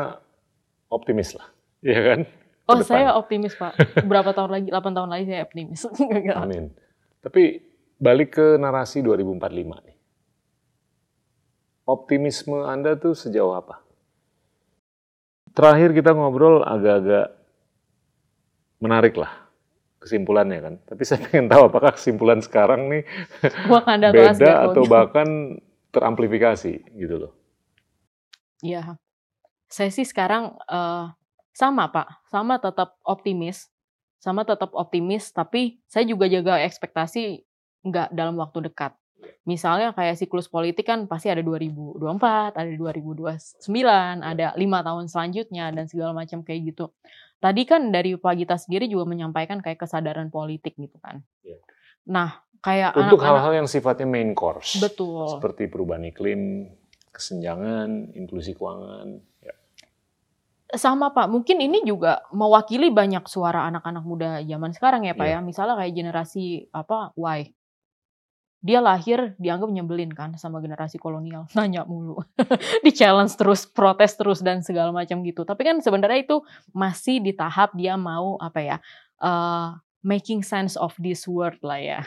optimis 0.88 1.36
lah, 1.36 1.46
ya 1.84 2.00
kan? 2.00 2.20
Oh, 2.68 2.84
saya 2.84 3.16
optimis, 3.16 3.56
Pak. 3.56 4.04
Berapa 4.04 4.36
tahun 4.36 4.60
lagi? 4.60 4.68
8 4.68 4.92
tahun 4.92 5.08
lagi 5.08 5.24
saya 5.24 5.40
optimis. 5.48 5.88
Amin. 6.44 6.68
Tapi 7.24 7.64
balik 7.98 8.38
ke 8.38 8.46
narasi 8.56 9.02
2045 9.02 9.86
nih. 9.86 9.96
Optimisme 11.88 12.62
Anda 12.64 12.94
tuh 12.94 13.18
sejauh 13.18 13.58
apa? 13.58 13.82
Terakhir 15.52 15.90
kita 15.90 16.14
ngobrol 16.14 16.62
agak-agak 16.62 17.34
menarik 18.78 19.18
lah 19.18 19.48
kesimpulannya 19.98 20.58
kan. 20.62 20.74
Tapi 20.86 21.02
saya 21.02 21.20
pengen 21.26 21.50
tahu 21.50 21.68
apakah 21.68 21.92
kesimpulan 21.92 22.38
sekarang 22.38 22.86
nih 22.86 23.02
beda 24.14 24.70
atau 24.70 24.86
bahkan 24.86 25.58
teramplifikasi 25.90 26.74
gitu 26.94 27.14
loh. 27.18 27.32
Iya. 28.62 28.96
Saya 29.68 29.90
sih 29.92 30.06
sekarang 30.06 30.56
uh, 30.70 31.12
sama 31.52 31.90
Pak, 31.90 32.30
sama 32.30 32.62
tetap 32.62 32.96
optimis. 33.02 33.68
Sama 34.18 34.42
tetap 34.42 34.74
optimis, 34.74 35.30
tapi 35.30 35.78
saya 35.86 36.02
juga 36.02 36.26
jaga 36.26 36.58
ekspektasi 36.66 37.47
nggak 37.84 38.14
dalam 38.14 38.34
waktu 38.38 38.70
dekat. 38.70 38.94
Misalnya 39.48 39.96
kayak 39.96 40.20
siklus 40.20 40.46
politik 40.46 40.86
kan 40.86 41.08
pasti 41.08 41.32
ada 41.32 41.40
2024, 41.40 42.54
ada 42.54 42.70
2029, 42.70 43.64
ada 44.22 44.52
lima 44.54 44.78
tahun 44.84 45.08
selanjutnya 45.08 45.72
dan 45.72 45.88
segala 45.88 46.12
macam 46.12 46.44
kayak 46.44 46.74
gitu. 46.74 46.92
Tadi 47.38 47.62
kan 47.64 47.90
dari 47.94 48.14
Pak 48.18 48.34
Gita 48.34 48.56
sendiri 48.58 48.90
juga 48.90 49.08
menyampaikan 49.08 49.62
kayak 49.62 49.82
kesadaran 49.82 50.28
politik 50.28 50.74
gitu 50.76 50.98
kan. 51.00 51.22
Ya. 51.42 51.58
Nah, 52.06 52.44
kayak 52.60 52.98
untuk 52.98 53.22
hal-hal 53.22 53.64
yang 53.64 53.68
sifatnya 53.70 54.06
main 54.06 54.34
course. 54.34 54.78
Betul. 54.78 55.38
Seperti 55.38 55.70
perubahan 55.70 56.06
iklim, 56.10 56.68
kesenjangan, 57.14 58.14
inklusi 58.14 58.52
keuangan. 58.52 59.22
Ya. 59.42 59.54
Sama 60.76 61.14
Pak, 61.14 61.30
mungkin 61.30 61.62
ini 61.62 61.82
juga 61.86 62.26
mewakili 62.34 62.90
banyak 62.92 63.24
suara 63.30 63.64
anak-anak 63.70 64.04
muda 64.04 64.28
zaman 64.44 64.70
sekarang 64.74 65.02
ya 65.06 65.14
Pak 65.14 65.26
ya. 65.26 65.38
ya. 65.38 65.46
Misalnya 65.46 65.74
kayak 65.78 65.94
generasi 65.94 66.66
apa 66.74 67.14
Y 67.16 67.57
dia 68.58 68.82
lahir 68.82 69.38
dianggap 69.38 69.70
nyebelin 69.70 70.10
kan 70.10 70.34
sama 70.34 70.58
generasi 70.58 70.98
kolonial. 70.98 71.46
Nanya 71.56 71.86
mulu. 71.86 72.18
Di 72.84 72.90
challenge 72.90 73.38
terus 73.38 73.62
protes 73.64 74.18
terus 74.18 74.42
dan 74.42 74.66
segala 74.66 74.90
macam 74.90 75.22
gitu. 75.22 75.46
Tapi 75.46 75.62
kan 75.62 75.78
sebenarnya 75.78 76.26
itu 76.26 76.42
masih 76.74 77.22
di 77.22 77.30
tahap 77.30 77.74
dia 77.78 77.94
mau 77.94 78.34
apa 78.42 78.58
ya 78.58 78.76
uh, 79.22 79.78
making 80.02 80.42
sense 80.42 80.74
of 80.74 80.90
this 80.98 81.22
world 81.30 81.58
lah 81.62 81.78
ya. 81.78 82.00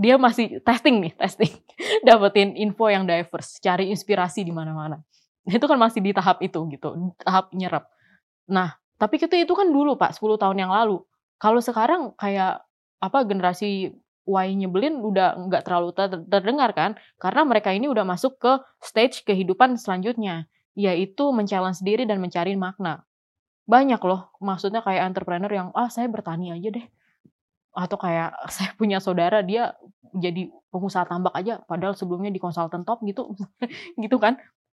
Dia 0.00 0.16
masih 0.16 0.60
testing 0.64 1.04
nih 1.04 1.12
testing. 1.16 1.52
Dapetin 2.08 2.56
info 2.56 2.88
yang 2.88 3.04
diverse 3.04 3.60
cari 3.60 3.92
inspirasi 3.92 4.40
di 4.40 4.52
mana-mana. 4.52 5.04
Itu 5.44 5.68
kan 5.68 5.76
masih 5.76 6.00
di 6.00 6.16
tahap 6.16 6.40
itu 6.40 6.58
gitu 6.72 7.12
tahap 7.20 7.52
nyerap. 7.52 7.84
Nah 8.48 8.80
tapi 8.96 9.20
itu 9.20 9.28
itu 9.36 9.52
kan 9.52 9.68
dulu 9.68 10.00
pak 10.00 10.16
10 10.16 10.40
tahun 10.40 10.56
yang 10.56 10.72
lalu. 10.72 11.04
Kalau 11.36 11.60
sekarang 11.60 12.16
kayak 12.16 12.64
apa 12.96 13.18
generasi 13.28 13.92
why 14.26 14.50
nyebelin 14.50 14.98
udah 15.00 15.38
nggak 15.46 15.62
terlalu 15.62 15.94
terdengar 16.26 16.74
kan? 16.74 16.98
Karena 17.16 17.46
mereka 17.46 17.70
ini 17.70 17.86
udah 17.86 18.02
masuk 18.02 18.36
ke 18.42 18.52
stage 18.82 19.22
kehidupan 19.22 19.78
selanjutnya 19.78 20.50
yaitu 20.76 21.32
mencalon 21.32 21.72
sendiri 21.72 22.04
dan 22.04 22.20
mencari 22.20 22.52
makna. 22.58 23.06
Banyak 23.64 24.02
loh 24.04 24.34
maksudnya 24.42 24.84
kayak 24.84 25.14
entrepreneur 25.14 25.48
yang 25.48 25.68
ah 25.72 25.88
saya 25.88 26.10
bertani 26.10 26.52
aja 26.52 26.68
deh. 26.74 26.86
Atau 27.72 27.96
kayak 27.96 28.36
saya 28.54 28.74
punya 28.76 28.98
saudara 29.00 29.40
dia 29.40 29.72
jadi 30.12 30.50
pengusaha 30.74 31.06
tambak 31.08 31.32
aja 31.32 31.62
padahal 31.64 31.96
sebelumnya 31.96 32.28
di 32.34 32.42
konsultan 32.42 32.84
top 32.84 33.00
gitu. 33.06 33.32
Gitu 34.02 34.18
kan? 34.20 34.36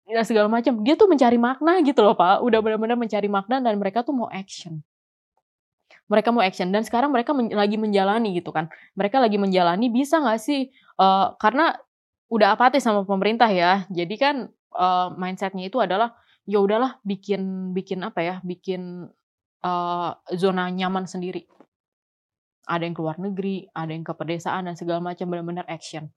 Ya 0.08 0.24
segala 0.24 0.48
macam. 0.48 0.80
Dia 0.86 0.96
tuh 0.96 1.04
mencari 1.04 1.36
makna 1.36 1.84
gitu 1.84 2.00
loh 2.00 2.16
pak. 2.16 2.40
Udah 2.40 2.64
benar-benar 2.64 2.96
mencari 2.96 3.28
makna 3.28 3.60
dan 3.60 3.76
mereka 3.76 4.00
tuh 4.00 4.16
mau 4.16 4.28
action 4.32 4.80
mereka 6.08 6.32
mau 6.32 6.42
action. 6.42 6.72
Dan 6.72 6.82
sekarang 6.82 7.12
mereka 7.12 7.36
men 7.36 7.52
lagi 7.52 7.76
menjalani 7.76 8.34
gitu 8.34 8.50
kan. 8.50 8.72
Mereka 8.96 9.20
lagi 9.20 9.36
menjalani 9.36 9.92
bisa 9.92 10.18
nggak 10.18 10.40
sih 10.40 10.72
uh, 10.98 11.36
karena 11.36 11.76
udah 12.32 12.56
apatis 12.56 12.82
sama 12.82 13.04
pemerintah 13.04 13.48
ya. 13.52 13.84
Jadi 13.92 14.14
kan 14.16 14.48
uh, 14.74 15.12
mindsetnya 15.14 15.68
itu 15.68 15.78
adalah 15.78 16.16
ya 16.48 16.64
udahlah 16.64 16.96
bikin 17.04 17.72
bikin 17.76 18.00
apa 18.00 18.20
ya 18.24 18.34
bikin 18.40 19.12
uh, 19.62 20.10
zona 20.32 20.72
nyaman 20.72 21.04
sendiri. 21.04 21.44
Ada 22.68 22.84
yang 22.84 22.96
keluar 22.96 23.16
negeri 23.20 23.68
ada 23.72 23.92
yang 23.92 24.04
ke 24.04 24.12
pedesaan 24.12 24.68
dan 24.68 24.76
segala 24.76 25.00
macam 25.04 25.28
benar-benar 25.28 25.68
action. 25.68 26.08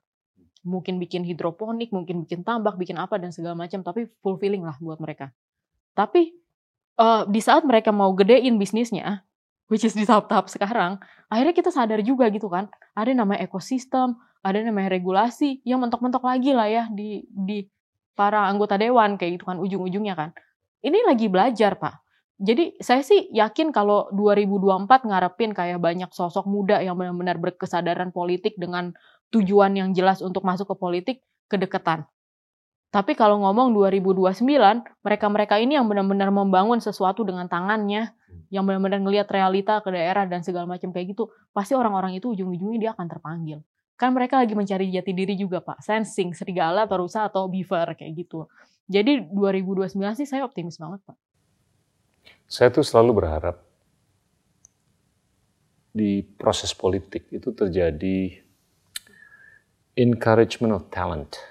Mungkin 0.64 1.02
bikin 1.04 1.28
hidroponik 1.28 1.92
mungkin 1.92 2.24
bikin 2.24 2.48
tambak 2.48 2.80
bikin 2.80 2.96
apa 2.96 3.20
dan 3.20 3.36
segala 3.36 3.60
macam 3.60 3.84
tapi 3.84 4.08
fulfilling 4.24 4.64
lah 4.64 4.80
buat 4.80 5.00
mereka. 5.04 5.36
Tapi 5.96 6.32
uh, 7.00 7.28
di 7.28 7.40
saat 7.44 7.68
mereka 7.68 7.92
mau 7.92 8.12
gedein 8.16 8.56
bisnisnya 8.56 9.24
which 9.72 9.88
is 9.88 9.96
di 9.96 10.04
tahap-tahap 10.04 10.52
sekarang, 10.52 11.00
akhirnya 11.32 11.56
kita 11.56 11.72
sadar 11.72 12.04
juga 12.04 12.28
gitu 12.28 12.52
kan, 12.52 12.68
ada 12.92 13.16
namanya 13.16 13.48
ekosistem, 13.48 14.20
ada 14.44 14.60
namanya 14.60 14.92
regulasi 14.92 15.64
yang 15.64 15.80
mentok-mentok 15.80 16.28
lagi 16.28 16.52
lah 16.52 16.68
ya 16.68 16.84
di 16.92 17.24
di 17.32 17.64
para 18.12 18.52
anggota 18.52 18.76
dewan 18.76 19.16
kayak 19.16 19.40
gitu 19.40 19.48
kan 19.48 19.58
ujung-ujungnya 19.64 20.14
kan. 20.20 20.30
Ini 20.84 21.08
lagi 21.08 21.32
belajar 21.32 21.80
pak. 21.80 22.04
Jadi 22.42 22.82
saya 22.82 23.06
sih 23.06 23.30
yakin 23.30 23.70
kalau 23.70 24.10
2024 24.18 25.08
ngarepin 25.08 25.54
kayak 25.54 25.78
banyak 25.78 26.10
sosok 26.10 26.50
muda 26.50 26.82
yang 26.82 26.98
benar-benar 26.98 27.38
berkesadaran 27.38 28.10
politik 28.10 28.58
dengan 28.58 28.98
tujuan 29.30 29.78
yang 29.78 29.94
jelas 29.94 30.26
untuk 30.26 30.42
masuk 30.42 30.74
ke 30.74 30.76
politik, 30.76 31.18
kedekatan. 31.46 32.10
Tapi 32.92 33.16
kalau 33.16 33.40
ngomong 33.40 33.72
2029, 33.72 34.44
mereka-mereka 35.00 35.56
ini 35.64 35.80
yang 35.80 35.88
benar-benar 35.88 36.28
membangun 36.28 36.84
sesuatu 36.84 37.24
dengan 37.24 37.48
tangannya, 37.48 38.12
hmm. 38.12 38.52
yang 38.52 38.68
benar-benar 38.68 39.00
ngelihat 39.00 39.32
realita 39.32 39.80
ke 39.80 39.96
daerah 39.96 40.28
dan 40.28 40.44
segala 40.44 40.68
macam 40.68 40.92
kayak 40.92 41.16
gitu, 41.16 41.32
pasti 41.56 41.72
orang-orang 41.72 42.20
itu 42.20 42.36
ujung-ujungnya 42.36 42.80
dia 42.84 42.92
akan 42.92 43.08
terpanggil. 43.08 43.64
Kan 43.96 44.12
mereka 44.12 44.44
lagi 44.44 44.60
mencari 44.60 44.92
jati 44.92 45.16
diri 45.16 45.40
juga, 45.40 45.64
Pak. 45.64 45.80
Sensing, 45.80 46.36
serigala, 46.36 46.84
atau 46.84 47.08
rusa, 47.08 47.32
atau 47.32 47.48
beaver, 47.48 47.96
kayak 47.96 48.28
gitu. 48.28 48.52
Jadi 48.92 49.24
2029 49.32 49.96
sih 50.20 50.28
saya 50.28 50.44
optimis 50.44 50.76
banget, 50.76 51.00
Pak. 51.08 51.16
Saya 52.44 52.76
tuh 52.76 52.84
selalu 52.84 53.24
berharap 53.24 53.56
di 55.96 56.28
proses 56.28 56.76
politik 56.76 57.32
itu 57.32 57.56
terjadi 57.56 58.44
encouragement 59.96 60.76
of 60.76 60.92
talent 60.92 61.51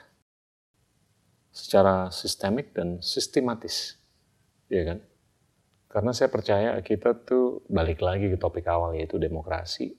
secara 1.61 2.09
sistemik 2.09 2.73
dan 2.73 3.05
sistematis. 3.05 4.01
Ya 4.73 4.89
kan? 4.89 4.99
Karena 5.91 6.15
saya 6.15 6.31
percaya 6.31 6.79
kita 6.81 7.19
tuh 7.27 7.67
balik 7.67 8.01
lagi 8.01 8.31
ke 8.31 8.39
topik 8.39 8.65
awal 8.71 8.97
yaitu 8.97 9.19
demokrasi. 9.19 9.93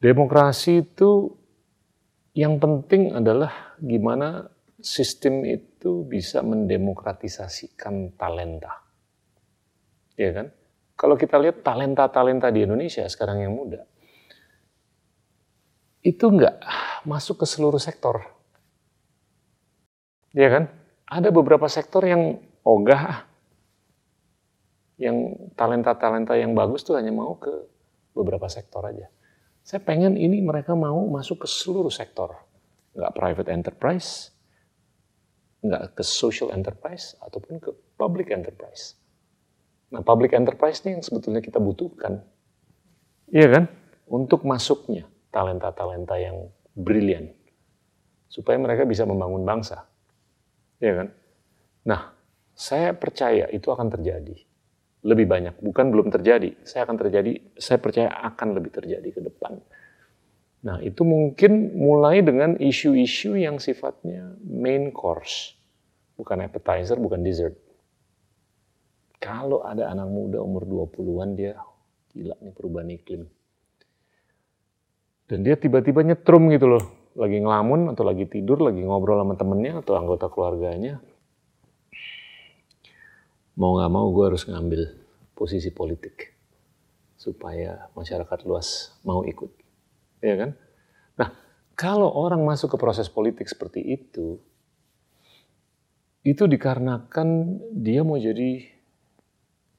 Demokrasi 0.00 0.86
itu 0.86 1.34
yang 2.32 2.62
penting 2.62 3.10
adalah 3.16 3.74
gimana 3.82 4.46
sistem 4.78 5.42
itu 5.42 6.06
bisa 6.06 6.46
mendemokratisasikan 6.46 8.14
talenta. 8.14 8.86
Ya 10.14 10.30
kan? 10.30 10.46
Kalau 10.96 11.18
kita 11.18 11.36
lihat 11.36 11.60
talenta-talenta 11.60 12.48
di 12.48 12.64
Indonesia 12.64 13.04
sekarang 13.04 13.44
yang 13.44 13.52
muda, 13.52 13.84
itu 16.06 16.22
nggak 16.22 16.62
masuk 17.04 17.42
ke 17.42 17.46
seluruh 17.50 17.82
sektor 17.82 18.35
Ya 20.36 20.52
kan? 20.52 20.68
Ada 21.08 21.32
beberapa 21.32 21.64
sektor 21.64 22.04
yang 22.04 22.36
ogah, 22.60 23.24
yang 25.00 25.48
talenta-talenta 25.56 26.36
yang 26.36 26.52
bagus 26.52 26.84
tuh 26.84 27.00
hanya 27.00 27.14
mau 27.14 27.40
ke 27.40 27.52
beberapa 28.12 28.44
sektor 28.52 28.84
aja. 28.84 29.08
Saya 29.64 29.80
pengen 29.80 30.20
ini 30.20 30.44
mereka 30.44 30.76
mau 30.76 31.08
masuk 31.08 31.44
ke 31.44 31.48
seluruh 31.48 31.90
sektor 31.90 32.36
nggak 32.96 33.12
private 33.12 33.50
enterprise, 33.52 34.32
nggak 35.60 36.00
ke 36.00 36.02
social 36.02 36.48
enterprise, 36.52 37.12
ataupun 37.20 37.60
ke 37.60 37.70
public 38.00 38.32
enterprise. 38.32 38.96
Nah, 39.92 40.00
public 40.02 40.32
enterprise 40.32 40.82
ini 40.82 40.98
yang 40.98 41.04
sebetulnya 41.04 41.44
kita 41.44 41.60
butuhkan. 41.60 42.24
Iya 43.30 43.48
kan? 43.52 43.64
Untuk 44.08 44.42
masuknya 44.48 45.06
talenta-talenta 45.30 46.16
yang 46.18 46.50
brilian. 46.74 47.30
Supaya 48.26 48.58
mereka 48.58 48.82
bisa 48.88 49.06
membangun 49.06 49.46
bangsa. 49.46 49.86
Iya 50.82 50.92
kan? 51.04 51.08
Nah, 51.86 52.00
saya 52.52 52.92
percaya 52.92 53.48
itu 53.52 53.68
akan 53.68 53.88
terjadi. 53.88 54.36
Lebih 55.06 55.26
banyak, 55.30 55.54
bukan 55.62 55.94
belum 55.94 56.08
terjadi. 56.10 56.58
Saya 56.66 56.88
akan 56.88 56.96
terjadi, 56.98 57.32
saya 57.54 57.78
percaya 57.78 58.10
akan 58.10 58.58
lebih 58.58 58.74
terjadi 58.74 59.08
ke 59.12 59.20
depan. 59.22 59.62
Nah, 60.66 60.82
itu 60.82 61.06
mungkin 61.06 61.78
mulai 61.78 62.26
dengan 62.26 62.58
isu-isu 62.58 63.38
yang 63.38 63.62
sifatnya 63.62 64.34
main 64.42 64.90
course. 64.90 65.54
Bukan 66.18 66.42
appetizer, 66.42 66.98
bukan 66.98 67.22
dessert 67.22 67.54
kalau 69.26 69.64
ada 69.64 69.90
anak 69.90 70.06
muda 70.06 70.38
umur 70.38 70.62
20-an 70.62 71.34
dia 71.34 71.58
gila 72.14 72.38
nih 72.38 72.52
perubahan 72.54 72.94
iklim. 72.94 73.22
Dan 75.26 75.42
dia 75.42 75.58
tiba-tiba 75.58 76.06
nyetrum 76.06 76.46
gitu 76.54 76.70
loh. 76.70 76.84
Lagi 77.16 77.40
ngelamun 77.40 77.96
atau 77.96 78.04
lagi 78.04 78.28
tidur, 78.28 78.60
lagi 78.60 78.84
ngobrol 78.84 79.16
sama 79.24 79.40
temennya 79.40 79.80
atau 79.80 79.96
anggota 79.96 80.28
keluarganya. 80.28 81.00
Mau 83.56 83.80
gak 83.80 83.88
mau 83.88 84.12
gue 84.12 84.24
harus 84.28 84.44
ngambil 84.44 84.92
posisi 85.32 85.72
politik. 85.72 86.36
Supaya 87.16 87.88
masyarakat 87.96 88.38
luas 88.44 88.92
mau 89.00 89.24
ikut. 89.24 89.48
Ya 90.20 90.36
kan? 90.36 90.50
Nah, 91.16 91.32
kalau 91.72 92.12
orang 92.12 92.44
masuk 92.44 92.76
ke 92.76 92.78
proses 92.78 93.08
politik 93.08 93.48
seperti 93.48 93.80
itu, 93.80 94.36
itu 96.20 96.44
dikarenakan 96.44 97.58
dia 97.72 98.04
mau 98.04 98.20
jadi 98.20 98.68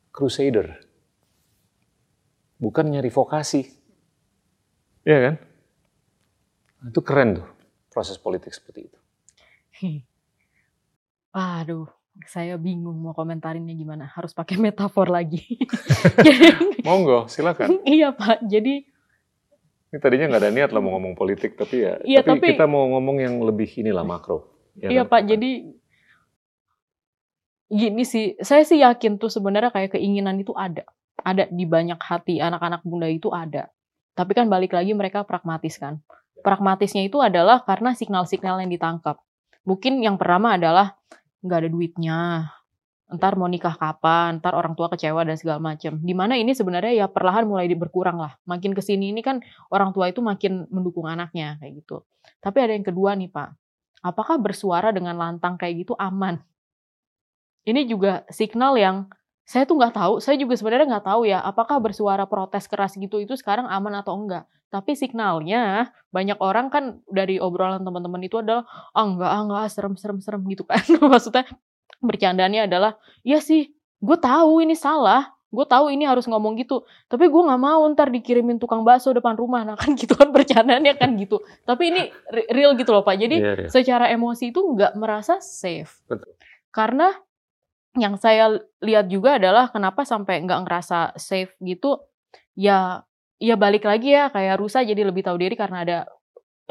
crusader. 0.10 0.82
Bukan 2.58 2.90
nyari 2.90 3.14
vokasi. 3.14 3.62
Iya 5.06 5.20
kan? 5.22 5.36
Itu 6.86 7.02
keren 7.02 7.42
tuh 7.42 7.48
proses 7.90 8.22
politik 8.22 8.54
seperti 8.54 8.92
itu. 8.92 9.00
Aduh, 11.38 11.90
saya 12.26 12.58
bingung 12.58 12.98
mau 12.98 13.14
komentarinnya 13.14 13.78
gimana. 13.78 14.10
Harus 14.10 14.34
pakai 14.34 14.58
metafor 14.64 15.10
lagi. 15.10 15.42
Monggo, 16.88 17.30
silakan. 17.30 17.82
iya 17.86 18.14
Pak, 18.14 18.46
jadi 18.46 18.86
ini 19.88 20.04
tadinya 20.04 20.36
nggak 20.36 20.44
ada 20.44 20.52
niat 20.52 20.70
lah 20.76 20.84
mau 20.84 21.00
ngomong 21.00 21.16
politik, 21.16 21.56
tapi 21.56 21.88
ya, 21.88 21.96
iya, 22.04 22.20
tapi, 22.20 22.44
tapi 22.44 22.60
kita 22.60 22.68
mau 22.68 22.92
ngomong 22.92 23.24
yang 23.24 23.40
lebih 23.40 23.72
inilah 23.80 24.04
makro. 24.04 24.44
Ya 24.76 24.92
iya 24.92 25.04
kan? 25.08 25.16
Pak, 25.16 25.22
jadi 25.32 25.52
gini 27.72 28.04
sih, 28.04 28.36
saya 28.44 28.68
sih 28.68 28.84
yakin 28.84 29.16
tuh 29.16 29.32
sebenarnya 29.32 29.72
kayak 29.72 29.96
keinginan 29.96 30.44
itu 30.44 30.52
ada. 30.52 30.84
Ada 31.24 31.48
di 31.48 31.64
banyak 31.64 31.98
hati 32.04 32.44
anak-anak 32.44 32.84
muda 32.84 33.08
itu 33.08 33.32
ada. 33.32 33.72
Tapi 34.12 34.32
kan 34.36 34.52
balik 34.52 34.76
lagi 34.76 34.92
mereka 34.92 35.24
pragmatis 35.24 35.80
kan. 35.80 36.04
Pragmatisnya 36.46 37.06
itu 37.06 37.18
adalah 37.20 37.64
karena 37.66 37.94
signal-signal 37.98 38.62
yang 38.62 38.72
ditangkap. 38.72 39.20
Mungkin 39.68 40.00
yang 40.00 40.16
pertama 40.16 40.56
adalah 40.56 40.96
nggak 41.44 41.60
ada 41.66 41.70
duitnya, 41.70 42.20
ntar 43.12 43.36
mau 43.36 43.52
nikah 43.52 43.76
kapan, 43.76 44.40
ntar 44.40 44.56
orang 44.56 44.74
tua 44.76 44.88
kecewa 44.88 45.28
dan 45.28 45.36
segala 45.36 45.60
macam. 45.60 46.00
Di 46.00 46.14
mana 46.16 46.40
ini 46.40 46.56
sebenarnya 46.56 46.94
ya 47.04 47.08
perlahan 47.12 47.48
mulai 47.48 47.68
berkurang 47.76 48.20
lah. 48.20 48.40
Makin 48.48 48.72
ke 48.72 48.82
sini 48.84 49.12
ini 49.12 49.20
kan 49.20 49.44
orang 49.74 49.92
tua 49.92 50.08
itu 50.08 50.24
makin 50.24 50.68
mendukung 50.72 51.08
anaknya 51.10 51.60
kayak 51.60 51.84
gitu. 51.84 52.04
Tapi 52.40 52.58
ada 52.64 52.72
yang 52.76 52.86
kedua 52.88 53.16
nih 53.18 53.28
Pak, 53.28 53.50
apakah 54.04 54.40
bersuara 54.40 54.96
dengan 54.96 55.20
lantang 55.20 55.60
kayak 55.60 55.84
gitu 55.88 55.94
aman? 56.00 56.40
ini 57.68 57.84
juga 57.84 58.24
signal 58.32 58.80
yang 58.80 59.12
saya 59.48 59.64
tuh 59.64 59.80
nggak 59.80 59.96
tahu, 59.96 60.14
saya 60.20 60.36
juga 60.36 60.60
sebenarnya 60.60 60.92
nggak 60.92 61.08
tahu 61.08 61.24
ya, 61.24 61.40
apakah 61.40 61.80
bersuara 61.80 62.28
protes 62.28 62.68
keras 62.68 63.00
gitu 63.00 63.24
itu 63.24 63.32
sekarang 63.40 63.64
aman 63.72 64.04
atau 64.04 64.20
enggak. 64.20 64.44
Tapi 64.68 65.00
signalnya 65.00 65.96
banyak 66.12 66.36
orang 66.44 66.68
kan 66.68 67.00
dari 67.08 67.40
obrolan 67.40 67.80
teman-teman 67.88 68.20
itu 68.20 68.44
adalah 68.44 68.68
ah 68.92 69.08
enggak, 69.08 69.32
ah 69.32 69.40
enggak, 69.48 69.64
serem 69.72 69.96
serem 69.96 70.20
serem 70.20 70.44
gitu 70.52 70.68
kan. 70.68 70.84
Maksudnya 71.16 71.48
bercandanya 72.04 72.68
adalah, 72.68 73.00
ya 73.24 73.40
sih, 73.40 73.72
gue 74.04 74.18
tahu 74.20 74.68
ini 74.68 74.76
salah, 74.76 75.32
gue 75.48 75.64
tahu 75.64 75.96
ini 75.96 76.04
harus 76.04 76.28
ngomong 76.28 76.60
gitu, 76.60 76.84
tapi 77.08 77.32
gue 77.32 77.42
nggak 77.48 77.62
mau 77.64 77.88
ntar 77.96 78.12
dikirimin 78.12 78.60
tukang 78.60 78.84
bakso 78.84 79.16
depan 79.16 79.40
rumah, 79.40 79.64
nah 79.64 79.80
kan 79.80 79.96
gitu 80.02 80.12
kan 80.12 80.28
bercandanya 80.28 80.92
kan 81.00 81.16
gitu. 81.16 81.40
Tapi 81.64 81.96
ini 81.96 82.02
real 82.52 82.76
gitu 82.76 82.92
loh 82.92 83.08
pak, 83.08 83.16
jadi 83.16 83.36
yeah, 83.40 83.56
yeah. 83.64 83.72
secara 83.72 84.12
emosi 84.12 84.52
itu 84.52 84.60
nggak 84.60 85.00
merasa 85.00 85.40
safe. 85.40 86.04
Betul. 86.04 86.36
Karena 86.68 87.16
yang 87.96 88.20
saya 88.20 88.60
lihat 88.84 89.08
juga 89.08 89.40
adalah 89.40 89.72
kenapa 89.72 90.04
sampai 90.04 90.44
nggak 90.44 90.68
ngerasa 90.68 91.16
safe 91.16 91.56
gitu 91.64 92.02
ya 92.58 93.06
ya 93.38 93.56
balik 93.56 93.86
lagi 93.86 94.14
ya 94.18 94.34
kayak 94.34 94.58
rusa 94.58 94.82
jadi 94.82 95.06
lebih 95.06 95.22
tahu 95.26 95.38
diri 95.38 95.54
karena 95.54 95.86
ada 95.86 95.98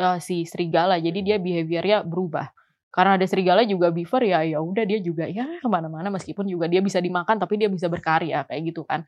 uh, 0.00 0.18
si 0.20 0.44
serigala. 0.44 1.00
Jadi 1.00 1.24
dia 1.24 1.36
behaviornya 1.40 2.04
berubah. 2.04 2.52
Karena 2.92 3.20
ada 3.20 3.28
serigala 3.28 3.60
juga 3.68 3.92
beaver 3.92 4.24
ya 4.24 4.40
ya 4.40 4.58
udah 4.64 4.84
dia 4.88 4.96
juga 5.04 5.28
ya 5.28 5.44
ke 5.60 5.68
mana-mana. 5.68 6.08
Meskipun 6.08 6.48
juga 6.48 6.64
dia 6.64 6.80
bisa 6.80 6.96
dimakan 6.96 7.36
tapi 7.36 7.60
dia 7.60 7.68
bisa 7.68 7.92
berkarya 7.92 8.48
kayak 8.48 8.62
gitu 8.72 8.88
kan. 8.88 9.04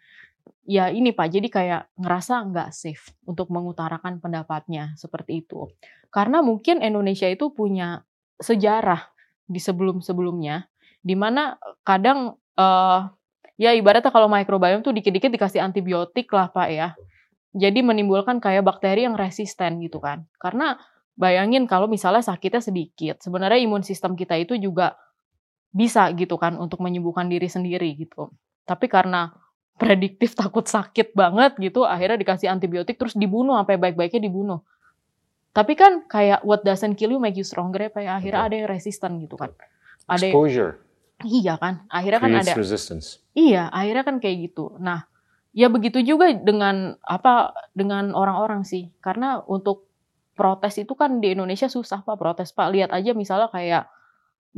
Ya 0.69 0.93
ini 0.93 1.17
pak 1.17 1.33
jadi 1.33 1.49
kayak 1.49 1.83
ngerasa 1.97 2.45
nggak 2.53 2.69
safe 2.77 3.17
untuk 3.25 3.49
mengutarakan 3.49 4.21
pendapatnya 4.21 4.93
seperti 5.01 5.41
itu. 5.41 5.73
Karena 6.13 6.45
mungkin 6.45 6.85
Indonesia 6.85 7.29
itu 7.33 7.49
punya 7.53 8.05
sejarah 8.37 9.09
di 9.49 9.57
sebelum-sebelumnya 9.57 10.69
di 11.03 11.15
mana 11.15 11.57
kadang 11.87 12.37
uh, 12.59 13.01
ya 13.59 13.75
ibaratnya 13.75 14.15
kalau 14.15 14.31
microbiome 14.31 14.81
tuh 14.81 14.95
dikit-dikit 14.95 15.35
dikasih 15.35 15.61
antibiotik 15.61 16.31
lah 16.31 16.49
pak 16.49 16.69
ya. 16.71 16.89
Jadi 17.59 17.83
menimbulkan 17.83 18.39
kayak 18.39 18.63
bakteri 18.63 19.05
yang 19.05 19.19
resisten 19.19 19.83
gitu 19.83 19.99
kan. 19.99 20.25
Karena 20.39 20.79
bayangin 21.19 21.67
kalau 21.67 21.91
misalnya 21.91 22.23
sakitnya 22.23 22.63
sedikit 22.63 23.19
sebenarnya 23.19 23.59
imun 23.67 23.83
sistem 23.83 24.15
kita 24.15 24.39
itu 24.39 24.55
juga 24.55 24.95
bisa 25.75 26.07
gitu 26.15 26.39
kan 26.39 26.55
untuk 26.55 26.79
menyembuhkan 26.79 27.27
diri 27.27 27.51
sendiri 27.51 27.99
gitu. 27.99 28.31
Tapi 28.63 28.87
karena 28.87 29.35
prediktif 29.75 30.35
takut 30.41 30.65
sakit 30.65 31.13
banget 31.19 31.59
gitu 31.59 31.83
akhirnya 31.83 32.17
dikasih 32.17 32.47
antibiotik 32.47 32.95
terus 32.95 33.19
dibunuh 33.19 33.59
sampai 33.59 33.77
baik-baiknya 33.77 34.31
dibunuh. 34.31 34.63
Tapi 35.51 35.75
kan 35.75 36.07
kayak 36.07 36.47
what 36.47 36.63
doesn't 36.63 36.95
kill 36.95 37.11
you 37.11 37.19
make 37.19 37.35
you 37.35 37.43
stronger 37.43 37.91
ya, 37.91 37.91
ya. 37.99 38.13
Akhirnya 38.23 38.43
ada 38.47 38.55
yang 38.55 38.69
resisten 38.71 39.19
gitu 39.19 39.35
kan. 39.35 39.51
Ada 40.07 40.31
exposure 40.31 40.88
Iya 41.27 41.59
kan, 41.59 41.83
akhirnya 41.91 42.21
kan 42.23 42.33
ada. 42.39 42.53
Resistance. 42.55 43.19
Iya, 43.35 43.67
akhirnya 43.75 44.07
kan 44.07 44.17
kayak 44.23 44.51
gitu. 44.51 44.79
Nah, 44.79 45.11
ya 45.51 45.67
begitu 45.67 45.99
juga 46.07 46.31
dengan 46.31 46.95
apa 47.03 47.51
dengan 47.75 48.15
orang-orang 48.15 48.63
sih, 48.63 48.95
karena 49.03 49.43
untuk 49.43 49.91
protes 50.39 50.79
itu 50.79 50.95
kan 50.95 51.19
di 51.19 51.35
Indonesia 51.35 51.67
susah 51.67 52.07
pak 52.07 52.15
protes 52.15 52.55
pak. 52.55 52.71
Lihat 52.71 52.95
aja 52.95 53.19
misalnya 53.19 53.51
kayak 53.51 53.91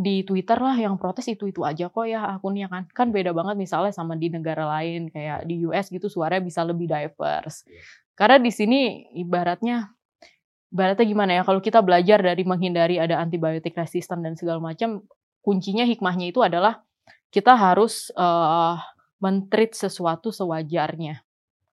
di 0.00 0.22
Twitter 0.22 0.56
lah 0.56 0.76
yang 0.78 0.96
protes 0.96 1.26
itu 1.28 1.50
itu 1.50 1.60
aja 1.66 1.90
kok 1.90 2.06
ya 2.06 2.24
akunnya 2.38 2.70
kan 2.70 2.86
kan 2.94 3.10
beda 3.10 3.34
banget 3.34 3.58
misalnya 3.58 3.90
sama 3.90 4.14
di 4.14 4.30
negara 4.30 4.64
lain 4.64 5.10
kayak 5.10 5.44
di 5.44 5.66
US 5.66 5.90
gitu 5.90 6.06
suaranya 6.06 6.40
bisa 6.40 6.62
lebih 6.62 6.86
diverse 6.86 7.66
iya. 7.66 7.82
karena 8.14 8.38
di 8.38 8.48
sini 8.54 9.10
ibaratnya 9.18 9.90
ibaratnya 10.70 11.04
gimana 11.04 11.30
ya 11.36 11.42
kalau 11.42 11.60
kita 11.60 11.82
belajar 11.82 12.22
dari 12.22 12.42
menghindari 12.46 12.96
ada 13.02 13.18
antibiotik 13.18 13.74
resisten 13.74 14.22
dan 14.22 14.38
segala 14.38 14.62
macam 14.62 15.02
kuncinya 15.40 15.84
hikmahnya 15.84 16.30
itu 16.30 16.40
adalah 16.44 16.84
kita 17.30 17.54
harus 17.54 18.10
uh, 18.18 18.76
mentreat 19.22 19.76
sesuatu 19.76 20.34
sewajarnya. 20.34 21.22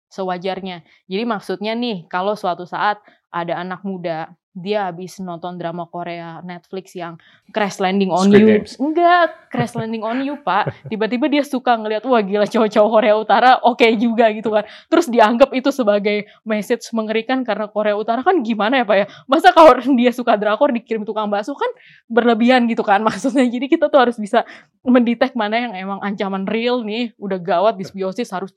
Sewajarnya. 0.07 0.87
Jadi 1.07 1.23
maksudnya 1.27 1.73
nih, 1.75 2.07
kalau 2.07 2.37
suatu 2.37 2.63
saat 2.63 3.01
ada 3.27 3.59
anak 3.59 3.83
muda 3.83 4.31
dia 4.57 4.89
habis 4.89 5.21
nonton 5.21 5.53
drama 5.61 5.85
Korea 5.85 6.41
Netflix 6.41 6.97
yang 6.97 7.21
Crash 7.53 7.77
Landing 7.77 8.09
on 8.09 8.25
Squid 8.25 8.41
You. 8.41 8.47
Games. 8.49 8.73
Enggak, 8.81 9.53
Crash 9.53 9.77
Landing 9.77 10.01
on 10.01 10.17
You, 10.25 10.41
Pak. 10.41 10.89
Tiba-tiba 10.89 11.29
dia 11.29 11.45
suka 11.45 11.77
ngelihat 11.77 12.01
wah 12.09 12.25
gila 12.25 12.49
cowok-cowok 12.49 12.89
Korea 12.89 13.13
Utara 13.13 13.51
oke 13.61 13.77
okay 13.77 13.93
juga 14.01 14.33
gitu 14.33 14.49
kan. 14.49 14.65
Terus 14.89 15.05
dianggap 15.13 15.53
itu 15.53 15.69
sebagai 15.69 16.25
message 16.41 16.89
mengerikan 16.97 17.45
karena 17.45 17.69
Korea 17.69 17.93
Utara 17.93 18.25
kan 18.25 18.41
gimana 18.41 18.81
ya, 18.81 18.85
Pak 18.89 18.97
ya? 18.97 19.05
Masa 19.29 19.53
kalau 19.53 19.77
dia 19.99 20.09
suka 20.09 20.33
drakor 20.33 20.73
dikirim 20.73 21.05
tukang 21.05 21.29
bakso 21.29 21.53
kan 21.53 21.69
berlebihan 22.09 22.65
gitu 22.65 22.81
kan 22.81 23.05
maksudnya. 23.07 23.45
Jadi 23.45 23.69
kita 23.69 23.93
tuh 23.93 24.01
harus 24.01 24.17
bisa 24.17 24.41
mendetek 24.81 25.37
mana 25.37 25.69
yang 25.69 25.73
emang 25.77 26.01
ancaman 26.01 26.49
real 26.49 26.81
nih, 26.81 27.13
udah 27.21 27.37
gawat 27.37 27.77
disbiosis 27.77 28.33
harus 28.33 28.49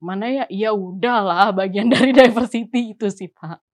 mana 0.00 0.32
ya 0.32 0.44
ya 0.48 0.70
udahlah 0.72 1.52
bagian 1.52 1.84
dari 1.92 2.16
diversity 2.16 2.96
itu 2.96 3.12
sih, 3.12 3.28
Pak 3.28 3.69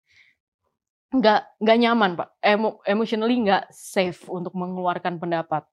nggak 1.12 1.40
nggak 1.60 1.78
nyaman 1.78 2.10
pak 2.16 2.28
Emo, 2.40 2.80
emotionally 2.82 3.36
nggak 3.40 3.68
safe 3.68 4.24
untuk 4.26 4.56
mengeluarkan 4.56 5.20
pendapat 5.20 5.68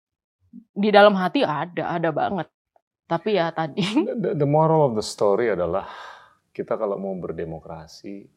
di 0.51 0.89
dalam 0.91 1.15
hati 1.15 1.41
ada 1.41 1.95
ada 1.95 2.09
banget 2.11 2.47
tapi 3.07 3.39
ya 3.39 3.49
tadi 3.49 3.81
the, 4.19 4.35
the 4.35 4.45
moral 4.45 4.83
of 4.83 4.93
the 4.93 5.05
story 5.05 5.47
adalah 5.49 5.87
kita 6.51 6.75
kalau 6.75 6.99
mau 6.99 7.15
berdemokrasi 7.15 8.27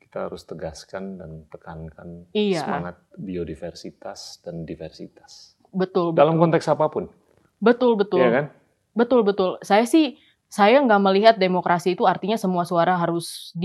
kita 0.00 0.28
harus 0.28 0.44
tegaskan 0.44 1.16
dan 1.16 1.30
tekankan 1.48 2.28
Iya. 2.32 2.68
semangat 2.68 2.96
biodiversitas 3.16 4.44
dan 4.44 4.68
diversitas. 4.68 5.56
Betul, 5.72 6.12
Dalam 6.12 6.36
betul. 6.36 6.42
konteks 6.52 6.68
apa 6.68 6.84
pun, 6.92 7.08
Betul, 7.56 7.96
betul. 7.96 8.20
ya 8.20 8.28
kan? 8.28 8.46
Betul, 8.92 9.24
betul. 9.24 9.56
Saya 9.64 9.88
sih, 9.88 10.20
saya 10.52 10.84
nggak 10.84 11.00
melihat 11.00 11.34
demokrasi 11.40 11.96
itu 11.96 12.04
artinya 12.04 12.36
semua 12.36 12.68
suara 12.68 12.92
harus 12.92 13.56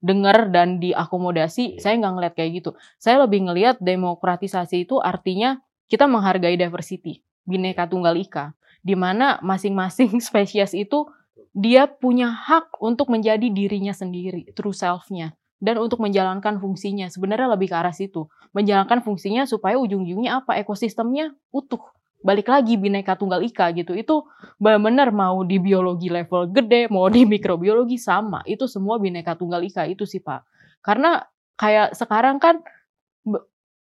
didengar 0.00 0.48
dan 0.48 0.80
diakomodasi. 0.80 1.76
Iya. 1.76 1.80
Saya 1.80 1.94
nggak 2.00 2.12
ngelihat 2.16 2.34
kayak 2.34 2.50
gitu. 2.60 2.70
Saya 2.96 3.22
lebih 3.24 3.46
ngelihat 3.46 3.76
demokratisasi 3.78 4.88
itu 4.88 4.98
artinya 4.98 5.60
kita 5.92 6.08
menghargai 6.08 6.56
diversity, 6.56 7.20
bineka 7.44 7.84
tunggal 7.84 8.16
ika, 8.16 8.56
di 8.80 8.96
mana 8.96 9.38
masing-masing 9.44 10.18
spesies 10.26 10.72
itu 10.72 11.06
dia 11.50 11.90
punya 11.90 12.30
hak 12.30 12.78
untuk 12.80 13.10
menjadi 13.10 13.50
dirinya 13.50 13.90
sendiri, 13.90 14.54
true 14.54 14.74
self-nya, 14.74 15.34
dan 15.58 15.76
untuk 15.82 15.98
menjalankan 16.00 16.62
fungsinya. 16.62 17.10
Sebenarnya 17.10 17.50
lebih 17.52 17.74
ke 17.74 17.76
arah 17.76 17.94
situ, 17.94 18.30
menjalankan 18.56 19.02
fungsinya 19.02 19.44
supaya 19.44 19.76
ujung-ujungnya 19.76 20.42
apa? 20.42 20.56
Ekosistemnya 20.62 21.34
utuh. 21.50 21.82
Balik 22.20 22.52
lagi 22.52 22.76
bineka 22.76 23.16
tunggal 23.16 23.40
ika 23.40 23.72
gitu. 23.72 23.96
Itu 23.96 24.28
benar-benar 24.60 25.08
mau 25.10 25.40
di 25.44 25.56
biologi 25.56 26.12
level 26.12 26.52
gede, 26.52 26.92
mau 26.92 27.08
di 27.08 27.24
mikrobiologi 27.24 27.96
sama. 27.96 28.44
Itu 28.44 28.68
semua 28.68 29.00
bineka 29.00 29.36
tunggal 29.36 29.64
ika 29.64 29.88
itu 29.88 30.04
sih 30.04 30.20
Pak. 30.20 30.44
Karena 30.84 31.20
kayak 31.60 31.96
sekarang 31.96 32.40
kan 32.40 32.60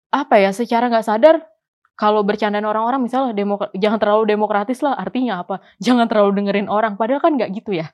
apa 0.09 0.35
ya 0.41 0.51
secara 0.55 0.89
nggak 0.89 1.07
sadar 1.07 1.37
kalau 1.97 2.21
bercandaan 2.25 2.65
orang-orang 2.65 3.05
misalnya 3.05 3.37
jangan 3.77 4.01
terlalu 4.01 4.25
demokratis 4.29 4.81
lah 4.81 4.97
artinya 4.97 5.45
apa 5.45 5.61
jangan 5.85 6.09
terlalu 6.09 6.41
dengerin 6.41 6.73
orang 6.73 6.97
padahal 6.97 7.21
kan 7.21 7.37
nggak 7.37 7.53
gitu 7.53 7.77
ya 7.77 7.93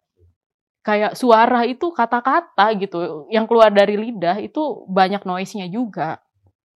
kayak 0.82 1.14
suara 1.14 1.62
itu 1.66 1.94
kata-kata 1.94 2.74
gitu 2.78 3.30
yang 3.30 3.46
keluar 3.46 3.70
dari 3.70 3.94
lidah 3.94 4.38
itu 4.42 4.82
banyak 4.90 5.22
noise-nya 5.22 5.70
juga 5.70 6.18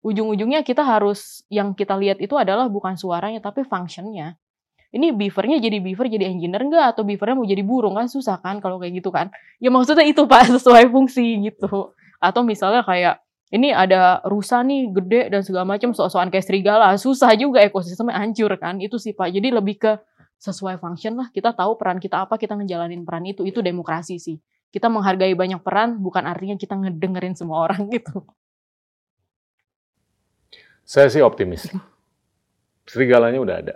ujung-ujungnya 0.06 0.61
kita 0.61 0.86
harus 0.86 1.41
yang 1.49 1.73
kita 1.73 1.98
lihat 1.98 2.22
itu 2.22 2.38
adalah 2.38 2.69
bukan 2.69 2.94
suaranya 2.94 3.41
tapi 3.41 3.65
functionnya. 3.65 4.38
Ini 4.94 5.11
beavernya 5.11 5.57
jadi 5.60 5.82
beaver 5.82 6.07
jadi 6.07 6.30
engineer 6.30 6.61
enggak 6.61 6.95
atau 6.95 7.03
beavernya 7.03 7.36
mau 7.36 7.44
jadi 7.44 7.65
burung? 7.65 7.98
Kan 7.98 8.07
susah 8.07 8.38
kan 8.40 8.61
kalau 8.61 8.77
kayak 8.77 9.02
gitu 9.02 9.10
kan? 9.10 9.34
Ya 9.57 9.73
maksudnya 9.73 10.06
itu 10.06 10.23
pak 10.30 10.48
sesuai 10.56 10.94
fungsi 10.94 11.49
gitu. 11.49 11.91
Atau 12.22 12.45
misalnya 12.45 12.86
kayak 12.86 13.19
ini 13.49 13.73
ada 13.73 14.22
rusa 14.30 14.61
nih 14.61 14.94
gede 14.94 15.22
dan 15.34 15.41
segala 15.41 15.76
macam 15.76 15.91
sok-sokan 15.91 16.30
kayak 16.30 16.45
serigala. 16.45 16.95
Susah 17.02 17.34
juga 17.36 17.65
ekosistemnya 17.65 18.15
hancur 18.22 18.53
kan? 18.61 18.77
Itu 18.80 19.02
sih 19.02 19.18
pak. 19.18 19.34
Jadi 19.34 19.52
lebih 19.52 19.82
ke 19.82 19.91
sesuai 20.40 20.80
function 20.80 21.18
lah. 21.18 21.27
Kita 21.34 21.52
tahu 21.52 21.76
peran 21.76 21.98
kita 21.98 22.30
apa 22.30 22.38
kita 22.40 22.56
ngejalanin 22.56 23.03
peran 23.03 23.26
itu. 23.27 23.44
Itu 23.44 23.60
demokrasi 23.60 24.22
sih. 24.22 24.38
Kita 24.72 24.88
menghargai 24.88 25.34
banyak 25.36 25.60
peran 25.60 25.99
bukan 25.99 26.23
artinya 26.23 26.56
kita 26.56 26.77
ngedengerin 26.77 27.36
semua 27.36 27.68
orang 27.68 27.90
gitu 27.95 28.23
Saya 30.86 31.10
sih 31.10 31.18
optimis. 31.26 31.66
Serigalanya 32.86 33.41
udah 33.41 33.56
ada. 33.57 33.76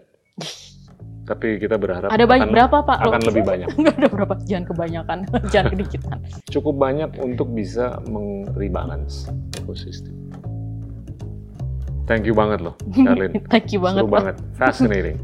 Tapi 1.25 1.61
kita 1.61 1.77
berharap 1.77 2.09
ada 2.09 2.25
banyak 2.25 2.49
akan, 2.49 2.55
berapa 2.57 2.77
pak 2.85 2.97
akan 3.05 3.21
lebih 3.29 3.43
banyak. 3.45 3.67
nggak 3.81 3.95
ada 4.01 4.07
berapa 4.09 4.33
jangan 4.49 4.65
kebanyakan 4.65 5.17
jangan 5.53 5.69
kedikitan 5.77 6.17
Cukup 6.49 6.73
banyak 6.77 7.09
untuk 7.21 7.53
bisa 7.53 8.01
meng-rebalance 8.09 9.29
ekosistem. 9.57 10.13
Thank 12.09 12.25
you 12.25 12.33
banget 12.33 12.65
loh, 12.65 12.73
Charlene. 12.97 13.37
thank 13.53 13.69
you 13.69 13.77
banget 13.77 14.01
Seru 14.01 14.09
pak 14.09 14.17
banget. 14.17 14.35
Fascinating, 14.57 15.17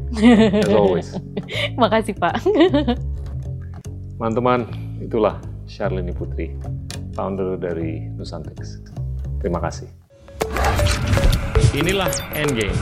as 0.62 0.70
always. 0.70 1.10
makasih 1.74 2.14
pak 2.14 2.38
Teman-teman, 4.14 4.70
itulah 5.02 5.42
Charlene 5.66 6.14
Putri, 6.14 6.54
founder 7.18 7.58
dari 7.58 8.06
Nusantex. 8.14 8.78
Terima 9.42 9.58
kasih. 9.58 10.05
Inilah 11.76 12.08
Endgame. 12.32 12.76